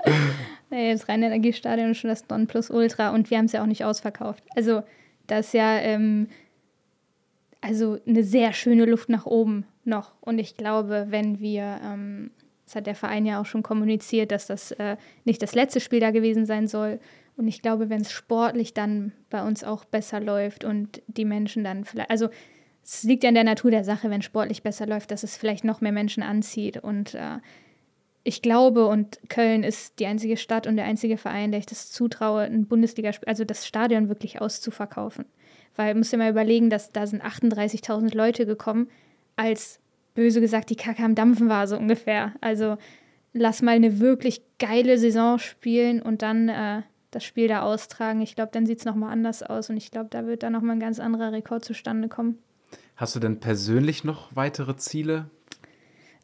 [0.74, 3.68] Nee, das Rhein-Energiestadion ist schon das Don Plus Ultra und wir haben es ja auch
[3.68, 4.42] nicht ausverkauft.
[4.56, 4.84] Also,
[5.28, 6.30] das ist ja ähm,
[7.62, 10.14] also eine sehr schöne Luft nach oben noch.
[10.20, 12.32] Und ich glaube, wenn wir, ähm,
[12.66, 16.00] das hat der Verein ja auch schon kommuniziert, dass das äh, nicht das letzte Spiel
[16.00, 17.00] da gewesen sein soll.
[17.38, 21.64] Und ich glaube, wenn es sportlich dann bei uns auch besser läuft und die Menschen
[21.64, 22.30] dann vielleicht, also
[22.84, 25.64] es liegt ja in der Natur der Sache, wenn sportlich besser läuft, dass es vielleicht
[25.64, 26.78] noch mehr Menschen anzieht.
[26.78, 27.38] Und äh,
[28.24, 31.92] ich glaube, und Köln ist die einzige Stadt und der einzige Verein, der ich das
[31.92, 35.26] zutraue, ein Bundesligaspiel, also das Stadion wirklich auszuverkaufen.
[35.76, 38.90] Weil, muss dir mal überlegen, dass da sind 38.000 Leute gekommen,
[39.36, 39.80] als
[40.14, 42.34] böse gesagt die Kacke am Dampfen war, so ungefähr.
[42.42, 42.78] Also
[43.34, 48.22] lass mal eine wirklich geile Saison spielen und dann äh, das Spiel da austragen.
[48.22, 50.76] Ich glaube, dann sieht es nochmal anders aus und ich glaube, da wird dann nochmal
[50.76, 52.40] ein ganz anderer Rekord zustande kommen.
[52.96, 55.30] Hast du denn persönlich noch weitere Ziele?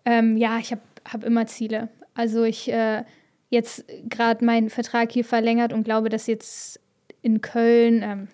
[0.05, 1.89] Ähm, ja, ich habe hab immer Ziele.
[2.13, 3.03] Also ich äh,
[3.49, 6.79] jetzt gerade meinen Vertrag hier verlängert und glaube, dass jetzt
[7.21, 8.27] in Köln, ähm,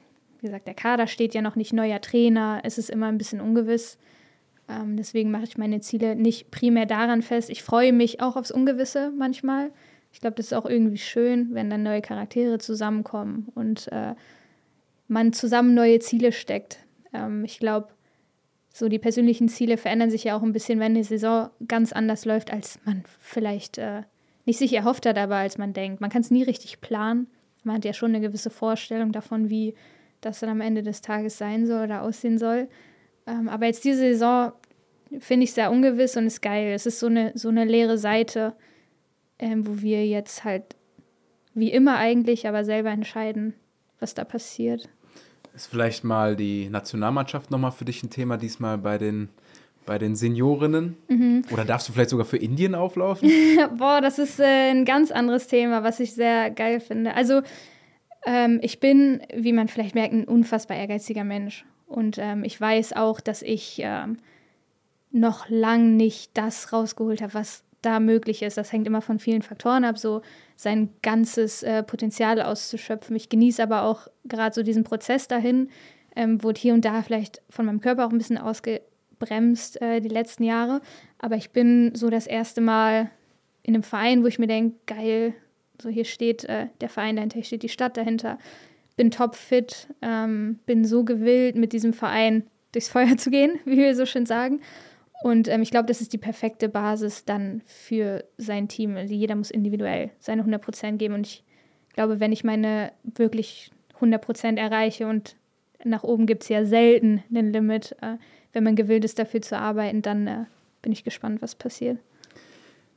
[0.44, 3.40] wie gesagt, der Kader steht ja noch nicht, neuer Trainer, es ist immer ein bisschen
[3.40, 3.98] ungewiss.
[4.68, 7.50] Ähm, deswegen mache ich meine Ziele nicht primär daran fest.
[7.50, 9.72] Ich freue mich auch aufs Ungewisse manchmal.
[10.12, 14.16] Ich glaube, das ist auch irgendwie schön, wenn dann neue Charaktere zusammenkommen und äh,
[15.08, 16.80] man zusammen neue Ziele steckt.
[17.14, 17.88] Ähm, ich glaube,
[18.74, 22.26] so die persönlichen Ziele verändern sich ja auch ein bisschen, wenn die Saison ganz anders
[22.26, 24.02] läuft, als man vielleicht äh,
[24.44, 26.02] nicht sich erhofft hat, aber als man denkt.
[26.02, 27.28] Man kann es nie richtig planen.
[27.64, 29.74] Man hat ja schon eine gewisse Vorstellung davon, wie
[30.26, 32.68] das dann am Ende des Tages sein soll oder aussehen soll.
[33.26, 34.54] Ähm, aber jetzt diese Saison
[35.20, 36.74] finde ich sehr ungewiss und ist geil.
[36.74, 38.54] Es ist so eine, so eine leere Seite,
[39.40, 40.76] ähm, wo wir jetzt halt
[41.54, 43.54] wie immer eigentlich, aber selber entscheiden,
[44.00, 44.90] was da passiert.
[45.56, 49.30] Ist vielleicht mal die Nationalmannschaft nochmal für dich ein Thema, diesmal bei den,
[49.86, 50.98] bei den Seniorinnen?
[51.08, 51.44] Mhm.
[51.52, 53.30] Oder darfst du vielleicht sogar für Indien auflaufen?
[53.78, 57.14] Boah, das ist äh, ein ganz anderes Thema, was ich sehr geil finde.
[57.14, 57.44] Also
[58.26, 61.66] ähm, ich bin, wie man vielleicht merkt, ein unfassbar ehrgeiziger Mensch.
[61.88, 64.18] Und ähm, ich weiß auch, dass ich ähm,
[65.12, 68.58] noch lang nicht das rausgeholt habe, was da möglich ist.
[68.58, 70.22] Das hängt immer von vielen Faktoren ab, so
[70.56, 73.16] sein ganzes äh, Potenzial auszuschöpfen.
[73.16, 75.70] Ich genieße aber auch gerade so diesen Prozess dahin.
[76.16, 80.10] Ähm, wurde hier und da vielleicht von meinem Körper auch ein bisschen ausgebremst äh, die
[80.10, 80.82] letzten Jahre.
[81.20, 83.10] Aber ich bin so das erste Mal
[83.64, 85.34] in einem Verein, wo ich mir denke, geil,
[85.84, 88.40] so hier steht äh, der Verein dahinter, hier steht die Stadt dahinter.
[88.96, 93.96] Bin topfit, ähm, bin so gewillt, mit diesem Verein durchs Feuer zu gehen, wie wir
[93.96, 94.62] so schön sagen.
[95.24, 98.98] Und ähm, ich glaube, das ist die perfekte Basis dann für sein Team.
[98.98, 101.14] Also jeder muss individuell seine 100 Prozent geben.
[101.14, 101.44] Und ich
[101.94, 105.36] glaube, wenn ich meine wirklich 100 Prozent erreiche und
[105.84, 108.18] nach oben gibt es ja selten ein Limit, äh,
[108.54, 110.46] wenn man gewillt ist, dafür zu arbeiten, dann äh,
[110.82, 112.00] bin ich gespannt, was passiert.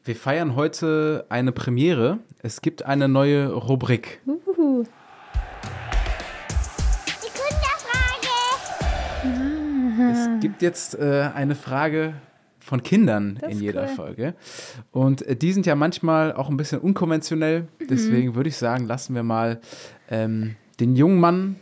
[0.06, 2.20] Wir feiern heute eine Premiere.
[2.40, 4.20] Es gibt eine neue Rubrik.
[4.24, 4.84] Uhuhu.
[10.12, 12.14] Es gibt jetzt äh, eine Frage
[12.60, 13.88] von Kindern Das in jeder cool.
[13.88, 14.34] Folge.
[14.92, 17.62] Und äh, die sind ja manchmal auch ein bisschen unkonventionell.
[17.62, 17.86] Mhm.
[17.90, 19.60] Deswegen würde ich sagen, lassen wir mal
[20.08, 21.56] ähm, den jungen Mann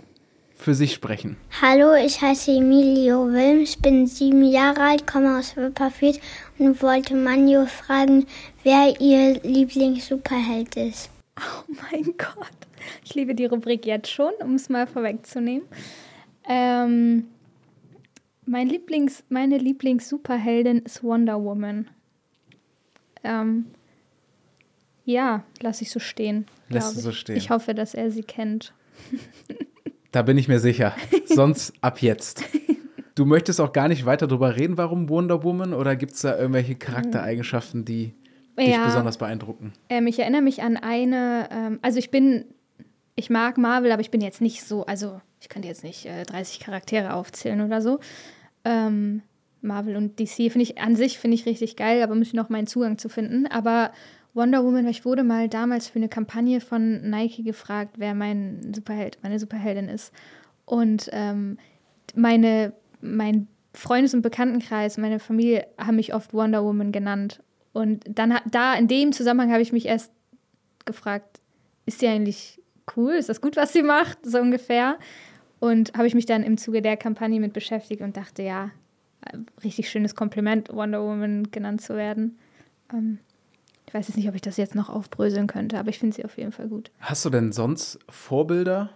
[0.64, 1.36] für sich sprechen.
[1.60, 6.20] Hallo, ich heiße Emilio Wilms, bin sieben Jahre alt, komme aus Wipperfeld
[6.58, 8.24] und wollte Manjo fragen,
[8.62, 11.10] wer ihr Lieblings-Superheld ist.
[11.38, 12.48] Oh mein Gott.
[13.04, 15.68] Ich liebe die Rubrik jetzt schon, um es mal vorwegzunehmen.
[16.48, 17.26] Ähm,
[18.46, 21.88] mein Lieblings, meine Lieblings-Superheldin ist Wonder Woman.
[23.22, 23.66] Ähm,
[25.04, 26.46] ja, lasse ich so stehen.
[26.70, 27.18] Glaub du so ich.
[27.18, 27.36] stehen.
[27.36, 28.72] Ich hoffe, dass er sie kennt.
[30.14, 30.94] Da bin ich mir sicher.
[31.26, 32.44] Sonst ab jetzt.
[33.16, 35.74] Du möchtest auch gar nicht weiter darüber reden, warum Wonder Woman?
[35.74, 38.14] Oder gibt es da irgendwelche Charaktereigenschaften, die
[38.56, 38.84] dich Ja.
[38.84, 39.72] besonders beeindrucken?
[39.88, 42.44] Ähm, ich erinnere mich an eine, ähm, also ich bin,
[43.16, 46.22] ich mag Marvel, aber ich bin jetzt nicht so, also ich könnte jetzt nicht äh,
[46.22, 47.98] 30 Charaktere aufzählen oder so.
[48.64, 49.22] Ähm,
[49.62, 52.50] Marvel und DC finde ich an sich finde ich richtig geil, aber muss ich noch
[52.50, 53.48] meinen Zugang zu finden.
[53.48, 53.90] Aber
[54.35, 59.18] Wonder Woman, ich wurde mal damals für eine Kampagne von Nike gefragt, wer mein Superheld,
[59.22, 60.12] meine Superheldin ist.
[60.64, 61.57] Und ähm,
[62.16, 67.43] meine, mein Freundes- und Bekanntenkreis, meine Familie haben mich oft Wonder Woman genannt.
[67.72, 70.12] Und dann da in dem Zusammenhang habe ich mich erst
[70.85, 71.41] gefragt,
[71.87, 72.61] ist sie eigentlich
[72.97, 73.12] cool?
[73.12, 74.18] Ist das gut, was sie macht?
[74.24, 74.99] So ungefähr.
[75.61, 78.70] Und habe ich mich dann im Zuge der Kampagne mit beschäftigt und dachte, ja,
[79.22, 82.39] äh, richtig schönes Kompliment, Wonder Woman genannt zu werden.
[82.93, 83.18] Ähm,
[83.95, 86.24] ich weiß jetzt nicht, ob ich das jetzt noch aufbröseln könnte, aber ich finde sie
[86.24, 86.90] auf jeden Fall gut.
[86.99, 88.90] Hast du denn sonst Vorbilder?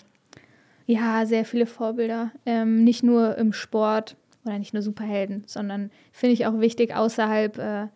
[0.86, 2.32] Ja, sehr viele Vorbilder.
[2.44, 7.58] Ähm, nicht nur im Sport oder nicht nur Superhelden, sondern finde ich auch wichtig außerhalb
[7.58, 7.86] äh,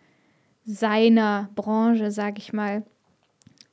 [0.64, 2.84] seiner Branche, sage ich mal,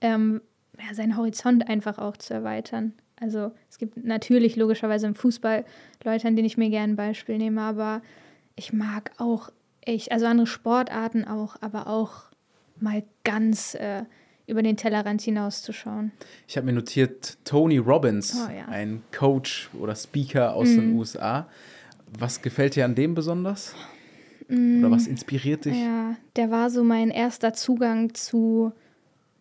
[0.01, 0.41] ähm,
[0.79, 2.93] ja, seinen Horizont einfach auch zu erweitern.
[3.19, 5.65] Also es gibt natürlich logischerweise im Fußball
[6.03, 8.01] Leute, an denen ich mir gerne ein Beispiel nehme, aber
[8.55, 9.51] ich mag auch
[9.81, 12.28] echt, also andere Sportarten auch, aber auch
[12.81, 14.03] mal ganz äh,
[14.47, 16.11] über den Tellerrand hinauszuschauen.
[16.47, 18.65] Ich habe mir notiert, Tony Robbins, Oh, ja.
[18.67, 21.47] ein Coach oder Speaker aus den USA.
[22.17, 23.75] Was gefällt dir an dem besonders?
[24.49, 25.77] Oder was inspiriert dich?
[25.77, 28.71] Ja, der war so mein erster Zugang zu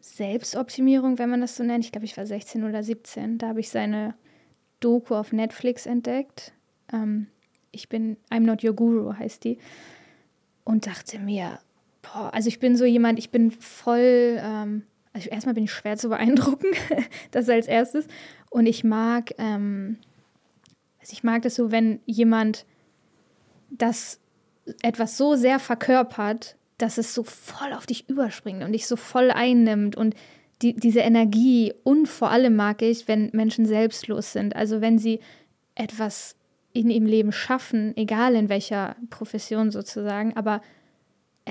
[0.00, 1.84] Selbstoptimierung, wenn man das so nennt.
[1.84, 3.38] Ich glaube, ich war 16 oder 17.
[3.38, 4.14] Da habe ich seine
[4.80, 6.52] Doku auf Netflix entdeckt.
[6.92, 7.28] Ähm,
[7.70, 9.58] ich bin, I'm Not Your Guru heißt die.
[10.64, 11.58] Und dachte mir,
[12.12, 14.82] boah, also ich bin so jemand, ich bin voll, ähm,
[15.12, 16.68] also erstmal bin ich schwer zu beeindrucken,
[17.30, 18.06] das als erstes.
[18.50, 19.98] Und ich mag, ähm,
[21.00, 22.66] also ich mag das so, wenn jemand
[23.70, 24.20] das
[24.82, 29.30] etwas so sehr verkörpert, dass es so voll auf dich überspringt und dich so voll
[29.30, 30.14] einnimmt und
[30.62, 35.20] die, diese Energie und vor allem mag ich, wenn Menschen selbstlos sind, also wenn sie
[35.74, 36.36] etwas
[36.72, 40.60] in ihrem Leben schaffen, egal in welcher Profession sozusagen, aber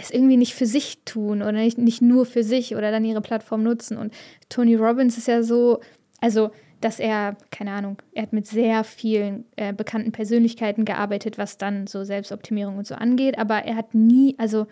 [0.03, 3.21] es irgendwie nicht für sich tun oder nicht, nicht nur für sich oder dann ihre
[3.21, 3.97] Plattform nutzen.
[3.97, 4.13] Und
[4.49, 5.79] Tony Robbins ist ja so,
[6.21, 11.57] also dass er, keine Ahnung, er hat mit sehr vielen äh, bekannten Persönlichkeiten gearbeitet, was
[11.57, 14.67] dann so Selbstoptimierung und so angeht, aber er hat nie, also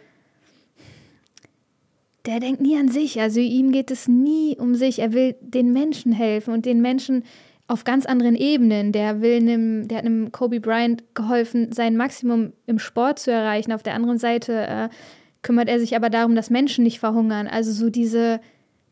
[2.26, 5.74] der denkt nie an sich, also ihm geht es nie um sich, er will den
[5.74, 7.24] Menschen helfen und den Menschen
[7.68, 8.92] auf ganz anderen Ebenen.
[8.92, 13.72] Der will einem, der hat einem Kobe Bryant geholfen, sein Maximum im Sport zu erreichen.
[13.72, 14.90] Auf der anderen Seite äh,
[15.42, 17.48] kümmert er sich aber darum, dass Menschen nicht verhungern.
[17.48, 18.40] Also so diese,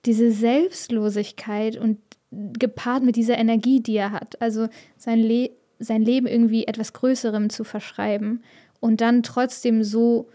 [0.06, 2.00] diese Selbstlosigkeit und
[2.32, 4.42] gepaart mit dieser Energie, die er hat.
[4.42, 4.68] Also
[4.98, 8.44] sein, Le sein Leben irgendwie etwas Größerem zu verschreiben
[8.80, 10.30] und dann trotzdem so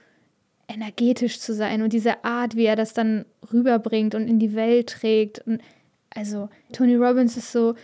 [0.69, 4.91] energetisch zu sein und diese Art, wie er das dann rüberbringt und in die Welt
[4.91, 5.41] trägt.
[5.47, 5.63] Und
[6.11, 7.75] also Tony Robbins ist so,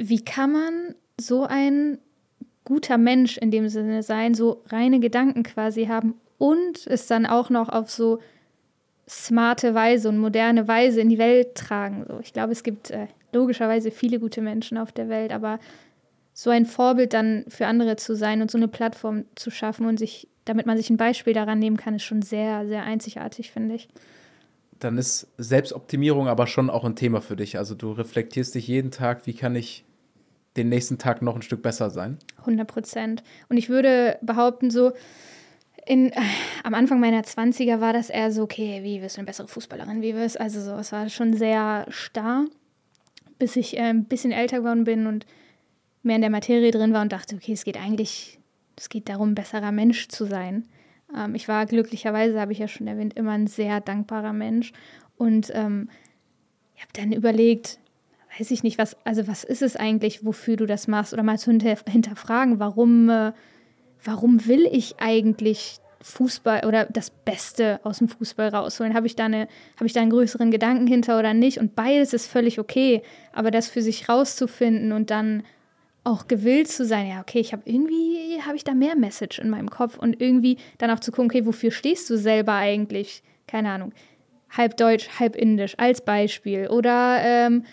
[0.00, 1.98] wie kann man so ein
[2.64, 7.50] guter Mensch in dem Sinne sein, so reine Gedanken quasi haben und es dann auch
[7.50, 8.20] noch auf so
[9.08, 12.04] smarte Weise und moderne Weise in die Welt tragen.
[12.06, 15.58] So, ich glaube, es gibt äh, logischerweise viele gute Menschen auf der Welt, aber
[16.34, 19.98] so ein Vorbild dann für andere zu sein und so eine Plattform zu schaffen und
[19.98, 23.74] sich, damit man sich ein Beispiel daran nehmen kann, ist schon sehr, sehr einzigartig, finde
[23.74, 23.88] ich.
[24.78, 27.58] Dann ist Selbstoptimierung aber schon auch ein Thema für dich.
[27.58, 29.84] Also du reflektierst dich jeden Tag, wie kann ich
[30.58, 32.18] den nächsten Tag noch ein Stück besser sein?
[32.40, 33.22] 100 Prozent.
[33.48, 34.92] Und ich würde behaupten, so
[35.86, 36.20] in, äh,
[36.64, 40.02] am Anfang meiner 20er war das eher so, okay, wie wirst du eine bessere Fußballerin,
[40.02, 42.44] wie wirst Also so, es war schon sehr starr,
[43.38, 45.24] bis ich äh, ein bisschen älter geworden bin und
[46.02, 48.38] mehr in der Materie drin war und dachte, okay, es geht eigentlich,
[48.76, 50.68] es geht darum, besserer Mensch zu sein.
[51.16, 54.72] Ähm, ich war glücklicherweise, habe ich ja schon erwähnt, immer ein sehr dankbarer Mensch
[55.16, 55.88] und ähm,
[56.76, 57.78] ich habe dann überlegt,
[58.38, 61.12] weiß ich nicht, was, also was ist es eigentlich, wofür du das machst?
[61.12, 63.32] Oder mal zu hinter, hinterfragen, warum, äh,
[64.04, 68.94] warum will ich eigentlich Fußball oder das Beste aus dem Fußball rausholen?
[68.94, 69.48] Habe ich, habe
[69.84, 71.58] ich da einen größeren Gedanken hinter oder nicht?
[71.58, 73.02] Und beides ist völlig okay,
[73.32, 75.42] aber das für sich rauszufinden und dann
[76.04, 79.50] auch gewillt zu sein, ja, okay, ich habe irgendwie, habe ich da mehr Message in
[79.50, 83.22] meinem Kopf und irgendwie dann auch zu gucken, okay, wofür stehst du selber eigentlich?
[83.46, 83.92] Keine Ahnung.
[84.50, 86.68] Halb deutsch, halb indisch als Beispiel.
[86.68, 87.64] Oder ähm,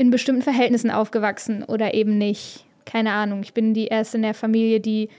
[0.00, 2.64] in bestimmten Verhältnissen aufgewachsen oder eben nicht.
[2.86, 3.42] Keine Ahnung.
[3.42, 5.10] Ich bin die erste in der Familie, die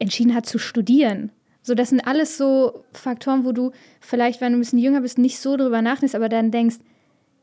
[0.00, 1.30] entschieden hat zu studieren.
[1.62, 5.18] So, das sind alles so Faktoren, wo du vielleicht, wenn du ein bisschen jünger bist,
[5.18, 6.78] nicht so drüber nachdenkst, aber dann denkst,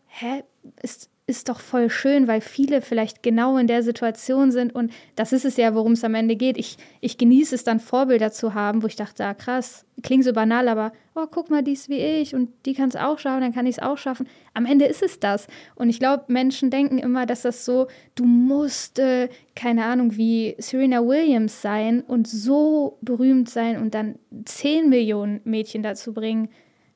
[0.08, 0.44] hä,
[0.82, 5.32] ist, ist doch voll schön, weil viele vielleicht genau in der Situation sind und das
[5.32, 6.58] ist es ja, worum es am Ende geht.
[6.58, 10.34] Ich, ich genieße es dann, Vorbilder zu haben, wo ich dachte, ah, krass, klingt so
[10.34, 13.40] banal, aber oh, guck mal, die ist wie ich und die kann es auch schaffen,
[13.40, 14.28] dann kann ich es auch schaffen.
[14.54, 15.48] Am Ende ist es das.
[15.76, 20.56] Und ich glaube, Menschen denken immer, dass das so, du musst, äh, keine Ahnung, wie
[20.58, 26.50] Serena Williams sein und so berühmt sein und dann 10 Millionen Mädchen dazu bringen,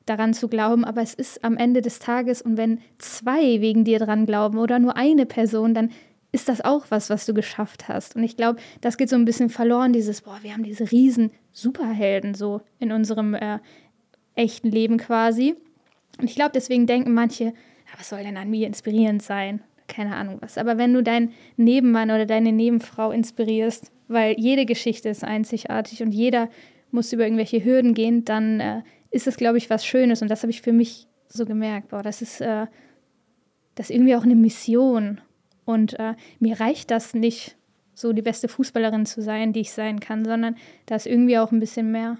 [0.08, 4.00] daran zu glauben, aber es ist am Ende des Tages und wenn zwei wegen dir
[4.00, 5.92] dran glauben oder nur eine Person, dann
[6.32, 8.16] ist das auch was, was du geschafft hast.
[8.16, 11.32] Und ich glaube, das geht so ein bisschen verloren, dieses, boah, wir haben diese riesen
[11.52, 13.60] Superhelden so in unserem äh,
[14.36, 15.56] echten Leben quasi.
[16.20, 17.54] Und ich glaube, deswegen denken manche, ja,
[17.98, 19.62] was soll denn an mir inspirierend sein?
[19.88, 20.58] Keine Ahnung was.
[20.58, 26.12] Aber wenn du deinen Nebenmann oder deine Nebenfrau inspirierst, weil jede Geschichte ist einzigartig und
[26.12, 26.50] jeder
[26.92, 28.82] muss über irgendwelche Hürden gehen, dann äh,
[29.12, 30.22] ist es, glaube ich, was Schönes.
[30.22, 31.90] Und das habe ich für mich so gemerkt.
[31.90, 32.68] Boah, das ist, äh,
[33.76, 35.22] das ist irgendwie auch eine Mission.
[35.66, 37.58] Und äh, mir reicht das nicht,
[37.94, 40.56] so die beste Fußballerin zu sein, die ich sein kann, sondern
[40.86, 42.18] da ist irgendwie auch ein bisschen mehr.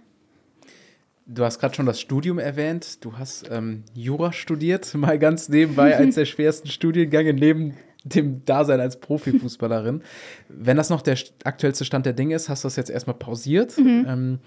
[1.28, 3.04] Du hast gerade schon das Studium erwähnt.
[3.06, 8.80] Du hast ähm, Jura studiert, mal ganz nebenbei als der schwersten Studiengänge neben dem Dasein
[8.80, 10.02] als Profifußballerin.
[10.50, 13.78] Wenn das noch der aktuellste Stand der Dinge ist, hast du das jetzt erstmal pausiert.
[13.78, 14.06] Mhm.
[14.08, 14.40] Ähm,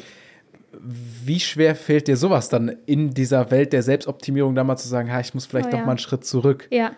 [0.72, 5.12] wie schwer fällt dir sowas dann in dieser Welt der Selbstoptimierung da mal zu sagen,
[5.12, 6.68] ha, ich muss vielleicht oh, noch mal einen Schritt zurück?
[6.70, 6.92] Ja,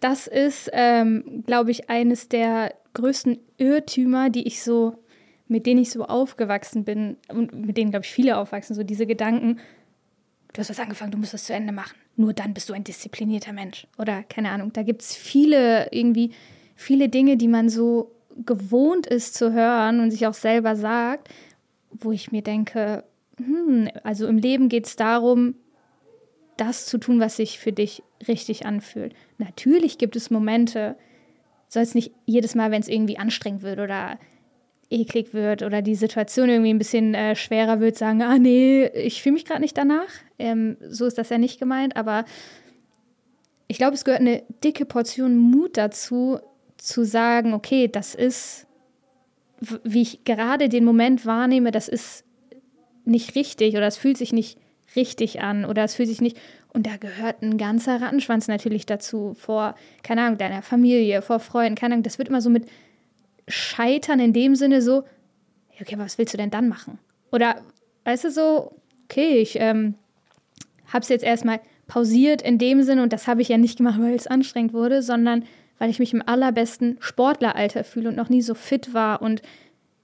[0.00, 5.02] das ist, ähm, glaube ich, eines der größten Irrtümer, die ich so,
[5.48, 9.06] mit denen ich so aufgewachsen bin und mit denen, glaube ich, viele aufwachsen, so diese
[9.06, 9.58] Gedanken,
[10.52, 11.96] du hast was angefangen, du musst das zu Ende machen.
[12.16, 13.86] Nur dann bist du ein disziplinierter Mensch.
[13.98, 16.30] Oder keine Ahnung, da gibt es viele, irgendwie,
[16.74, 18.12] viele Dinge, die man so
[18.44, 21.28] gewohnt ist zu hören und sich auch selber sagt,
[21.90, 23.04] wo ich mir denke,
[23.38, 25.54] hm, also im Leben geht es darum,
[26.56, 29.14] das zu tun, was sich für dich richtig anfühlt.
[29.38, 30.96] Natürlich gibt es Momente,
[31.68, 34.18] soll es nicht jedes Mal, wenn es irgendwie anstrengend wird oder
[34.88, 39.22] eklig wird oder die Situation irgendwie ein bisschen äh, schwerer wird, sagen, ah nee, ich
[39.22, 40.08] fühle mich gerade nicht danach.
[40.38, 42.24] Ähm, so ist das ja nicht gemeint, aber
[43.68, 46.38] ich glaube, es gehört eine dicke Portion Mut dazu,
[46.76, 48.66] zu sagen, okay, das ist,
[49.82, 52.24] wie ich gerade den Moment wahrnehme, das ist
[53.06, 54.58] nicht richtig oder es fühlt sich nicht
[54.94, 56.38] richtig an oder es fühlt sich nicht.
[56.72, 61.74] Und da gehört ein ganzer Rattenschwanz natürlich dazu, vor, keine Ahnung, deiner Familie, vor Freunden,
[61.74, 62.02] keine Ahnung.
[62.02, 62.66] Das wird immer so mit
[63.48, 65.04] Scheitern in dem Sinne so,
[65.80, 66.98] okay, was willst du denn dann machen?
[67.32, 67.62] Oder,
[68.04, 69.94] weißt du, so, okay, ich ähm,
[70.86, 73.98] habe es jetzt erstmal pausiert in dem Sinne und das habe ich ja nicht gemacht,
[74.00, 75.44] weil es anstrengend wurde, sondern
[75.78, 79.42] weil ich mich im allerbesten Sportleralter fühle und noch nie so fit war und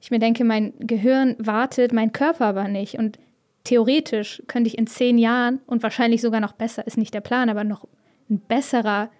[0.02, 2.98] ich mir denke, mein Gehirn wartet, mein Körper aber nicht.
[2.98, 3.20] Und
[3.62, 7.48] theoretisch könnte ich in zehn Jahren und wahrscheinlich sogar noch besser, ist nicht der Plan,
[7.48, 7.86] aber noch
[8.28, 9.10] ein besserer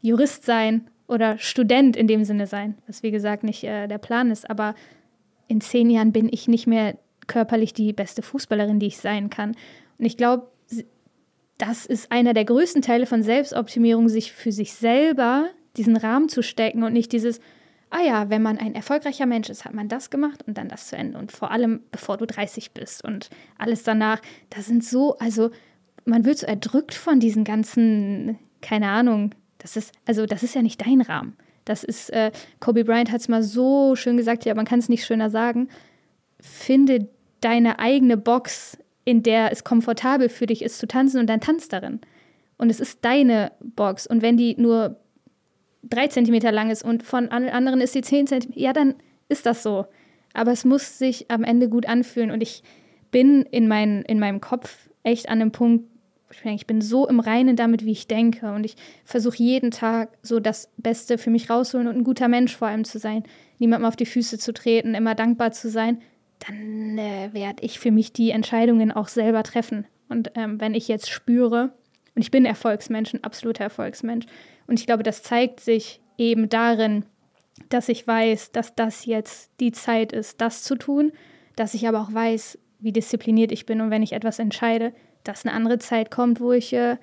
[0.00, 4.30] Jurist sein oder Student in dem Sinne sein, was wie gesagt nicht äh, der Plan
[4.30, 4.48] ist.
[4.48, 4.74] Aber
[5.46, 6.96] in zehn Jahren bin ich nicht mehr
[7.26, 9.50] körperlich die beste Fußballerin, die ich sein kann.
[9.98, 10.48] Und ich glaube,
[11.58, 16.42] das ist einer der größten Teile von Selbstoptimierung, sich für sich selber diesen Rahmen zu
[16.42, 17.40] stecken und nicht dieses,
[17.90, 20.88] ah ja, wenn man ein erfolgreicher Mensch ist, hat man das gemacht und dann das
[20.88, 21.18] zu Ende.
[21.18, 25.50] Und vor allem, bevor du 30 bist und alles danach, das sind so, also
[26.04, 30.62] man wird so erdrückt von diesen ganzen, keine Ahnung, das ist, also das ist ja
[30.62, 31.36] nicht dein Rahmen.
[31.64, 34.88] Das ist, äh, Kobe Bryant hat es mal so schön gesagt, ja, man kann es
[34.88, 35.68] nicht schöner sagen.
[36.40, 37.08] Finde
[37.40, 41.68] deine eigene Box, in der es komfortabel für dich ist zu tanzen und dann tanz
[41.68, 42.00] darin.
[42.56, 44.06] Und es ist deine Box.
[44.06, 44.96] Und wenn die nur
[45.82, 48.94] drei Zentimeter lang ist und von anderen ist die zehn Zentimeter, ja, dann
[49.28, 49.86] ist das so.
[50.32, 52.30] Aber es muss sich am Ende gut anfühlen.
[52.30, 52.62] Und ich
[53.10, 55.86] bin in, mein, in meinem Kopf echt an einem Punkt,
[56.44, 58.52] ich bin so im Reinen damit, wie ich denke.
[58.52, 62.56] Und ich versuche jeden Tag so das Beste für mich rausholen und ein guter Mensch
[62.56, 63.24] vor allem zu sein.
[63.58, 66.00] Niemandem auf die Füße zu treten, immer dankbar zu sein.
[66.46, 69.86] Dann äh, werde ich für mich die Entscheidungen auch selber treffen.
[70.08, 71.72] Und ähm, wenn ich jetzt spüre,
[72.20, 74.26] und ich bin Erfolgsmensch, ein absoluter Erfolgsmensch.
[74.66, 77.06] Und ich glaube, das zeigt sich eben darin,
[77.70, 81.12] dass ich weiß, dass das jetzt die Zeit ist, das zu tun,
[81.56, 84.92] dass ich aber auch weiß, wie diszipliniert ich bin und wenn ich etwas entscheide,
[85.24, 86.98] dass eine andere Zeit kommt, wo ich, äh,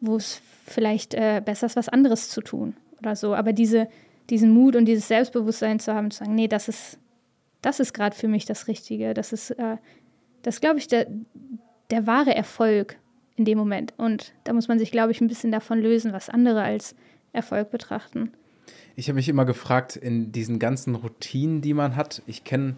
[0.00, 3.36] wo es vielleicht äh, besser ist, was anderes zu tun oder so.
[3.36, 3.86] Aber diese,
[4.30, 6.98] diesen Mut und dieses Selbstbewusstsein zu haben, zu sagen, nee, das ist,
[7.62, 9.14] das ist gerade für mich das Richtige.
[9.14, 9.76] Das ist, äh,
[10.42, 11.06] das glaube ich, der,
[11.92, 12.96] der wahre Erfolg
[13.40, 13.94] in dem Moment.
[13.96, 16.94] Und da muss man sich, glaube ich, ein bisschen davon lösen, was andere als
[17.32, 18.32] Erfolg betrachten.
[18.96, 22.76] Ich habe mich immer gefragt, in diesen ganzen Routinen, die man hat, ich kenne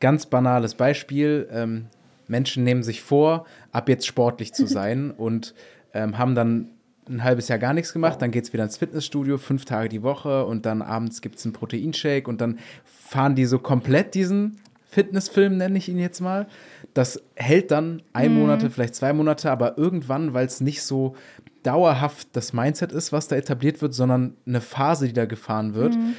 [0.00, 1.48] ganz banales Beispiel.
[1.52, 1.86] Ähm,
[2.26, 5.54] Menschen nehmen sich vor, ab jetzt sportlich zu sein und
[5.94, 6.70] ähm, haben dann
[7.08, 10.02] ein halbes Jahr gar nichts gemacht, dann geht es wieder ins Fitnessstudio, fünf Tage die
[10.02, 14.60] Woche und dann abends gibt es einen Proteinshake und dann fahren die so komplett diesen
[14.90, 16.46] Fitnessfilm, nenne ich ihn jetzt mal.
[16.94, 18.40] Das hält dann ein mhm.
[18.40, 21.14] Monate, vielleicht zwei Monate, aber irgendwann, weil es nicht so
[21.62, 25.94] dauerhaft das Mindset ist, was da etabliert wird, sondern eine Phase, die da gefahren wird,
[25.94, 26.14] mhm.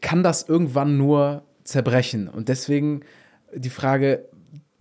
[0.00, 2.28] kann das irgendwann nur zerbrechen.
[2.28, 3.00] Und deswegen
[3.54, 4.26] die Frage,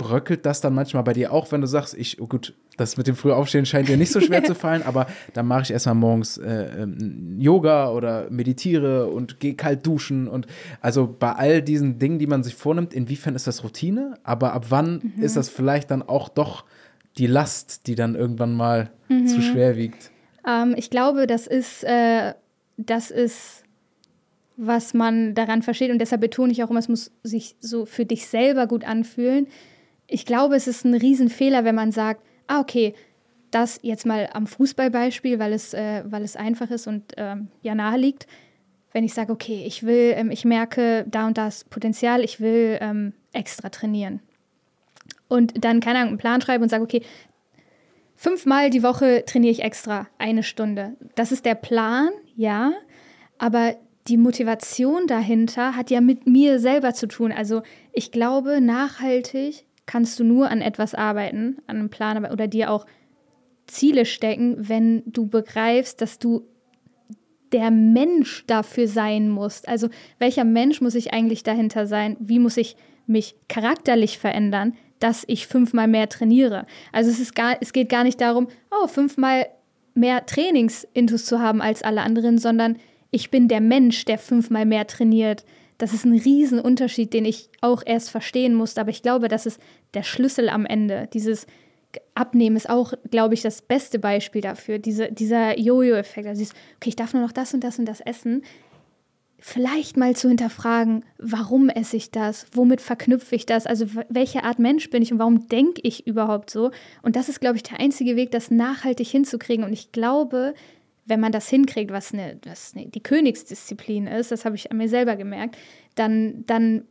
[0.04, 3.08] bröckelt das dann manchmal bei dir auch, wenn du sagst, ich, oh gut, das mit
[3.08, 6.38] dem Frühaufstehen scheint dir nicht so schwer zu fallen, aber dann mache ich erstmal morgens
[6.38, 10.48] äh, ähm, Yoga oder meditiere und gehe kalt duschen und
[10.82, 14.66] also bei all diesen Dingen, die man sich vornimmt, inwiefern ist das Routine, aber ab
[14.70, 15.24] wann mhm.
[15.24, 16.66] ist das vielleicht dann auch doch
[17.18, 19.28] die Last, die dann irgendwann mal mhm.
[19.28, 20.12] zu schwer wiegt?
[20.48, 22.34] Ähm, ich glaube, das ist, äh,
[22.78, 23.64] das ist
[24.56, 25.92] was man daran versteht.
[25.92, 29.48] Und deshalb betone ich auch immer, es muss sich so für dich selber gut anfühlen.
[30.08, 32.94] Ich glaube, es ist ein Riesenfehler, wenn man sagt, ah, okay,
[33.52, 37.76] das jetzt mal am Fußballbeispiel, weil es, äh, weil es einfach ist und ähm, ja
[37.76, 38.28] nahe liegt.
[38.92, 42.78] Wenn ich sage, okay, ich will, ähm, ich merke da und das Potenzial, ich will
[42.82, 44.22] ähm, extra trainieren.
[45.28, 47.02] Und dann, keine Ahnung, einen Plan schreibe und sage, okay,
[48.16, 50.96] fünfmal die Woche trainiere ich extra eine Stunde.
[51.16, 52.74] Das ist der Plan, ja,
[53.38, 53.76] aber
[54.08, 57.32] die Motivation dahinter hat ja mit mir selber zu tun.
[57.32, 57.64] Also
[57.94, 62.86] ich glaube, nachhaltig kannst du nur an etwas arbeiten, an einem Plan oder dir auch
[63.68, 66.48] Ziele stecken, wenn du begreifst, dass du
[67.52, 69.68] der Mensch dafür sein musst.
[69.68, 69.90] Also
[70.20, 72.18] welcher Mensch muss ich eigentlich dahinter sein?
[72.20, 76.66] Wie muss ich mich charakterlich verändern, dass ich fünfmal mehr trainiere?
[76.92, 79.48] Also es, ist gar, es geht gar nicht darum, oh, fünfmal
[79.94, 82.78] mehr Trainingsintus zu haben als alle anderen, sondern
[83.12, 85.46] ich bin der Mensch, der fünfmal mehr trainiert.
[85.84, 88.80] Das ist ein Riesenunterschied, den ich auch erst verstehen musste.
[88.80, 89.60] Aber ich glaube, das ist
[89.94, 91.10] der Schlüssel am Ende.
[91.14, 91.46] Dieses
[92.16, 94.80] Abnehmen ist auch, glaube ich, das beste Beispiel dafür.
[94.80, 96.26] Diese, dieser Jojo-Effekt.
[96.26, 98.44] Also dieses, okay, ich darf nur noch das und das und das essen.
[99.40, 102.46] Vielleicht mal zu hinterfragen, warum esse ich das?
[102.54, 103.66] Womit verknüpfe ich das?
[103.66, 106.72] Also welche Art Mensch bin ich und warum denke ich überhaupt so?
[107.02, 109.66] Und das ist, glaube ich, der einzige Weg, das nachhaltig hinzukriegen.
[109.66, 110.54] Und ich glaube,
[111.06, 114.78] wenn man das hinkriegt, was, eine, was eine, die Königsdisziplin ist, das habe ich an
[114.78, 115.58] mir selber gemerkt,
[115.96, 116.86] dann, dann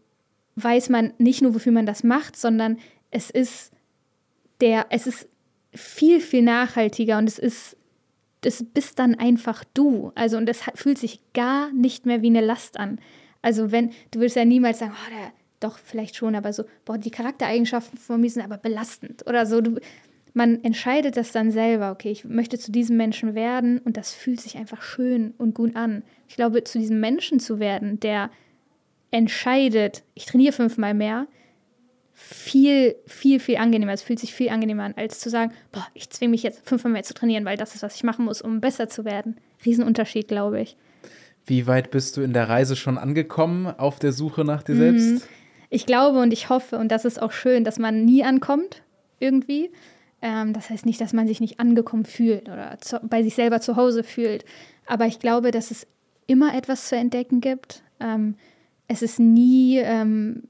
[0.57, 2.79] weiß man nicht nur, wofür man das macht, sondern
[3.11, 3.73] es ist
[4.61, 5.29] der, es ist
[5.75, 7.77] viel, viel nachhaltiger und es ist,
[8.43, 10.13] das bist dann einfach du.
[10.15, 12.99] Also, und das fühlt sich gar nicht mehr wie eine Last an.
[13.41, 16.99] Also, wenn, du willst ja niemals sagen, oh, der, doch, vielleicht schon, aber so, boah,
[16.99, 19.61] die Charaktereigenschaften von mir sind aber belastend oder so.
[19.61, 19.79] Du,
[20.35, 24.41] man entscheidet das dann selber, okay, ich möchte zu diesem Menschen werden und das fühlt
[24.41, 26.03] sich einfach schön und gut an.
[26.29, 28.31] Ich glaube, zu diesem Menschen zu werden, der
[29.11, 31.27] entscheidet, ich trainiere fünfmal mehr,
[32.15, 33.93] viel, viel, viel angenehmer.
[33.93, 36.93] Es fühlt sich viel angenehmer an, als zu sagen, boah, ich zwinge mich jetzt fünfmal
[36.93, 39.37] mehr zu trainieren, weil das ist, was ich machen muss, um besser zu werden.
[39.65, 40.77] Riesenunterschied, glaube ich.
[41.45, 45.11] Wie weit bist du in der Reise schon angekommen auf der Suche nach dir selbst?
[45.11, 45.23] Mhm.
[45.71, 48.83] Ich glaube und ich hoffe, und das ist auch schön, dass man nie ankommt,
[49.19, 49.71] irgendwie.
[50.23, 53.61] Ähm, das heißt nicht, dass man sich nicht angekommen fühlt oder zu, bei sich selber
[53.61, 54.45] zu Hause fühlt.
[54.87, 55.87] Aber ich glaube, dass es
[56.27, 57.83] immer etwas zu entdecken gibt.
[58.01, 58.37] Ähm,
[58.89, 60.45] es ist nie ähm,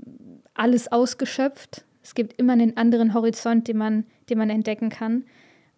[0.54, 1.84] alles ausgeschöpft.
[2.02, 5.24] Es gibt immer einen anderen Horizont, den man, den man entdecken kann.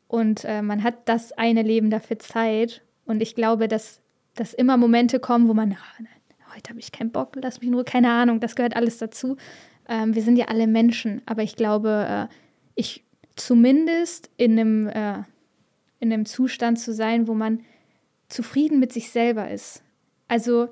[0.08, 2.82] Und äh, man hat das eine Leben dafür Zeit.
[3.06, 4.00] Und ich glaube, dass
[4.34, 7.84] dass immer Momente kommen, wo man, ah, heute habe ich keinen Bock, lass mich nur,
[7.84, 9.36] keine Ahnung, das gehört alles dazu.
[9.88, 12.34] Ähm, wir sind ja alle Menschen, aber ich glaube, äh,
[12.74, 13.03] ich
[13.36, 15.22] zumindest in einem, äh,
[16.00, 17.60] in einem Zustand zu sein, wo man
[18.28, 19.82] zufrieden mit sich selber ist.
[20.28, 20.68] Also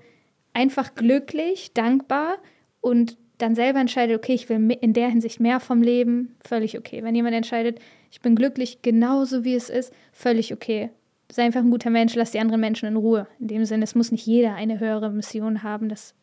[0.52, 2.38] einfach glücklich, dankbar
[2.80, 7.02] und dann selber entscheidet, okay, ich will in der Hinsicht mehr vom Leben, völlig okay.
[7.02, 7.80] Wenn jemand entscheidet,
[8.10, 10.90] ich bin glücklich genauso wie es ist, völlig okay.
[11.30, 13.26] Sei einfach ein guter Mensch, lass die anderen Menschen in Ruhe.
[13.40, 15.88] In dem Sinne, es muss nicht jeder eine höhere Mission haben.
[15.88, 16.14] Das,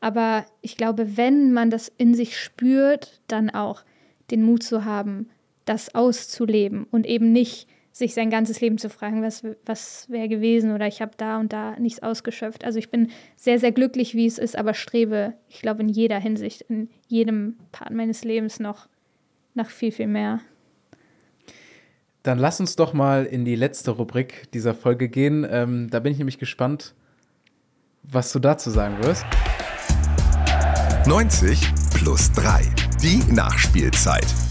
[0.00, 3.84] aber ich glaube, wenn man das in sich spürt, dann auch
[4.30, 5.28] den Mut zu haben,
[5.66, 10.72] das auszuleben und eben nicht sich sein ganzes Leben zu fragen, was, was wäre gewesen
[10.72, 12.62] oder ich habe da und da nichts ausgeschöpft.
[12.62, 16.18] Also ich bin sehr, sehr glücklich, wie es ist, aber strebe, ich glaube, in jeder
[16.18, 18.88] Hinsicht, in jedem Part meines Lebens noch
[19.54, 20.40] nach viel, viel mehr.
[22.22, 25.46] Dann lass uns doch mal in die letzte Rubrik dieser Folge gehen.
[25.48, 26.94] Ähm, da bin ich nämlich gespannt,
[28.02, 29.24] was du dazu sagen wirst.
[31.06, 31.60] 90
[31.94, 32.62] plus 3.
[33.00, 34.45] Die Nachspielzeit.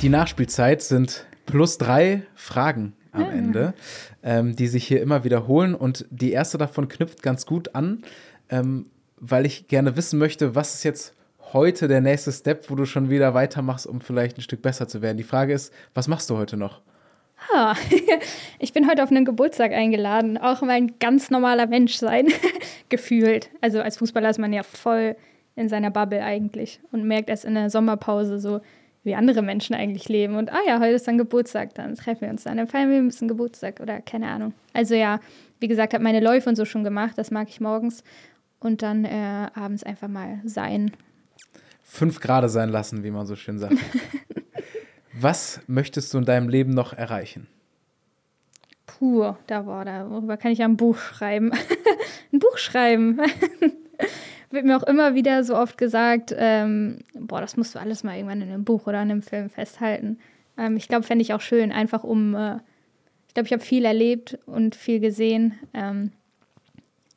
[0.00, 3.38] Die Nachspielzeit sind plus drei Fragen am mhm.
[3.38, 3.74] Ende,
[4.22, 5.74] ähm, die sich hier immer wiederholen.
[5.74, 8.02] Und die erste davon knüpft ganz gut an,
[8.48, 8.86] ähm,
[9.18, 11.14] weil ich gerne wissen möchte, was ist jetzt
[11.52, 15.02] heute der nächste Step, wo du schon wieder weitermachst, um vielleicht ein Stück besser zu
[15.02, 15.18] werden.
[15.18, 16.80] Die Frage ist, was machst du heute noch?
[17.52, 17.74] Ah,
[18.58, 22.28] ich bin heute auf einen Geburtstag eingeladen, auch mal ein ganz normaler Mensch sein,
[22.88, 23.50] gefühlt.
[23.60, 25.16] Also als Fußballer ist man ja voll
[25.56, 28.60] in seiner Bubble eigentlich und merkt erst in der Sommerpause so,
[29.02, 30.36] wie andere Menschen eigentlich leben.
[30.36, 32.98] Und ah ja, heute ist dann Geburtstag, dann treffen wir uns dann, dann feiern wir
[32.98, 34.52] ein bisschen Geburtstag oder keine Ahnung.
[34.72, 35.20] Also ja,
[35.58, 38.02] wie gesagt, habe meine Läufe und so schon gemacht, das mag ich morgens.
[38.58, 40.92] Und dann äh, abends einfach mal sein.
[41.82, 43.74] Fünf Grade sein lassen, wie man so schön sagt.
[45.12, 47.46] Was möchtest du in deinem Leben noch erreichen?
[48.86, 51.52] Puh, da war, darüber kann ich ja ein Buch schreiben.
[52.32, 53.20] ein Buch schreiben
[54.50, 58.16] wird mir auch immer wieder so oft gesagt, ähm, boah, das musst du alles mal
[58.16, 60.18] irgendwann in einem Buch oder in einem Film festhalten.
[60.58, 62.56] Ähm, ich glaube, fände ich auch schön, einfach um, äh,
[63.28, 65.54] ich glaube, ich habe viel erlebt und viel gesehen.
[65.72, 66.12] Ähm,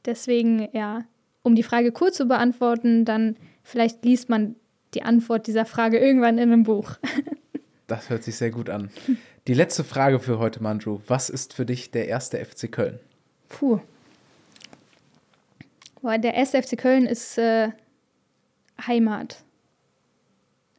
[0.05, 1.05] deswegen, ja,
[1.41, 4.55] um die Frage kurz zu beantworten, dann vielleicht liest man
[4.93, 6.97] die Antwort dieser Frage irgendwann in einem Buch.
[7.87, 8.89] das hört sich sehr gut an.
[9.47, 11.01] Die letzte Frage für heute, Manju.
[11.07, 12.99] Was ist für dich der erste FC Köln?
[13.49, 13.79] Puh.
[16.03, 17.69] Boah, der SFC Köln ist äh,
[18.85, 19.45] Heimat.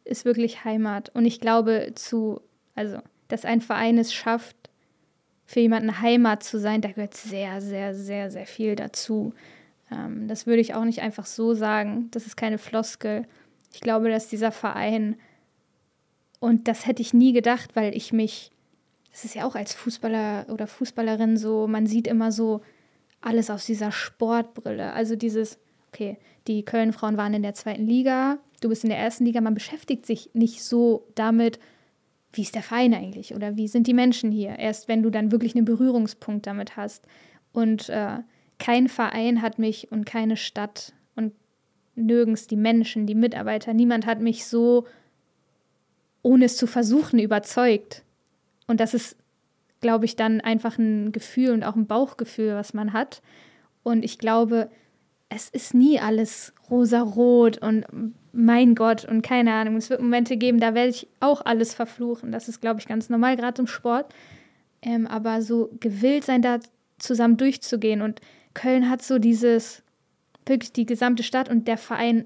[0.05, 1.09] Ist wirklich Heimat.
[1.15, 2.43] Und ich glaube, zu,
[2.75, 2.99] also,
[3.29, 4.55] dass ein Verein es schafft,
[5.47, 9.33] für jemanden Heimat zu sein, da gehört sehr, sehr, sehr, sehr viel dazu.
[9.91, 12.09] Ähm, das würde ich auch nicht einfach so sagen.
[12.11, 13.27] Das ist keine Floskel.
[13.73, 15.17] Ich glaube, dass dieser Verein,
[16.39, 18.51] und das hätte ich nie gedacht, weil ich mich,
[19.11, 22.61] das ist ja auch als Fußballer oder Fußballerin so, man sieht immer so,
[23.25, 24.93] alles aus dieser Sportbrille.
[24.93, 25.59] Also dieses,
[25.93, 29.55] okay, die Köln-Frauen waren in der zweiten Liga, du bist in der ersten Liga, man
[29.55, 31.59] beschäftigt sich nicht so damit,
[32.33, 34.59] wie ist der Verein eigentlich oder wie sind die Menschen hier.
[34.59, 37.07] Erst wenn du dann wirklich einen Berührungspunkt damit hast.
[37.53, 38.19] Und äh,
[38.59, 41.33] kein Verein hat mich und keine Stadt und
[41.95, 44.87] nirgends die Menschen, die Mitarbeiter, niemand hat mich so,
[46.23, 48.03] ohne es zu versuchen, überzeugt.
[48.67, 49.17] Und das ist
[49.85, 53.21] glaube ich, dann einfach ein Gefühl und auch ein Bauchgefühl, was man hat.
[53.83, 54.71] Und ich glaube,
[55.29, 57.85] es ist nie alles rosa-rot und
[58.33, 59.77] mein Gott und keine Ahnung.
[59.77, 62.33] Es wird Momente geben, da werde ich auch alles verfluchen.
[62.33, 64.07] Das ist, glaube ich, ganz normal, gerade im Sport.
[64.81, 66.61] Ähm, aber so gewillt sein, da
[66.99, 68.01] zusammen durchzugehen.
[68.01, 68.23] Und
[68.55, 69.83] Köln hat so dieses,
[70.47, 72.25] wirklich die gesamte Stadt und der Verein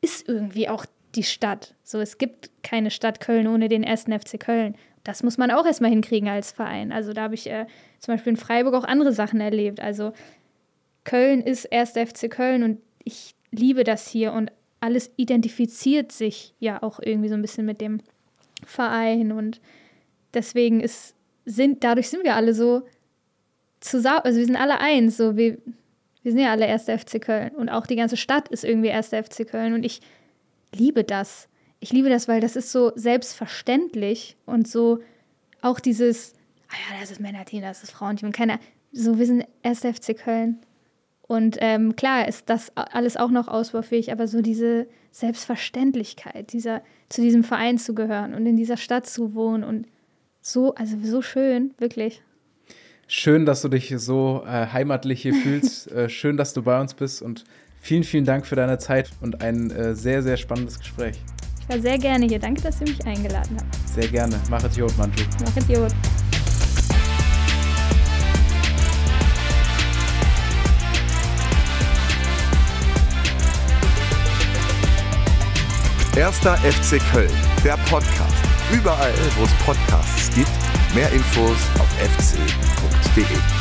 [0.00, 0.86] ist irgendwie auch
[1.16, 1.74] die Stadt.
[1.84, 4.74] So, es gibt keine Stadt Köln ohne den ersten FC Köln
[5.04, 6.92] das muss man auch erstmal hinkriegen als Verein.
[6.92, 7.66] Also da habe ich äh,
[7.98, 9.80] zum Beispiel in Freiburg auch andere Sachen erlebt.
[9.80, 10.12] Also
[11.04, 16.82] Köln ist erst FC Köln und ich liebe das hier und alles identifiziert sich ja
[16.82, 18.00] auch irgendwie so ein bisschen mit dem
[18.64, 19.60] Verein und
[20.34, 21.14] deswegen ist,
[21.44, 22.82] sind, dadurch sind wir alle so
[23.80, 25.58] zusammen, also wir sind alle eins, so wir,
[26.22, 29.22] wir sind ja alle erster FC Köln und auch die ganze Stadt ist irgendwie erster
[29.22, 30.00] FC Köln und ich
[30.74, 31.48] liebe das
[31.82, 35.00] ich liebe das, weil das ist so selbstverständlich und so
[35.60, 36.34] auch dieses,
[36.68, 38.60] ah ja, das ist Männerteam, das ist Frauenteam und keiner,
[38.92, 40.58] so, wir sind erst FC Köln.
[41.22, 47.20] Und ähm, klar ist das alles auch noch ausbaufähig, aber so diese Selbstverständlichkeit, dieser, zu
[47.20, 49.86] diesem Verein zu gehören und in dieser Stadt zu wohnen und
[50.40, 52.22] so, also so schön, wirklich.
[53.08, 55.90] Schön, dass du dich so äh, heimatlich hier fühlst.
[55.90, 57.44] äh, schön, dass du bei uns bist und
[57.80, 61.18] vielen, vielen Dank für deine Zeit und ein äh, sehr, sehr spannendes Gespräch.
[61.62, 62.40] Ich war sehr gerne hier.
[62.40, 63.70] Danke, dass Sie mich eingeladen haben.
[63.94, 64.40] Sehr gerne.
[64.50, 65.22] Mach es Jod, Mantu.
[65.44, 65.92] Mach es Jod.
[76.16, 77.30] Erster FC Köln,
[77.64, 78.34] der Podcast.
[78.72, 80.50] Überall, wo es Podcasts gibt.
[80.94, 83.51] Mehr Infos auf fc.de.